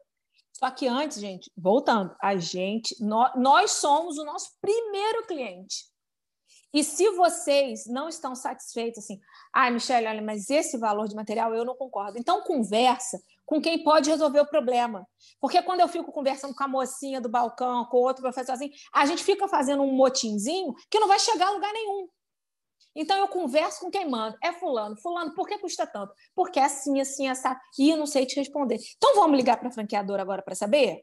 Só 0.52 0.70
que 0.70 0.88
antes, 0.88 1.20
gente, 1.20 1.50
voltando, 1.56 2.14
a 2.20 2.36
gente, 2.36 2.96
nós, 3.04 3.32
nós 3.36 3.70
somos 3.72 4.16
o 4.16 4.24
nosso 4.24 4.50
primeiro 4.60 5.26
cliente. 5.26 5.84
E 6.72 6.82
se 6.82 7.10
vocês 7.10 7.86
não 7.86 8.08
estão 8.08 8.34
satisfeitos, 8.34 9.04
assim, 9.04 9.20
ai, 9.54 9.68
ah, 9.68 9.70
Michelle, 9.70 10.06
olha, 10.06 10.22
mas 10.22 10.50
esse 10.50 10.76
valor 10.76 11.08
de 11.08 11.14
material 11.14 11.54
eu 11.54 11.64
não 11.64 11.74
concordo. 11.74 12.18
Então, 12.18 12.42
conversa 12.42 13.18
com 13.46 13.60
quem 13.60 13.82
pode 13.82 14.10
resolver 14.10 14.40
o 14.40 14.46
problema. 14.46 15.06
Porque 15.40 15.62
quando 15.62 15.80
eu 15.80 15.88
fico 15.88 16.12
conversando 16.12 16.54
com 16.54 16.64
a 16.64 16.68
mocinha 16.68 17.20
do 17.20 17.28
balcão, 17.28 17.84
com 17.86 17.98
outro 17.98 18.22
professor 18.22 18.52
assim, 18.52 18.70
a 18.92 19.06
gente 19.06 19.22
fica 19.22 19.46
fazendo 19.48 19.82
um 19.82 19.92
motinzinho 19.92 20.74
que 20.90 20.98
não 20.98 21.08
vai 21.08 21.18
chegar 21.18 21.48
a 21.48 21.52
lugar 21.52 21.72
nenhum. 21.72 22.08
Então 22.96 23.16
eu 23.18 23.28
converso 23.28 23.80
com 23.80 23.90
quem 23.90 24.08
manda. 24.08 24.36
É 24.42 24.52
fulano. 24.52 24.96
Fulano, 24.96 25.34
por 25.34 25.46
que 25.46 25.58
custa 25.58 25.86
tanto? 25.86 26.12
Porque 26.34 26.58
é 26.58 26.64
assim, 26.64 27.00
assim, 27.00 27.28
essa. 27.28 27.58
E 27.78 27.90
eu 27.90 27.96
não 27.96 28.06
sei 28.06 28.24
te 28.26 28.36
responder. 28.36 28.78
Então 28.96 29.14
vamos 29.14 29.36
ligar 29.36 29.58
para 29.58 29.68
a 29.68 29.72
franqueadora 29.72 30.22
agora 30.22 30.42
para 30.42 30.54
saber? 30.54 31.02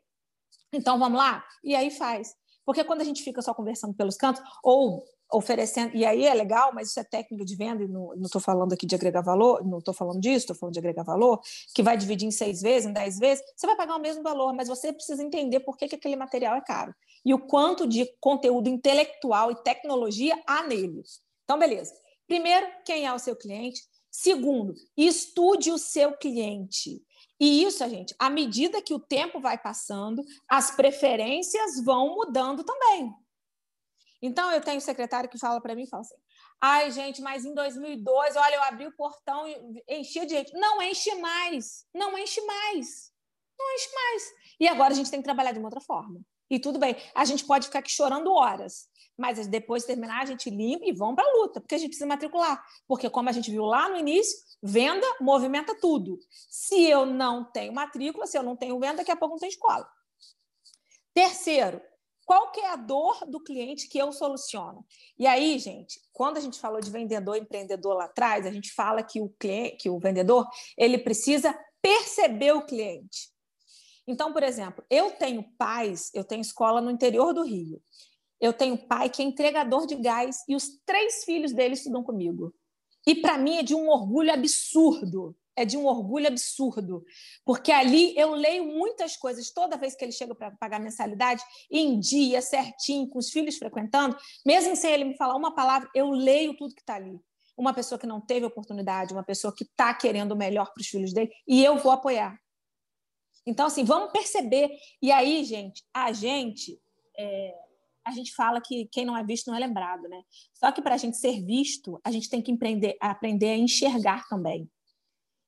Então 0.73 0.97
vamos 0.97 1.17
lá? 1.17 1.45
E 1.63 1.75
aí 1.75 1.91
faz. 1.91 2.33
Porque 2.65 2.83
quando 2.83 3.01
a 3.01 3.03
gente 3.03 3.23
fica 3.23 3.41
só 3.41 3.53
conversando 3.53 3.93
pelos 3.93 4.15
cantos, 4.15 4.41
ou 4.63 5.03
oferecendo, 5.31 5.95
e 5.95 6.05
aí 6.05 6.25
é 6.25 6.33
legal, 6.33 6.71
mas 6.73 6.89
isso 6.89 6.99
é 6.99 7.03
técnica 7.03 7.43
de 7.43 7.55
venda, 7.55 7.83
e 7.83 7.87
não 7.87 8.13
estou 8.21 8.39
falando 8.39 8.71
aqui 8.71 8.85
de 8.85 8.95
agregar 8.95 9.21
valor, 9.21 9.65
não 9.65 9.79
estou 9.79 9.93
falando 9.93 10.21
disso, 10.21 10.37
estou 10.37 10.55
falando 10.55 10.73
de 10.73 10.79
agregar 10.79 11.03
valor, 11.03 11.41
que 11.73 11.81
vai 11.81 11.97
dividir 11.97 12.27
em 12.27 12.31
seis 12.31 12.61
vezes, 12.61 12.87
em 12.87 12.93
dez 12.93 13.17
vezes, 13.17 13.43
você 13.55 13.65
vai 13.65 13.75
pagar 13.75 13.95
o 13.95 13.99
mesmo 13.99 14.21
valor, 14.21 14.53
mas 14.53 14.67
você 14.67 14.93
precisa 14.93 15.23
entender 15.23 15.59
por 15.61 15.75
que, 15.75 15.87
que 15.87 15.95
aquele 15.95 16.15
material 16.15 16.55
é 16.55 16.61
caro 16.61 16.93
e 17.25 17.33
o 17.33 17.39
quanto 17.39 17.87
de 17.87 18.05
conteúdo 18.19 18.69
intelectual 18.69 19.51
e 19.51 19.55
tecnologia 19.63 20.39
há 20.45 20.63
nele. 20.67 21.01
Então, 21.53 21.59
beleza. 21.59 21.93
Primeiro, 22.25 22.67
quem 22.83 23.05
é 23.05 23.13
o 23.13 23.19
seu 23.19 23.35
cliente? 23.35 23.83
Segundo, 24.09 24.73
estude 24.97 25.71
o 25.71 25.77
seu 25.77 26.17
cliente. 26.17 26.99
E 27.39 27.63
isso, 27.63 27.87
gente, 27.87 28.15
à 28.17 28.27
medida 28.27 28.81
que 28.81 28.93
o 28.93 28.99
tempo 28.99 29.39
vai 29.39 29.55
passando, 29.55 30.23
as 30.49 30.71
preferências 30.71 31.83
vão 31.83 32.15
mudando 32.15 32.63
também. 32.63 33.13
Então, 34.19 34.51
eu 34.51 34.61
tenho 34.61 34.77
um 34.77 34.81
secretário 34.81 35.29
que 35.29 35.37
fala 35.37 35.61
para 35.61 35.75
mim, 35.75 35.85
fala 35.85 36.01
assim, 36.01 36.15
ai, 36.59 36.89
gente, 36.89 37.21
mas 37.21 37.45
em 37.45 37.53
2002, 37.53 38.35
olha, 38.35 38.55
eu 38.55 38.63
abri 38.63 38.87
o 38.87 38.95
portão 38.95 39.47
e 39.47 39.83
enchia 39.99 40.25
de 40.25 40.33
gente. 40.33 40.53
Não 40.53 40.81
enche 40.81 41.13
mais, 41.15 41.85
não 41.93 42.17
enche 42.17 42.41
mais, 42.41 43.11
não 43.59 43.75
enche 43.75 43.93
mais. 43.93 44.23
E 44.59 44.67
agora 44.67 44.91
a 44.91 44.95
gente 44.95 45.11
tem 45.11 45.19
que 45.19 45.25
trabalhar 45.25 45.51
de 45.51 45.59
uma 45.59 45.67
outra 45.67 45.81
forma. 45.81 46.19
E 46.49 46.59
tudo 46.59 46.79
bem, 46.79 46.95
a 47.13 47.25
gente 47.25 47.45
pode 47.45 47.67
ficar 47.67 47.79
aqui 47.79 47.91
chorando 47.91 48.31
horas, 48.31 48.87
mas 49.17 49.45
depois 49.47 49.83
de 49.83 49.87
terminar, 49.87 50.21
a 50.21 50.25
gente 50.25 50.49
limpa 50.49 50.85
e 50.85 50.91
vamos 50.91 51.15
para 51.15 51.29
a 51.29 51.33
luta, 51.33 51.61
porque 51.61 51.75
a 51.75 51.77
gente 51.77 51.89
precisa 51.89 52.07
matricular. 52.07 52.63
Porque, 52.87 53.09
como 53.09 53.29
a 53.29 53.31
gente 53.31 53.51
viu 53.51 53.65
lá 53.65 53.89
no 53.89 53.97
início, 53.97 54.37
venda 54.61 55.05
movimenta 55.21 55.75
tudo. 55.79 56.19
Se 56.49 56.83
eu 56.85 57.05
não 57.05 57.43
tenho 57.43 57.73
matrícula, 57.73 58.25
se 58.25 58.37
eu 58.37 58.43
não 58.43 58.55
tenho 58.55 58.79
venda, 58.79 58.97
daqui 58.97 59.11
a 59.11 59.15
pouco 59.15 59.35
não 59.35 59.39
tem 59.39 59.49
escola. 59.49 59.87
Terceiro, 61.13 61.81
qual 62.25 62.51
que 62.51 62.61
é 62.61 62.69
a 62.69 62.75
dor 62.75 63.25
do 63.27 63.39
cliente 63.39 63.87
que 63.87 63.97
eu 63.97 64.11
soluciono? 64.11 64.85
E 65.17 65.27
aí, 65.27 65.59
gente, 65.59 65.99
quando 66.11 66.37
a 66.37 66.41
gente 66.41 66.59
falou 66.59 66.79
de 66.79 66.89
vendedor 66.89 67.35
empreendedor 67.35 67.95
lá 67.95 68.05
atrás, 68.05 68.45
a 68.45 68.51
gente 68.51 68.71
fala 68.71 69.03
que 69.03 69.21
o 69.21 69.29
cliente, 69.29 69.77
que 69.77 69.89
o 69.89 69.99
vendedor, 69.99 70.47
ele 70.77 70.97
precisa 70.97 71.57
perceber 71.81 72.53
o 72.53 72.65
cliente. 72.65 73.31
Então, 74.07 74.33
por 74.33 74.43
exemplo, 74.43 74.83
eu 74.89 75.11
tenho 75.11 75.43
pais, 75.57 76.09
eu 76.13 76.23
tenho 76.23 76.41
escola 76.41 76.81
no 76.81 76.91
interior 76.91 77.33
do 77.33 77.43
Rio. 77.43 77.81
Eu 78.39 78.53
tenho 78.53 78.77
pai 78.77 79.09
que 79.09 79.21
é 79.21 79.25
entregador 79.25 79.85
de 79.85 79.95
gás 79.95 80.43
e 80.47 80.55
os 80.55 80.79
três 80.85 81.23
filhos 81.23 81.53
dele 81.53 81.75
estudam 81.75 82.03
comigo. 82.03 82.53
E 83.05 83.15
para 83.15 83.37
mim 83.37 83.57
é 83.57 83.63
de 83.63 83.75
um 83.75 83.89
orgulho 83.89 84.31
absurdo. 84.33 85.35
É 85.55 85.65
de 85.65 85.77
um 85.77 85.85
orgulho 85.85 86.27
absurdo. 86.27 87.05
Porque 87.45 87.71
ali 87.71 88.17
eu 88.17 88.31
leio 88.31 88.65
muitas 88.65 89.15
coisas 89.15 89.51
toda 89.51 89.77
vez 89.77 89.95
que 89.95 90.03
ele 90.03 90.11
chega 90.11 90.33
para 90.33 90.51
pagar 90.51 90.79
mensalidade, 90.79 91.43
em 91.69 91.99
dia, 91.99 92.41
certinho, 92.41 93.07
com 93.07 93.19
os 93.19 93.29
filhos 93.29 93.57
frequentando, 93.57 94.17
mesmo 94.45 94.75
sem 94.75 94.91
ele 94.91 95.05
me 95.05 95.15
falar 95.15 95.35
uma 95.35 95.53
palavra, 95.53 95.89
eu 95.93 96.09
leio 96.09 96.57
tudo 96.57 96.73
que 96.73 96.81
está 96.81 96.95
ali. 96.95 97.19
Uma 97.55 97.71
pessoa 97.71 97.99
que 97.99 98.07
não 98.07 98.19
teve 98.19 98.47
oportunidade, 98.47 99.13
uma 99.13 99.23
pessoa 99.23 99.53
que 99.55 99.63
está 99.63 99.93
querendo 99.93 100.31
o 100.31 100.35
melhor 100.35 100.73
para 100.73 100.81
os 100.81 100.87
filhos 100.87 101.13
dele, 101.13 101.31
e 101.47 101.63
eu 101.63 101.77
vou 101.77 101.91
apoiar. 101.91 102.35
Então, 103.45 103.67
assim, 103.67 103.83
vamos 103.83 104.11
perceber. 104.11 104.71
E 105.01 105.11
aí, 105.11 105.43
gente, 105.43 105.83
a 105.93 106.11
gente. 106.11 106.81
É 107.15 107.53
a 108.05 108.11
gente 108.11 108.33
fala 108.33 108.61
que 108.61 108.87
quem 108.91 109.05
não 109.05 109.17
é 109.17 109.23
visto 109.23 109.47
não 109.47 109.55
é 109.55 109.59
lembrado, 109.59 110.07
né? 110.09 110.21
Só 110.53 110.71
que 110.71 110.81
para 110.81 110.95
a 110.95 110.97
gente 110.97 111.17
ser 111.17 111.43
visto, 111.43 111.99
a 112.03 112.11
gente 112.11 112.29
tem 112.29 112.41
que 112.41 112.51
aprender, 112.51 112.97
aprender 112.99 113.49
a 113.49 113.57
enxergar 113.57 114.27
também. 114.27 114.69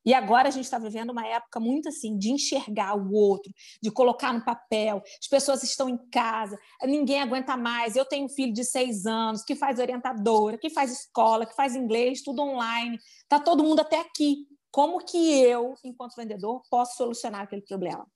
E 0.06 0.14
agora 0.14 0.46
a 0.46 0.52
gente 0.52 0.64
está 0.64 0.78
vivendo 0.78 1.10
uma 1.10 1.26
época 1.26 1.58
muito 1.58 1.88
assim 1.88 2.16
de 2.16 2.30
enxergar 2.30 2.94
o 2.94 3.12
outro, 3.12 3.52
de 3.82 3.90
colocar 3.90 4.32
no 4.32 4.44
papel. 4.44 5.02
As 5.20 5.26
pessoas 5.26 5.64
estão 5.64 5.88
em 5.88 5.98
casa, 6.10 6.56
ninguém 6.84 7.20
aguenta 7.20 7.56
mais. 7.56 7.96
Eu 7.96 8.04
tenho 8.04 8.26
um 8.26 8.28
filho 8.28 8.52
de 8.52 8.64
seis 8.64 9.04
anos 9.04 9.42
que 9.42 9.56
faz 9.56 9.80
orientadora, 9.80 10.58
que 10.58 10.70
faz 10.70 10.92
escola, 10.92 11.44
que 11.44 11.56
faz 11.56 11.74
inglês, 11.74 12.22
tudo 12.22 12.40
online. 12.40 13.00
Está 13.22 13.40
todo 13.40 13.64
mundo 13.64 13.80
até 13.80 13.98
aqui. 13.98 14.46
Como 14.70 15.04
que 15.04 15.40
eu, 15.40 15.74
enquanto 15.82 16.14
vendedor, 16.14 16.62
posso 16.70 16.96
solucionar 16.96 17.40
aquele 17.40 17.62
problema? 17.62 18.06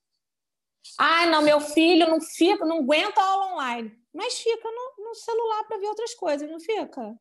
Ah, 0.98 1.26
não, 1.26 1.42
meu 1.42 1.60
filho 1.60 2.08
não 2.08 2.20
fica, 2.20 2.64
não 2.64 2.78
aguenta 2.78 3.20
aula 3.20 3.52
online, 3.54 3.92
mas 4.12 4.38
fica 4.38 4.68
no, 4.70 5.04
no 5.04 5.14
celular 5.14 5.64
para 5.64 5.78
ver 5.78 5.86
outras 5.88 6.14
coisas, 6.14 6.50
não 6.50 6.60
fica? 6.60 7.14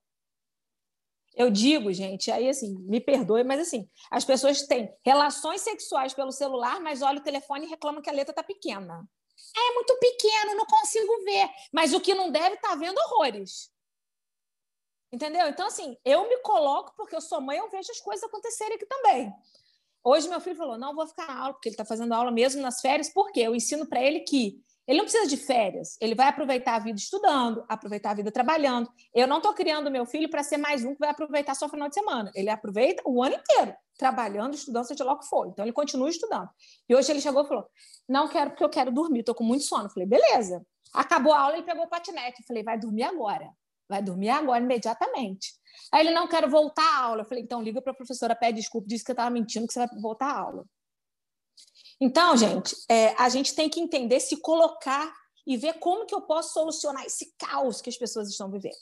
Eu 1.36 1.50
digo, 1.50 1.94
gente, 1.94 2.32
aí 2.32 2.50
assim, 2.50 2.76
me 2.80 3.00
perdoe, 3.00 3.44
mas 3.44 3.62
assim, 3.62 3.90
as 4.12 4.26
pessoas 4.26 4.64
têm 4.64 4.94
relações 5.06 5.62
sexuais 5.62 6.14
pelo 6.14 6.32
celular, 6.32 6.82
mas 6.82 7.02
olha 7.02 7.20
o 7.20 7.24
telefone 7.24 7.66
e 7.66 7.70
reclamam 7.70 8.02
que 8.02 8.10
a 8.10 8.14
letra 8.14 8.34
tá 8.34 8.44
pequena. 8.44 9.08
É 9.56 9.74
muito 9.74 9.98
pequeno, 10.00 10.56
não 10.56 10.66
consigo 10.66 11.24
ver. 11.24 11.50
Mas 11.72 11.94
o 11.94 12.02
que 12.02 12.14
não 12.14 12.32
deve 12.32 12.58
tá 12.58 12.76
vendo 12.76 12.98
horrores. 12.98 13.72
Entendeu? 15.12 15.48
Então, 15.48 15.68
assim, 15.68 15.98
eu 16.06 16.28
me 16.28 16.38
coloco 16.40 16.94
porque 16.96 17.16
eu 17.16 17.22
sou 17.22 17.42
mãe, 17.42 17.58
eu 17.58 17.70
vejo 17.70 17.92
as 17.92 18.00
coisas 18.00 18.24
acontecerem 18.24 18.76
aqui 18.76 18.86
também. 18.86 19.34
Hoje 20.04 20.30
meu 20.30 20.40
filho 20.40 20.56
falou: 20.56 20.78
não 20.78 20.96
vou 20.96 21.08
ficar 21.08 21.28
na 21.28 21.40
aula, 21.40 21.54
porque 21.54 21.70
ele 21.70 21.74
está 21.74 21.86
fazendo 21.86 22.14
aula 22.14 22.32
mesmo 22.32 22.62
nas 22.62 22.82
férias, 22.82 23.12
porque 23.14 23.40
eu 23.40 23.56
ensino 23.56 23.88
para 23.88 24.02
ele 24.02 24.22
que 24.22 24.62
ele 24.90 24.98
não 24.98 25.06
precisa 25.06 25.28
de 25.28 25.38
férias, 25.38 25.96
ele 26.02 26.16
vai 26.16 26.28
aproveitar 26.30 26.74
a 26.74 26.80
vida 26.80 26.98
estudando, 26.98 27.64
aproveitar 27.70 28.10
a 28.10 28.14
vida 28.16 28.32
trabalhando. 28.32 28.90
Eu 29.14 29.28
não 29.28 29.38
estou 29.38 29.54
criando 29.54 29.92
meu 29.92 30.04
filho 30.04 30.28
para 30.28 30.42
ser 30.42 30.58
mais 30.58 30.84
um 30.84 30.94
que 30.94 31.00
vai 31.00 31.10
aproveitar 31.10 31.54
só 31.54 31.68
o 31.68 31.70
final 31.70 31.88
de 31.88 31.94
semana. 31.94 32.32
Ele 32.34 32.50
aproveita 32.50 33.04
o 33.06 33.22
ano 33.22 33.36
inteiro, 33.36 33.76
trabalhando, 34.00 34.56
estudando, 34.56 34.86
seja 34.86 35.04
lá 35.04 35.14
o 35.14 35.20
que 35.20 35.28
for. 35.28 35.46
Então 35.46 35.64
ele 35.64 35.74
continua 35.74 36.10
estudando. 36.10 36.50
E 36.90 36.96
hoje 36.96 37.12
ele 37.12 37.22
chegou 37.22 37.44
e 37.44 37.48
falou: 37.48 37.70
não 38.08 38.28
quero 38.28 38.50
porque 38.50 38.64
eu 38.64 38.70
quero 38.70 38.92
dormir, 38.92 39.20
estou 39.20 39.36
com 39.36 39.44
muito 39.44 39.64
sono. 39.64 39.86
Eu 39.86 39.90
falei: 39.92 40.08
beleza. 40.08 40.66
Acabou 40.92 41.34
a 41.34 41.40
aula, 41.40 41.58
ele 41.58 41.68
pegou 41.68 41.86
o 41.86 41.88
patinete. 41.88 42.42
Eu 42.42 42.48
falei: 42.48 42.64
vai 42.64 42.80
dormir 42.80 43.04
agora. 43.04 43.48
Vai 43.88 44.02
dormir 44.02 44.30
agora, 44.30 44.64
imediatamente. 44.64 45.54
Aí 45.92 46.06
ele 46.06 46.14
não 46.14 46.28
quer 46.28 46.48
voltar 46.48 46.84
à 46.84 47.04
aula. 47.04 47.22
Eu 47.22 47.26
falei, 47.26 47.44
então 47.44 47.62
liga 47.62 47.82
para 47.82 47.92
a 47.92 47.96
professora, 47.96 48.36
pede 48.36 48.60
desculpa, 48.60 48.88
disse 48.88 49.04
que 49.04 49.12
eu 49.12 49.14
estava 49.14 49.30
mentindo, 49.30 49.68
que 49.68 49.74
você 49.74 49.80
vai 49.80 50.00
voltar 50.00 50.28
à 50.28 50.40
aula. 50.40 50.66
Então, 52.02 52.38
gente, 52.38 52.76
é, 52.90 53.14
a 53.22 53.28
gente 53.30 53.54
tem 53.54 53.70
que 53.70 53.80
entender, 53.80 54.20
se 54.20 54.38
colocar 54.38 55.14
e 55.46 55.58
ver 55.58 55.80
como 55.80 56.06
que 56.06 56.16
eu 56.16 56.22
posso 56.22 56.54
solucionar 56.54 57.06
esse 57.06 57.34
caos 57.38 57.82
que 57.82 57.90
as 57.90 57.98
pessoas 57.98 58.30
estão 58.30 58.50
vivendo. 58.50 58.78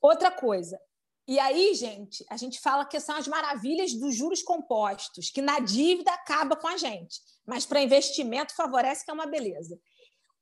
Outra 0.00 0.30
coisa, 0.30 0.78
e 1.26 1.38
aí, 1.38 1.72
gente, 1.74 2.24
a 2.28 2.36
gente 2.36 2.60
fala 2.60 2.84
que 2.84 3.00
são 3.00 3.16
as 3.16 3.26
maravilhas 3.26 3.94
dos 3.94 4.14
juros 4.14 4.42
compostos, 4.42 5.30
que 5.30 5.40
na 5.40 5.58
dívida 5.58 6.12
acaba 6.12 6.54
com 6.54 6.68
a 6.68 6.76
gente, 6.76 7.20
mas 7.46 7.64
para 7.64 7.82
investimento 7.82 8.54
favorece 8.54 9.04
que 9.04 9.10
é 9.10 9.14
uma 9.14 9.26
beleza. 9.26 9.80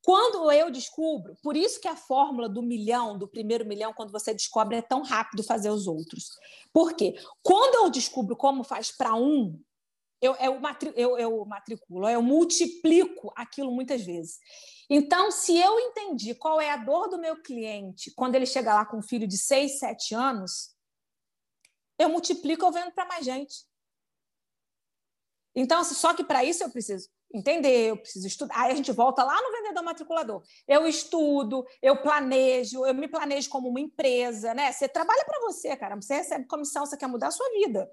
Quando 0.04 0.50
eu 0.50 0.68
descubro, 0.68 1.36
por 1.42 1.56
isso 1.56 1.80
que 1.80 1.86
a 1.86 1.94
fórmula 1.94 2.48
do 2.48 2.60
milhão, 2.60 3.16
do 3.16 3.28
primeiro 3.28 3.64
milhão, 3.64 3.94
quando 3.94 4.10
você 4.10 4.34
descobre, 4.34 4.76
é 4.76 4.82
tão 4.82 5.02
rápido 5.02 5.44
fazer 5.44 5.70
os 5.70 5.86
outros. 5.86 6.36
Por 6.72 6.94
quê? 6.94 7.14
Quando 7.40 7.84
eu 7.84 7.90
descubro 7.90 8.36
como 8.36 8.64
faz 8.64 8.90
para 8.90 9.14
um, 9.14 9.60
eu, 10.20 10.34
eu, 10.36 10.58
matri, 10.60 10.92
eu, 10.96 11.16
eu 11.16 11.44
matriculo, 11.44 12.08
eu 12.08 12.20
multiplico 12.20 13.32
aquilo 13.36 13.70
muitas 13.70 14.02
vezes. 14.02 14.38
Então, 14.90 15.30
se 15.30 15.56
eu 15.56 15.78
entendi 15.78 16.34
qual 16.34 16.60
é 16.60 16.70
a 16.70 16.76
dor 16.76 17.08
do 17.08 17.18
meu 17.18 17.40
cliente 17.40 18.12
quando 18.14 18.34
ele 18.34 18.46
chega 18.46 18.74
lá 18.74 18.84
com 18.84 18.98
um 18.98 19.02
filho 19.02 19.26
de 19.26 19.38
6, 19.38 19.78
7 19.78 20.14
anos, 20.14 20.76
eu 21.96 22.08
multiplico, 22.08 22.64
eu 22.64 22.72
vendo 22.72 22.90
para 22.90 23.06
mais 23.06 23.24
gente. 23.24 23.64
Então, 25.54 25.84
só 25.84 26.12
que 26.14 26.24
para 26.24 26.44
isso 26.44 26.64
eu 26.64 26.70
preciso 26.70 27.08
entender, 27.34 27.90
eu 27.90 27.96
preciso 27.96 28.26
estudar. 28.26 28.54
Aí 28.58 28.72
a 28.72 28.74
gente 28.74 28.92
volta 28.92 29.22
lá 29.24 29.40
no 29.40 29.52
vendedor 29.52 29.82
matriculador. 29.82 30.42
Eu 30.66 30.86
estudo, 30.86 31.66
eu 31.80 32.00
planejo, 32.02 32.84
eu 32.84 32.94
me 32.94 33.08
planejo 33.08 33.48
como 33.48 33.68
uma 33.68 33.80
empresa, 33.80 34.54
né? 34.54 34.70
Você 34.70 34.88
trabalha 34.88 35.24
para 35.24 35.40
você, 35.40 35.76
cara. 35.76 35.96
Você 35.96 36.14
recebe 36.14 36.46
comissão, 36.46 36.84
você 36.86 36.96
quer 36.96 37.06
mudar 37.06 37.28
a 37.28 37.32
sua 37.32 37.48
vida. 37.50 37.90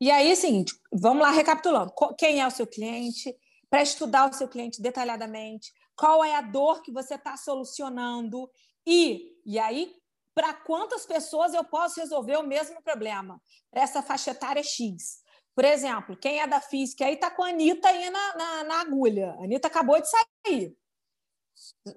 E 0.00 0.10
aí, 0.10 0.30
é 0.30 0.32
o 0.32 0.36
seguinte, 0.36 0.74
vamos 0.92 1.22
lá 1.22 1.30
recapitulando. 1.30 1.92
Quem 2.18 2.40
é 2.40 2.46
o 2.46 2.50
seu 2.50 2.66
cliente? 2.66 3.34
Para 3.70 3.82
estudar 3.82 4.28
o 4.28 4.32
seu 4.32 4.48
cliente 4.48 4.82
detalhadamente. 4.82 5.72
Qual 5.96 6.24
é 6.24 6.34
a 6.34 6.40
dor 6.40 6.82
que 6.82 6.90
você 6.90 7.14
está 7.14 7.36
solucionando? 7.36 8.50
E, 8.86 9.30
e 9.46 9.58
aí, 9.58 9.94
para 10.34 10.54
quantas 10.54 11.06
pessoas 11.06 11.54
eu 11.54 11.62
posso 11.62 12.00
resolver 12.00 12.36
o 12.36 12.46
mesmo 12.46 12.82
problema? 12.82 13.40
Essa 13.70 14.02
faixa 14.02 14.32
etária 14.32 14.62
X. 14.62 15.21
Por 15.54 15.64
exemplo, 15.64 16.16
quem 16.16 16.40
é 16.40 16.46
da 16.46 16.60
física 16.60 17.04
aí 17.04 17.14
está 17.14 17.30
com 17.30 17.42
a 17.42 17.48
Anitta 17.48 17.88
aí 17.88 18.08
na, 18.10 18.36
na, 18.36 18.64
na 18.64 18.80
agulha. 18.80 19.32
A 19.32 19.44
Anitta 19.44 19.68
acabou 19.68 20.00
de 20.00 20.08
sair. 20.08 20.76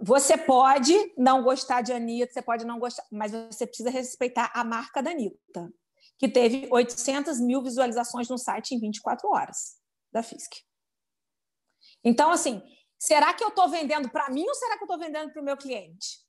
Você 0.02 0.38
pode 0.38 0.94
não 1.18 1.42
gostar 1.42 1.82
de 1.82 1.94
Anitta, 1.94 2.34
você 2.34 2.42
pode 2.42 2.66
não 2.66 2.80
gostar, 2.80 3.06
mas 3.12 3.32
você 3.32 3.66
precisa 3.66 3.90
respeitar 3.90 4.52
a 4.54 4.64
marca 4.64 5.02
da 5.02 5.12
Anitta, 5.12 5.74
que 6.20 6.28
teve 6.28 6.68
800 6.70 7.40
mil 7.40 7.64
visualizações 7.64 8.28
no 8.28 8.38
site 8.38 8.76
em 8.76 8.80
24 8.80 9.28
horas 9.30 9.78
da 10.12 10.22
FISC. 10.22 10.64
Então, 12.04 12.32
assim, 12.32 12.62
será 13.00 13.34
que 13.34 13.44
eu 13.44 13.50
estou 13.50 13.70
vendendo 13.70 14.10
para 14.10 14.30
mim 14.30 14.46
ou 14.46 14.54
será 14.54 14.78
que 14.78 14.84
eu 14.84 14.86
estou 14.86 15.00
vendendo 15.00 15.32
para 15.32 15.42
o 15.42 15.46
meu 15.46 15.58
cliente? 15.58 16.26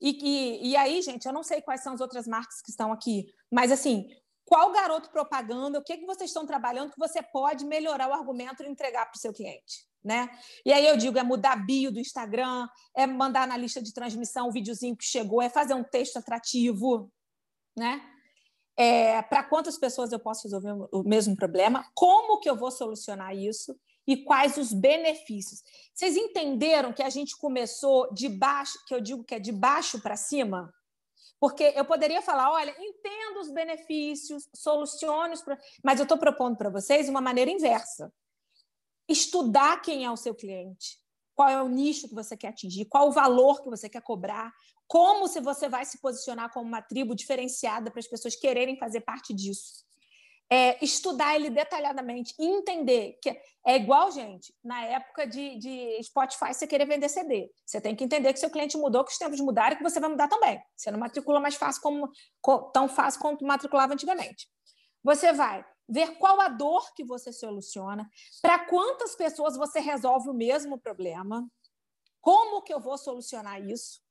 E, 0.00 0.10
e, 0.10 0.70
e 0.70 0.76
aí, 0.76 1.00
gente, 1.00 1.26
eu 1.26 1.32
não 1.32 1.44
sei 1.44 1.62
quais 1.62 1.82
são 1.82 1.92
as 1.94 2.00
outras 2.00 2.26
marcas 2.26 2.60
que 2.60 2.70
estão 2.70 2.92
aqui, 2.92 3.32
mas 3.50 3.70
assim, 3.70 4.08
qual 4.52 4.70
garoto 4.70 5.08
propaganda, 5.08 5.78
o 5.78 5.82
que, 5.82 5.96
que 5.96 6.04
vocês 6.04 6.28
estão 6.28 6.44
trabalhando 6.44 6.90
que 6.90 6.98
você 6.98 7.22
pode 7.22 7.64
melhorar 7.64 8.10
o 8.10 8.12
argumento 8.12 8.62
e 8.62 8.68
entregar 8.68 9.06
para 9.06 9.16
o 9.16 9.18
seu 9.18 9.32
cliente. 9.32 9.86
Né? 10.04 10.28
E 10.62 10.70
aí 10.70 10.86
eu 10.86 10.94
digo, 10.94 11.18
é 11.18 11.22
mudar 11.22 11.64
bio 11.64 11.90
do 11.90 11.98
Instagram, 11.98 12.68
é 12.94 13.06
mandar 13.06 13.48
na 13.48 13.56
lista 13.56 13.80
de 13.80 13.94
transmissão 13.94 14.48
o 14.48 14.52
videozinho 14.52 14.94
que 14.94 15.06
chegou, 15.06 15.40
é 15.40 15.48
fazer 15.48 15.72
um 15.72 15.82
texto 15.82 16.18
atrativo, 16.18 17.10
né? 17.74 18.06
É, 18.76 19.22
para 19.22 19.42
quantas 19.42 19.78
pessoas 19.78 20.12
eu 20.12 20.20
posso 20.20 20.42
resolver 20.42 20.86
o 20.92 21.02
mesmo 21.02 21.34
problema? 21.34 21.86
Como 21.94 22.38
que 22.38 22.50
eu 22.50 22.56
vou 22.56 22.70
solucionar 22.70 23.34
isso? 23.34 23.74
E 24.06 24.18
quais 24.18 24.58
os 24.58 24.74
benefícios? 24.74 25.62
Vocês 25.94 26.14
entenderam 26.14 26.92
que 26.92 27.02
a 27.02 27.08
gente 27.08 27.38
começou 27.38 28.12
de 28.12 28.28
baixo, 28.28 28.78
que 28.86 28.94
eu 28.94 29.00
digo 29.00 29.24
que 29.24 29.34
é 29.34 29.38
de 29.38 29.52
baixo 29.52 29.98
para 30.02 30.16
cima? 30.16 30.70
Porque 31.42 31.72
eu 31.74 31.84
poderia 31.84 32.22
falar, 32.22 32.52
olha, 32.52 32.72
entendo 32.78 33.40
os 33.40 33.50
benefícios, 33.50 34.48
solucione 34.54 35.34
os 35.34 35.44
mas 35.82 35.98
eu 35.98 36.04
estou 36.04 36.16
propondo 36.16 36.56
para 36.56 36.70
vocês 36.70 37.08
uma 37.08 37.20
maneira 37.20 37.50
inversa. 37.50 38.14
Estudar 39.08 39.82
quem 39.82 40.04
é 40.04 40.10
o 40.12 40.16
seu 40.16 40.36
cliente, 40.36 41.00
qual 41.34 41.48
é 41.48 41.60
o 41.60 41.68
nicho 41.68 42.06
que 42.06 42.14
você 42.14 42.36
quer 42.36 42.50
atingir, 42.50 42.84
qual 42.84 43.08
o 43.08 43.12
valor 43.12 43.60
que 43.60 43.68
você 43.68 43.88
quer 43.88 44.02
cobrar, 44.02 44.52
como 44.86 45.26
se 45.26 45.40
você 45.40 45.68
vai 45.68 45.84
se 45.84 46.00
posicionar 46.00 46.52
como 46.52 46.64
uma 46.64 46.80
tribo 46.80 47.12
diferenciada 47.12 47.90
para 47.90 47.98
as 47.98 48.06
pessoas 48.06 48.36
quererem 48.36 48.78
fazer 48.78 49.00
parte 49.00 49.34
disso 49.34 49.84
é, 50.52 50.76
estudar 50.84 51.34
ele 51.34 51.48
detalhadamente 51.48 52.34
e 52.38 52.44
entender 52.44 53.18
que 53.22 53.30
é 53.64 53.76
igual, 53.76 54.10
gente, 54.10 54.54
na 54.62 54.84
época 54.84 55.26
de, 55.26 55.56
de 55.56 56.02
Spotify, 56.02 56.52
você 56.52 56.66
querer 56.66 56.84
vender 56.84 57.08
CD. 57.08 57.50
Você 57.64 57.80
tem 57.80 57.96
que 57.96 58.04
entender 58.04 58.30
que 58.34 58.38
seu 58.38 58.50
cliente 58.50 58.76
mudou, 58.76 59.02
que 59.02 59.12
os 59.12 59.16
tempos 59.16 59.40
mudaram 59.40 59.72
e 59.72 59.76
que 59.78 59.82
você 59.82 59.98
vai 59.98 60.10
mudar 60.10 60.28
também. 60.28 60.62
Você 60.76 60.90
não 60.90 60.98
matricula 60.98 61.40
mais 61.40 61.54
fácil 61.54 61.80
como 61.80 62.12
tão 62.70 62.86
fácil 62.86 63.18
quanto 63.22 63.46
matriculava 63.46 63.94
antigamente. 63.94 64.46
Você 65.02 65.32
vai 65.32 65.64
ver 65.88 66.18
qual 66.18 66.38
a 66.38 66.48
dor 66.48 66.92
que 66.94 67.02
você 67.02 67.32
soluciona, 67.32 68.06
para 68.42 68.58
quantas 68.66 69.14
pessoas 69.14 69.56
você 69.56 69.80
resolve 69.80 70.28
o 70.28 70.34
mesmo 70.34 70.78
problema, 70.78 71.48
como 72.20 72.60
que 72.60 72.74
eu 72.74 72.78
vou 72.78 72.98
solucionar 72.98 73.58
isso, 73.62 74.02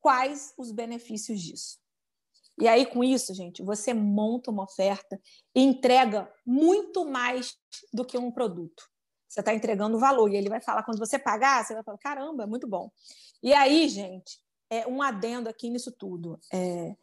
quais 0.00 0.54
os 0.56 0.72
benefícios 0.72 1.38
disso. 1.38 1.82
E 2.62 2.68
aí, 2.68 2.86
com 2.86 3.02
isso, 3.02 3.34
gente, 3.34 3.60
você 3.60 3.92
monta 3.92 4.52
uma 4.52 4.62
oferta 4.62 5.20
e 5.52 5.60
entrega 5.60 6.32
muito 6.46 7.04
mais 7.04 7.56
do 7.92 8.04
que 8.04 8.16
um 8.16 8.30
produto. 8.30 8.84
Você 9.28 9.40
está 9.40 9.52
entregando 9.52 9.98
valor. 9.98 10.30
E 10.30 10.36
ele 10.36 10.48
vai 10.48 10.60
falar, 10.60 10.84
quando 10.84 11.00
você 11.00 11.18
pagar, 11.18 11.64
você 11.64 11.74
vai 11.74 11.82
falar: 11.82 11.98
caramba, 11.98 12.44
é 12.44 12.46
muito 12.46 12.68
bom. 12.68 12.88
E 13.42 13.52
aí, 13.52 13.88
gente, 13.88 14.38
é 14.70 14.86
um 14.86 15.02
adendo 15.02 15.48
aqui 15.48 15.68
nisso 15.68 15.90
tudo. 15.90 16.38
É, 16.52 16.94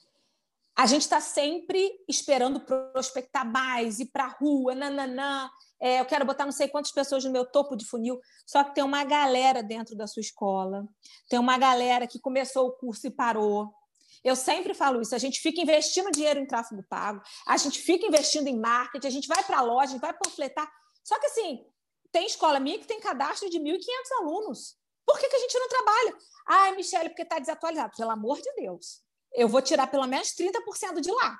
A 0.78 0.86
gente 0.86 1.01
está 1.01 1.20
sempre 1.20 1.91
esperando 2.07 2.62
prospectar 2.62 3.45
mais, 3.45 3.99
ir 3.99 4.05
para 4.14 4.24
a 4.24 4.36
rua, 4.39 4.74
nananã. 4.74 5.49
É, 5.78 5.99
eu 5.99 6.05
quero 6.05 6.26
botar 6.26 6.45
não 6.45 6.53
sei 6.53 6.70
quantas 6.70 6.93
pessoas 6.93 7.26
no 7.26 7.32
meu 7.32 7.45
topo 7.45 7.76
de 7.76 7.86
funil. 7.86 8.18
Só 8.47 8.64
que 8.64 8.76
tem 8.76 8.84
uma 8.86 9.03
galera 9.03 9.62
dentro 9.62 9.93
da 9.93 10.07
sua 10.07 10.22
escola, 10.22 10.88
tem 11.30 11.38
uma 11.38 11.57
galera 11.57 12.07
que 12.07 12.18
começou 12.18 12.68
o 12.68 12.72
curso 12.72 13.07
e 13.07 13.12
parou. 13.12 13.78
Eu 14.24 14.36
sempre 14.36 14.74
falo 14.74 15.01
isso. 15.01 15.15
A 15.15 15.20
gente 15.20 15.39
fica 15.39 15.61
investindo 15.61 16.11
dinheiro 16.11 16.39
em 16.39 16.45
tráfego 16.45 16.84
pago, 16.89 17.22
a 17.47 17.57
gente 17.57 17.80
fica 17.80 18.05
investindo 18.05 18.47
em 18.47 18.59
marketing, 18.59 19.07
a 19.07 19.11
gente 19.11 19.28
vai 19.28 19.43
para 19.43 19.59
a 19.59 19.61
loja, 19.61 19.89
a 19.89 19.93
gente 19.93 20.01
vai 20.01 20.13
panfletar. 20.13 20.70
Só 21.03 21.20
que 21.20 21.28
assim, 21.28 21.65
tem 22.11 22.26
escola 22.26 22.59
minha 22.59 22.80
que 22.80 22.88
tem 22.88 22.99
cadastro 22.99 23.49
de 23.49 23.59
1.500 23.59 23.80
alunos. 24.20 24.78
Por 25.05 25.17
que, 25.20 25.28
que 25.28 25.36
a 25.36 25.39
gente 25.39 25.57
não 25.57 25.70
trabalha? 25.70 26.17
Ai, 26.47 26.76
Michele, 26.76 27.09
porque 27.09 27.24
está 27.24 27.39
desatualizado. 27.39 27.93
Pelo 27.97 28.11
amor 28.11 28.39
de 28.39 28.53
Deus. 28.53 29.01
Eu 29.34 29.47
vou 29.47 29.61
tirar 29.61 29.88
pelo 29.88 30.05
menos 30.05 30.36
30% 30.36 30.99
de 30.99 31.11
lá. 31.11 31.39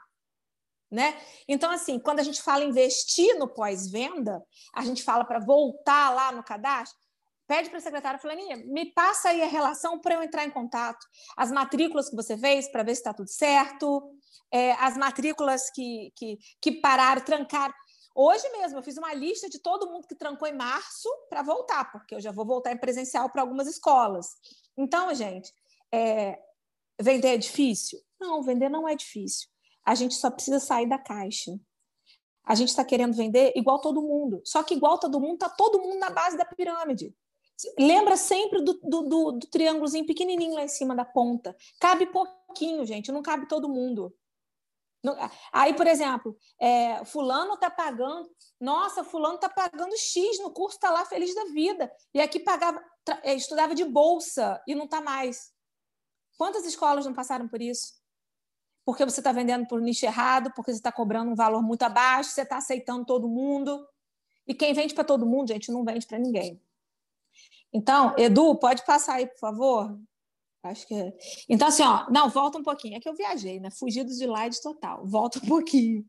Né? 0.92 1.22
Então, 1.48 1.70
assim, 1.70 2.00
quando 2.00 2.20
a 2.20 2.24
gente 2.24 2.42
fala 2.42 2.64
investir 2.64 3.38
no 3.38 3.48
pós-venda, 3.48 4.44
a 4.74 4.84
gente 4.84 5.04
fala 5.04 5.24
para 5.24 5.40
voltar 5.40 6.10
lá 6.10 6.32
no 6.32 6.44
cadastro, 6.44 6.98
pede 7.50 7.68
para 7.68 7.80
a 7.80 7.82
secretária 7.82 8.20
Fulaninha, 8.20 8.58
me 8.58 8.94
passa 8.94 9.30
aí 9.30 9.42
a 9.42 9.48
relação 9.48 10.00
para 10.00 10.14
eu 10.14 10.22
entrar 10.22 10.46
em 10.46 10.52
contato. 10.52 11.04
As 11.36 11.52
matrículas 11.52 12.08
que 12.08 12.16
você 12.16 12.38
fez 12.38 12.72
para 12.72 12.84
ver 12.84 12.94
se 12.94 13.02
está 13.02 13.12
tudo 13.12 13.28
certo, 13.28 14.14
é, 14.52 14.74
as 14.74 14.96
matrículas 14.96 15.72
que, 15.72 16.14
que, 16.16 16.38
que 16.62 16.72
pararam, 16.74 17.24
trancaram. 17.24 17.74
Hoje 18.14 18.48
mesmo 18.50 18.78
eu 18.78 18.84
fiz 18.84 18.98
uma 18.98 19.16
lista 19.16 19.50
de 19.50 19.58
todo 19.58 19.90
mundo 19.90 20.08
que 20.08 20.14
trancou 20.14 20.48
em 20.48 20.56
março 20.56 21.10
para 21.28 21.42
voltar, 21.42 21.92
porque 21.92 22.14
eu 22.14 22.22
já 22.22 22.32
vou 22.32 22.46
voltar 22.46 22.72
em 22.72 22.78
presencial 22.78 23.32
para 23.32 23.42
algumas 23.42 23.68
escolas. 23.68 24.36
Então, 24.78 25.12
gente, 25.16 25.52
é, 25.92 26.40
vender 27.02 27.30
é 27.30 27.38
difícil? 27.38 28.00
Não, 28.20 28.44
vender 28.44 28.70
não 28.70 28.88
é 28.88 28.96
difícil. 28.96 29.48
A 29.84 29.96
gente 29.96 30.14
só 30.14 30.30
precisa 30.30 30.60
sair 30.60 30.88
da 30.88 31.00
caixa. 31.00 31.60
A 32.44 32.54
gente 32.54 32.70
está 32.70 32.86
querendo 32.86 33.16
vender 33.16 33.54
igual 33.56 33.82
todo 33.82 34.04
mundo. 34.04 34.40
Só 34.46 34.62
que 34.62 34.76
igual 34.76 35.00
todo 35.00 35.20
mundo, 35.20 35.34
está 35.34 35.50
todo 35.50 35.82
mundo 35.82 35.98
na 35.98 36.12
base 36.12 36.38
da 36.38 36.46
pirâmide. 36.46 37.12
Lembra 37.78 38.16
sempre 38.16 38.62
do, 38.62 38.74
do, 38.82 39.02
do, 39.04 39.32
do 39.34 39.48
triângulozinho 39.48 40.06
pequenininho 40.06 40.56
lá 40.56 40.64
em 40.64 40.68
cima 40.70 40.96
da 40.96 41.04
ponta. 41.04 41.56
Cabe 41.80 42.06
pouquinho, 42.06 42.86
gente, 42.86 43.12
não 43.12 43.22
cabe 43.22 43.48
todo 43.48 43.70
mundo. 43.70 44.14
Aí, 45.52 45.74
por 45.74 45.88
exemplo, 45.88 46.38
é, 46.60 47.04
fulano 47.06 47.54
está 47.54 47.70
pagando, 47.70 48.30
nossa, 48.60 49.04
fulano 49.04 49.36
está 49.36 49.50
pagando 49.50 49.98
X 49.98 50.40
no 50.40 50.52
curso, 50.52 50.76
está 50.76 50.92
lá 50.92 51.06
feliz 51.06 51.34
da 51.34 51.46
vida. 51.46 51.92
E 52.14 52.20
aqui 52.20 52.40
pagava, 52.40 52.84
é, 53.24 53.34
estudava 53.34 53.74
de 53.74 53.86
bolsa 53.86 54.62
e 54.68 54.76
não 54.76 54.86
está 54.86 55.00
mais. 55.00 55.54
Quantas 56.38 56.66
escolas 56.66 57.06
não 57.06 57.14
passaram 57.14 57.48
por 57.48 57.62
isso? 57.62 57.94
Porque 58.86 59.06
você 59.06 59.20
está 59.20 59.32
vendendo 59.32 59.68
por 59.68 59.82
nicho 59.82 60.06
errado, 60.06 60.52
porque 60.54 60.72
você 60.72 60.80
está 60.80 60.92
cobrando 60.92 61.32
um 61.32 61.36
valor 61.36 61.62
muito 61.62 61.84
abaixo, 61.84 62.32
você 62.32 62.42
está 62.42 62.58
aceitando 62.58 63.06
todo 63.06 63.28
mundo. 63.28 63.88
E 64.48 64.54
quem 64.54 64.74
vende 64.74 64.94
para 64.94 65.04
todo 65.04 65.26
mundo, 65.26 65.50
gente, 65.50 65.72
não 65.72 65.86
vende 65.86 66.08
para 66.08 66.18
ninguém. 66.18 66.62
Então, 67.74 68.16
Edu, 68.18 68.56
pode 68.56 68.84
passar 68.86 69.16
aí, 69.16 69.28
por 69.28 69.40
favor? 69.40 70.00
Acho 70.64 70.88
que 70.88 70.94
é. 70.94 71.14
Então, 71.48 71.68
assim, 71.68 71.84
ó, 71.84 72.10
não, 72.10 72.30
volta 72.30 72.58
um 72.58 72.64
pouquinho. 72.64 72.98
É 72.98 73.00
que 73.00 73.08
eu 73.08 73.16
viajei, 73.16 73.60
né? 73.60 73.70
Fugi 73.72 74.04
do 74.04 74.12
slide 74.12 74.62
total. 74.62 75.06
Volta 75.06 75.40
um 75.40 75.48
pouquinho. 75.48 76.06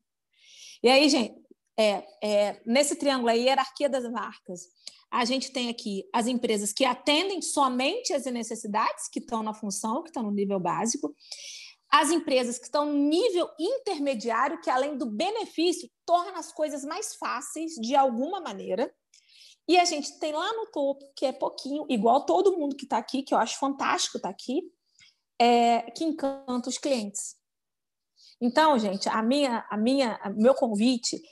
E 0.82 0.88
aí, 0.88 1.08
gente, 1.08 1.34
é, 1.78 2.04
é, 2.22 2.62
nesse 2.66 2.96
triângulo 2.96 3.30
aí, 3.30 3.44
hierarquia 3.44 3.88
das 3.88 4.10
marcas, 4.10 4.68
a 5.10 5.24
gente 5.24 5.50
tem 5.52 5.68
aqui 5.68 6.04
as 6.12 6.26
empresas 6.26 6.72
que 6.72 6.84
atendem 6.84 7.42
somente 7.42 8.12
as 8.12 8.24
necessidades 8.26 9.08
que 9.08 9.18
estão 9.18 9.42
na 9.42 9.54
função, 9.54 10.02
que 10.02 10.08
estão 10.08 10.22
no 10.22 10.30
nível 10.30 10.60
básico, 10.60 11.14
as 11.90 12.10
empresas 12.10 12.58
que 12.58 12.66
estão 12.66 12.86
no 12.86 12.92
nível 12.92 13.48
intermediário, 13.58 14.60
que 14.60 14.70
além 14.70 14.96
do 14.96 15.06
benefício, 15.06 15.90
torna 16.06 16.38
as 16.38 16.52
coisas 16.52 16.84
mais 16.84 17.14
fáceis 17.16 17.72
de 17.74 17.96
alguma 17.96 18.40
maneira. 18.40 18.92
E 19.70 19.78
a 19.78 19.84
gente 19.84 20.18
tem 20.18 20.32
lá 20.32 20.52
no 20.52 20.66
topo, 20.66 21.12
que 21.14 21.24
é 21.24 21.30
pouquinho, 21.30 21.86
igual 21.88 22.26
todo 22.26 22.58
mundo 22.58 22.74
que 22.74 22.82
está 22.82 22.98
aqui, 22.98 23.22
que 23.22 23.32
eu 23.32 23.38
acho 23.38 23.56
fantástico 23.56 24.16
estar 24.16 24.28
tá 24.28 24.34
aqui, 24.34 24.62
é, 25.40 25.82
que 25.92 26.02
encanta 26.02 26.68
os 26.68 26.76
clientes. 26.76 27.36
Então, 28.40 28.76
gente, 28.80 29.08
a 29.08 29.22
minha, 29.22 29.64
a 29.70 29.76
minha, 29.76 30.18
meu 30.34 30.56
convite 30.56 31.22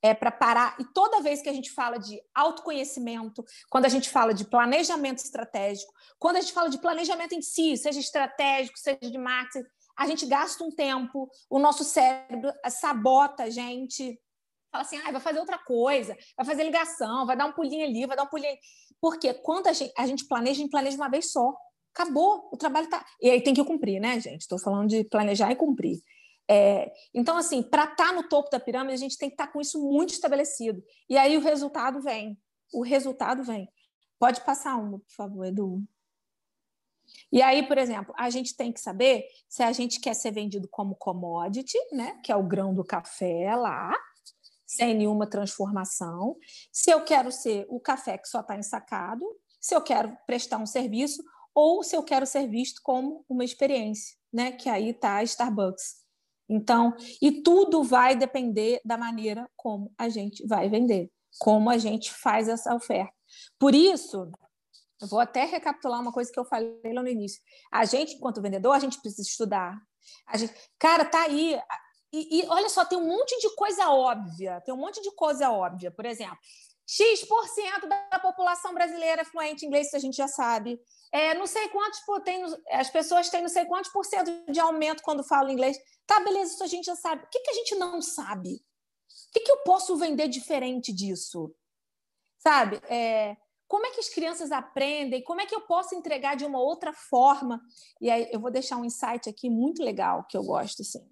é 0.00 0.14
para 0.14 0.30
parar. 0.30 0.76
E 0.78 0.84
toda 0.94 1.20
vez 1.20 1.42
que 1.42 1.48
a 1.48 1.52
gente 1.52 1.72
fala 1.72 1.98
de 1.98 2.22
autoconhecimento, 2.32 3.44
quando 3.68 3.86
a 3.86 3.88
gente 3.88 4.08
fala 4.08 4.32
de 4.32 4.44
planejamento 4.44 5.18
estratégico, 5.18 5.92
quando 6.20 6.36
a 6.36 6.40
gente 6.40 6.52
fala 6.52 6.70
de 6.70 6.78
planejamento 6.78 7.34
em 7.34 7.42
si, 7.42 7.76
seja 7.76 7.98
estratégico, 7.98 8.78
seja 8.78 9.10
de 9.10 9.18
marketing, 9.18 9.66
a 9.98 10.06
gente 10.06 10.24
gasta 10.24 10.62
um 10.62 10.70
tempo, 10.70 11.28
o 11.50 11.58
nosso 11.58 11.82
cérebro 11.82 12.52
sabota 12.70 13.42
a 13.42 13.50
gente, 13.50 14.16
fala 14.70 14.82
assim, 14.82 14.98
ah, 14.98 15.10
vai 15.10 15.20
fazer 15.20 15.38
outra 15.38 15.58
coisa, 15.58 16.16
vai 16.36 16.46
fazer 16.46 16.64
ligação, 16.64 17.26
vai 17.26 17.36
dar 17.36 17.46
um 17.46 17.52
pulinho 17.52 17.86
ali, 17.86 18.06
vai 18.06 18.16
dar 18.16 18.24
um 18.24 18.28
pulinho 18.28 18.50
ali. 18.50 18.58
Porque 19.00 19.32
quando 19.34 19.66
a 19.66 19.72
gente, 19.72 19.92
a 19.96 20.06
gente 20.06 20.26
planeja, 20.26 20.52
a 20.52 20.62
gente 20.62 20.70
planeja 20.70 20.96
uma 20.96 21.08
vez 21.08 21.30
só. 21.32 21.54
Acabou, 21.94 22.48
o 22.52 22.56
trabalho 22.56 22.84
está. 22.84 23.04
E 23.20 23.30
aí 23.30 23.42
tem 23.42 23.54
que 23.54 23.64
cumprir, 23.64 24.00
né, 24.00 24.20
gente? 24.20 24.42
Estou 24.42 24.58
falando 24.58 24.88
de 24.88 25.04
planejar 25.04 25.50
e 25.50 25.56
cumprir. 25.56 26.00
É, 26.50 26.92
então, 27.12 27.36
assim, 27.36 27.62
para 27.62 27.84
estar 27.84 27.96
tá 28.08 28.12
no 28.12 28.28
topo 28.28 28.50
da 28.50 28.58
pirâmide, 28.58 28.94
a 28.94 28.98
gente 28.98 29.18
tem 29.18 29.28
que 29.28 29.34
estar 29.34 29.46
tá 29.46 29.52
com 29.52 29.60
isso 29.60 29.80
muito 29.80 30.10
estabelecido. 30.10 30.82
E 31.08 31.16
aí 31.16 31.36
o 31.36 31.40
resultado 31.40 32.00
vem. 32.00 32.38
O 32.72 32.82
resultado 32.82 33.42
vem. 33.42 33.68
Pode 34.18 34.40
passar 34.42 34.76
uma, 34.76 34.98
por 34.98 35.12
favor, 35.14 35.44
Edu. 35.44 35.82
E 37.32 37.42
aí, 37.42 37.66
por 37.66 37.78
exemplo, 37.78 38.14
a 38.18 38.30
gente 38.30 38.56
tem 38.56 38.72
que 38.72 38.80
saber 38.80 39.24
se 39.48 39.62
a 39.62 39.72
gente 39.72 40.00
quer 40.00 40.14
ser 40.14 40.30
vendido 40.30 40.68
como 40.68 40.94
commodity, 40.94 41.78
né, 41.92 42.18
que 42.22 42.32
é 42.32 42.36
o 42.36 42.46
grão 42.46 42.74
do 42.74 42.84
café 42.84 43.54
lá, 43.54 43.94
sem 44.68 44.94
nenhuma 44.94 45.26
transformação, 45.26 46.36
se 46.70 46.90
eu 46.90 47.02
quero 47.02 47.32
ser 47.32 47.66
o 47.70 47.80
café 47.80 48.18
que 48.18 48.28
só 48.28 48.40
está 48.40 48.54
ensacado, 48.54 49.24
se 49.58 49.74
eu 49.74 49.80
quero 49.80 50.14
prestar 50.26 50.58
um 50.58 50.66
serviço 50.66 51.22
ou 51.54 51.82
se 51.82 51.96
eu 51.96 52.02
quero 52.02 52.26
ser 52.26 52.46
visto 52.46 52.82
como 52.84 53.24
uma 53.28 53.44
experiência, 53.44 54.14
né, 54.30 54.52
que 54.52 54.68
aí 54.68 54.90
está 54.90 55.16
a 55.16 55.22
Starbucks. 55.22 56.06
Então, 56.46 56.94
e 57.20 57.42
tudo 57.42 57.82
vai 57.82 58.14
depender 58.14 58.80
da 58.84 58.96
maneira 58.96 59.50
como 59.56 59.92
a 59.96 60.08
gente 60.10 60.46
vai 60.46 60.68
vender, 60.68 61.10
como 61.38 61.70
a 61.70 61.78
gente 61.78 62.12
faz 62.12 62.46
essa 62.48 62.74
oferta. 62.74 63.12
Por 63.58 63.74
isso, 63.74 64.30
eu 65.00 65.08
vou 65.08 65.20
até 65.20 65.44
recapitular 65.44 66.00
uma 66.00 66.12
coisa 66.12 66.30
que 66.30 66.38
eu 66.38 66.44
falei 66.44 66.92
lá 66.92 67.02
no 67.02 67.08
início. 67.08 67.40
A 67.72 67.84
gente, 67.84 68.14
enquanto 68.14 68.42
vendedor, 68.42 68.72
a 68.72 68.78
gente 68.78 69.00
precisa 69.00 69.28
estudar. 69.28 69.80
Gente, 70.34 70.54
cara, 70.78 71.04
tá 71.04 71.22
aí 71.22 71.58
e, 72.12 72.40
e, 72.40 72.46
olha 72.48 72.68
só, 72.68 72.84
tem 72.84 72.96
um 72.96 73.06
monte 73.06 73.38
de 73.38 73.54
coisa 73.54 73.90
óbvia, 73.90 74.60
tem 74.62 74.74
um 74.74 74.78
monte 74.78 75.00
de 75.02 75.10
coisa 75.14 75.50
óbvia. 75.50 75.90
Por 75.90 76.06
exemplo, 76.06 76.38
X% 76.86 77.86
da 77.86 78.18
população 78.18 78.72
brasileira 78.72 79.20
é 79.20 79.24
fluente 79.24 79.64
em 79.64 79.68
inglês, 79.68 79.88
isso 79.88 79.96
a 79.96 80.00
gente 80.00 80.16
já 80.16 80.26
sabe. 80.26 80.80
É, 81.12 81.34
não 81.34 81.46
sei 81.46 81.68
quantos 81.68 82.00
tem, 82.24 82.42
as 82.72 82.88
pessoas 82.88 83.28
têm 83.28 83.42
não 83.42 83.48
sei 83.48 83.66
quantos 83.66 83.90
por 83.90 84.04
cento 84.04 84.30
de 84.50 84.58
aumento 84.58 85.02
quando 85.02 85.22
falam 85.22 85.52
inglês. 85.52 85.78
Tá, 86.06 86.20
beleza, 86.20 86.54
isso 86.54 86.64
a 86.64 86.66
gente 86.66 86.86
já 86.86 86.96
sabe. 86.96 87.24
O 87.24 87.28
que, 87.28 87.40
que 87.40 87.50
a 87.50 87.54
gente 87.54 87.74
não 87.74 88.00
sabe? 88.00 88.54
O 88.54 89.32
que, 89.32 89.40
que 89.40 89.52
eu 89.52 89.58
posso 89.58 89.96
vender 89.96 90.28
diferente 90.28 90.92
disso? 90.92 91.54
Sabe? 92.38 92.80
É, 92.88 93.36
como 93.66 93.84
é 93.84 93.90
que 93.90 94.00
as 94.00 94.08
crianças 94.08 94.50
aprendem? 94.50 95.22
Como 95.22 95.42
é 95.42 95.46
que 95.46 95.54
eu 95.54 95.60
posso 95.60 95.94
entregar 95.94 96.36
de 96.36 96.46
uma 96.46 96.58
outra 96.58 96.94
forma? 96.94 97.60
E 98.00 98.10
aí 98.10 98.30
eu 98.32 98.40
vou 98.40 98.50
deixar 98.50 98.78
um 98.78 98.84
insight 98.84 99.28
aqui 99.28 99.50
muito 99.50 99.82
legal 99.82 100.24
que 100.24 100.38
eu 100.38 100.42
gosto, 100.42 100.80
assim. 100.80 101.06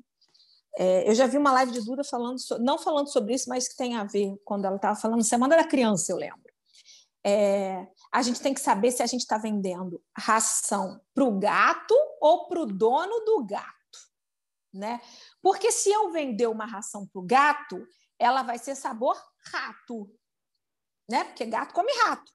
É, 0.78 1.08
eu 1.08 1.14
já 1.14 1.26
vi 1.26 1.38
uma 1.38 1.52
live 1.52 1.72
de 1.72 1.80
Duda 1.80 2.04
falando, 2.04 2.38
so, 2.38 2.58
não 2.58 2.78
falando 2.78 3.10
sobre 3.10 3.34
isso, 3.34 3.48
mas 3.48 3.66
que 3.66 3.76
tem 3.76 3.96
a 3.96 4.04
ver 4.04 4.36
quando 4.44 4.66
ela 4.66 4.76
estava 4.76 4.94
falando 4.94 5.24
Semana 5.24 5.56
da 5.56 5.64
Criança, 5.64 6.12
eu 6.12 6.16
lembro. 6.16 6.46
É, 7.24 7.88
a 8.12 8.22
gente 8.22 8.40
tem 8.40 8.54
que 8.54 8.60
saber 8.60 8.92
se 8.92 9.02
a 9.02 9.06
gente 9.06 9.22
está 9.22 9.38
vendendo 9.38 10.00
ração 10.16 11.00
para 11.14 11.24
o 11.24 11.38
gato 11.38 11.94
ou 12.20 12.46
para 12.46 12.60
o 12.60 12.66
dono 12.66 13.24
do 13.24 13.44
gato. 13.44 13.74
Né? 14.72 15.00
Porque 15.42 15.72
se 15.72 15.90
eu 15.90 16.12
vender 16.12 16.46
uma 16.46 16.66
ração 16.66 17.06
para 17.06 17.20
o 17.20 17.26
gato, 17.26 17.84
ela 18.18 18.42
vai 18.42 18.58
ser 18.58 18.76
sabor 18.76 19.16
rato. 19.50 20.08
Né? 21.08 21.24
Porque 21.24 21.46
gato 21.46 21.72
come 21.72 21.90
rato. 22.04 22.30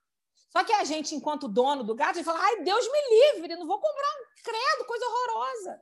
Só 0.52 0.64
que 0.64 0.74
a 0.74 0.84
gente, 0.84 1.16
enquanto 1.16 1.48
dono 1.48 1.84
do 1.84 1.96
gato, 1.96 2.12
a 2.12 2.14
gente 2.16 2.26
fala: 2.26 2.42
ai, 2.42 2.64
Deus 2.64 2.86
me 2.92 3.34
livre, 3.36 3.56
não 3.56 3.68
vou 3.68 3.80
comprar 3.80 4.08
um 4.08 4.44
credo, 4.44 4.88
coisa 4.88 5.06
horrorosa. 5.06 5.82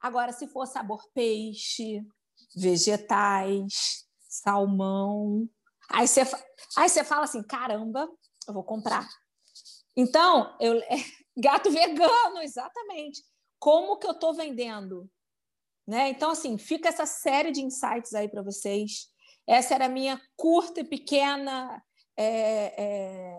Agora, 0.00 0.32
se 0.32 0.46
for 0.46 0.66
sabor 0.66 1.02
peixe, 1.14 2.02
vegetais, 2.54 4.06
salmão, 4.28 5.48
aí 5.90 6.06
você, 6.06 6.22
aí 6.76 6.88
você 6.88 7.04
fala 7.04 7.24
assim: 7.24 7.42
caramba, 7.42 8.08
eu 8.46 8.54
vou 8.54 8.64
comprar. 8.64 9.08
Então, 9.96 10.54
eu, 10.60 10.80
gato 11.36 11.70
vegano, 11.70 12.40
exatamente. 12.42 13.22
Como 13.58 13.98
que 13.98 14.06
eu 14.06 14.12
estou 14.12 14.34
vendendo? 14.34 15.08
Né? 15.86 16.10
Então, 16.10 16.30
assim, 16.30 16.58
fica 16.58 16.88
essa 16.88 17.06
série 17.06 17.50
de 17.50 17.62
insights 17.62 18.12
aí 18.14 18.28
para 18.28 18.42
vocês. 18.42 19.08
Essa 19.46 19.74
era 19.74 19.86
a 19.86 19.88
minha 19.88 20.20
curta 20.36 20.80
e 20.80 20.84
pequena 20.84 21.82
é, 22.16 22.74
é, 22.76 23.36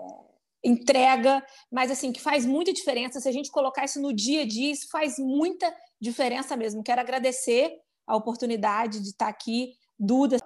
entrega, 0.64 1.46
mas 1.72 1.92
assim, 1.92 2.14
que 2.14 2.22
faz 2.22 2.46
muita 2.46 2.72
diferença. 2.72 3.20
Se 3.20 3.28
a 3.28 3.32
gente 3.32 3.52
colocar 3.52 3.84
isso 3.84 4.02
no 4.02 4.14
dia 4.14 4.44
a 4.44 4.48
dia, 4.48 4.72
isso 4.72 4.88
faz 4.90 5.18
muita 5.20 5.74
diferença 6.00 6.56
mesmo. 6.56 6.84
Quero 6.84 7.02
agradecer 7.02 7.72
a 8.06 8.16
oportunidade 8.16 9.02
de 9.02 9.10
estar 9.10 9.28
aqui. 9.28 9.74
Duda. 10.00 10.38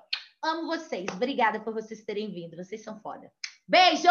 Amo 0.43 0.67
vocês. 0.67 1.05
Obrigada 1.13 1.59
por 1.59 1.73
vocês 1.73 2.03
terem 2.03 2.31
vindo. 2.31 2.55
Vocês 2.57 2.83
são 2.83 2.99
foda. 2.99 3.31
Beijo! 3.67 4.09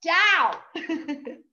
Tchau! 0.00 0.64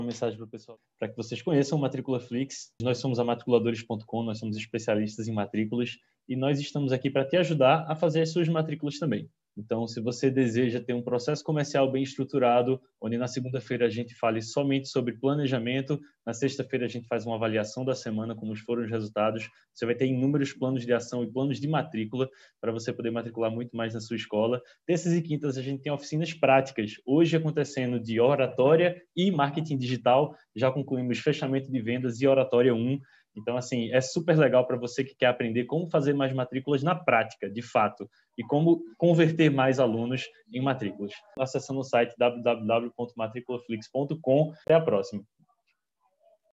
Uma 0.00 0.06
mensagem 0.08 0.36
para 0.36 0.46
o 0.46 0.50
pessoal, 0.50 0.80
para 0.98 1.08
que 1.08 1.16
vocês 1.16 1.40
conheçam 1.40 1.78
o 1.78 1.80
Matrícula 1.80 2.18
Flix. 2.18 2.72
Nós 2.82 2.98
somos 2.98 3.20
a 3.20 3.24
matriculadores.com, 3.24 4.22
nós 4.24 4.40
somos 4.40 4.56
especialistas 4.56 5.28
em 5.28 5.32
matrículas 5.32 5.96
e 6.28 6.34
nós 6.34 6.58
estamos 6.58 6.92
aqui 6.92 7.08
para 7.08 7.24
te 7.24 7.36
ajudar 7.36 7.86
a 7.88 7.94
fazer 7.94 8.22
as 8.22 8.32
suas 8.32 8.48
matrículas 8.48 8.98
também. 8.98 9.30
Então, 9.56 9.86
se 9.86 10.00
você 10.00 10.30
deseja 10.30 10.80
ter 10.80 10.94
um 10.94 11.02
processo 11.02 11.44
comercial 11.44 11.90
bem 11.90 12.02
estruturado, 12.02 12.80
onde 13.00 13.18
na 13.18 13.28
segunda-feira 13.28 13.86
a 13.86 13.90
gente 13.90 14.14
fale 14.14 14.40
somente 14.40 14.88
sobre 14.88 15.18
planejamento, 15.18 16.00
na 16.24 16.32
sexta-feira 16.32 16.86
a 16.86 16.88
gente 16.88 17.06
faz 17.06 17.26
uma 17.26 17.34
avaliação 17.34 17.84
da 17.84 17.94
semana, 17.94 18.34
como 18.34 18.56
foram 18.56 18.82
os 18.82 18.90
resultados, 18.90 19.48
você 19.74 19.84
vai 19.84 19.94
ter 19.94 20.06
inúmeros 20.06 20.52
planos 20.52 20.86
de 20.86 20.92
ação 20.92 21.22
e 21.22 21.30
planos 21.30 21.60
de 21.60 21.68
matrícula 21.68 22.30
para 22.60 22.72
você 22.72 22.92
poder 22.92 23.10
matricular 23.10 23.50
muito 23.50 23.76
mais 23.76 23.92
na 23.92 24.00
sua 24.00 24.16
escola. 24.16 24.60
Terças 24.86 25.12
e 25.12 25.20
quintas 25.20 25.58
a 25.58 25.62
gente 25.62 25.82
tem 25.82 25.92
oficinas 25.92 26.32
práticas, 26.32 26.92
hoje 27.04 27.36
acontecendo 27.36 28.00
de 28.00 28.20
oratória 28.20 29.02
e 29.14 29.30
marketing 29.30 29.76
digital, 29.76 30.34
já 30.56 30.70
concluímos 30.70 31.18
fechamento 31.18 31.70
de 31.70 31.82
vendas 31.82 32.20
e 32.20 32.26
oratória 32.26 32.74
1, 32.74 32.98
então, 33.36 33.56
assim, 33.56 33.92
é 33.92 34.00
super 34.00 34.36
legal 34.36 34.66
para 34.66 34.76
você 34.76 35.04
que 35.04 35.14
quer 35.14 35.26
aprender 35.26 35.64
como 35.64 35.88
fazer 35.90 36.12
mais 36.12 36.32
matrículas 36.32 36.82
na 36.82 36.92
prática, 36.94 37.50
de 37.50 37.62
fato, 37.62 38.08
e 38.36 38.44
como 38.44 38.82
converter 38.98 39.50
mais 39.50 39.80
alunos 39.80 40.24
em 40.52 40.60
matrículas. 40.60 41.12
Acessando 41.38 41.80
o 41.80 41.84
site 41.84 42.14
www.matriculaflix.com. 42.18 44.52
Até 44.64 44.74
a 44.74 44.80
próxima. 44.80 45.22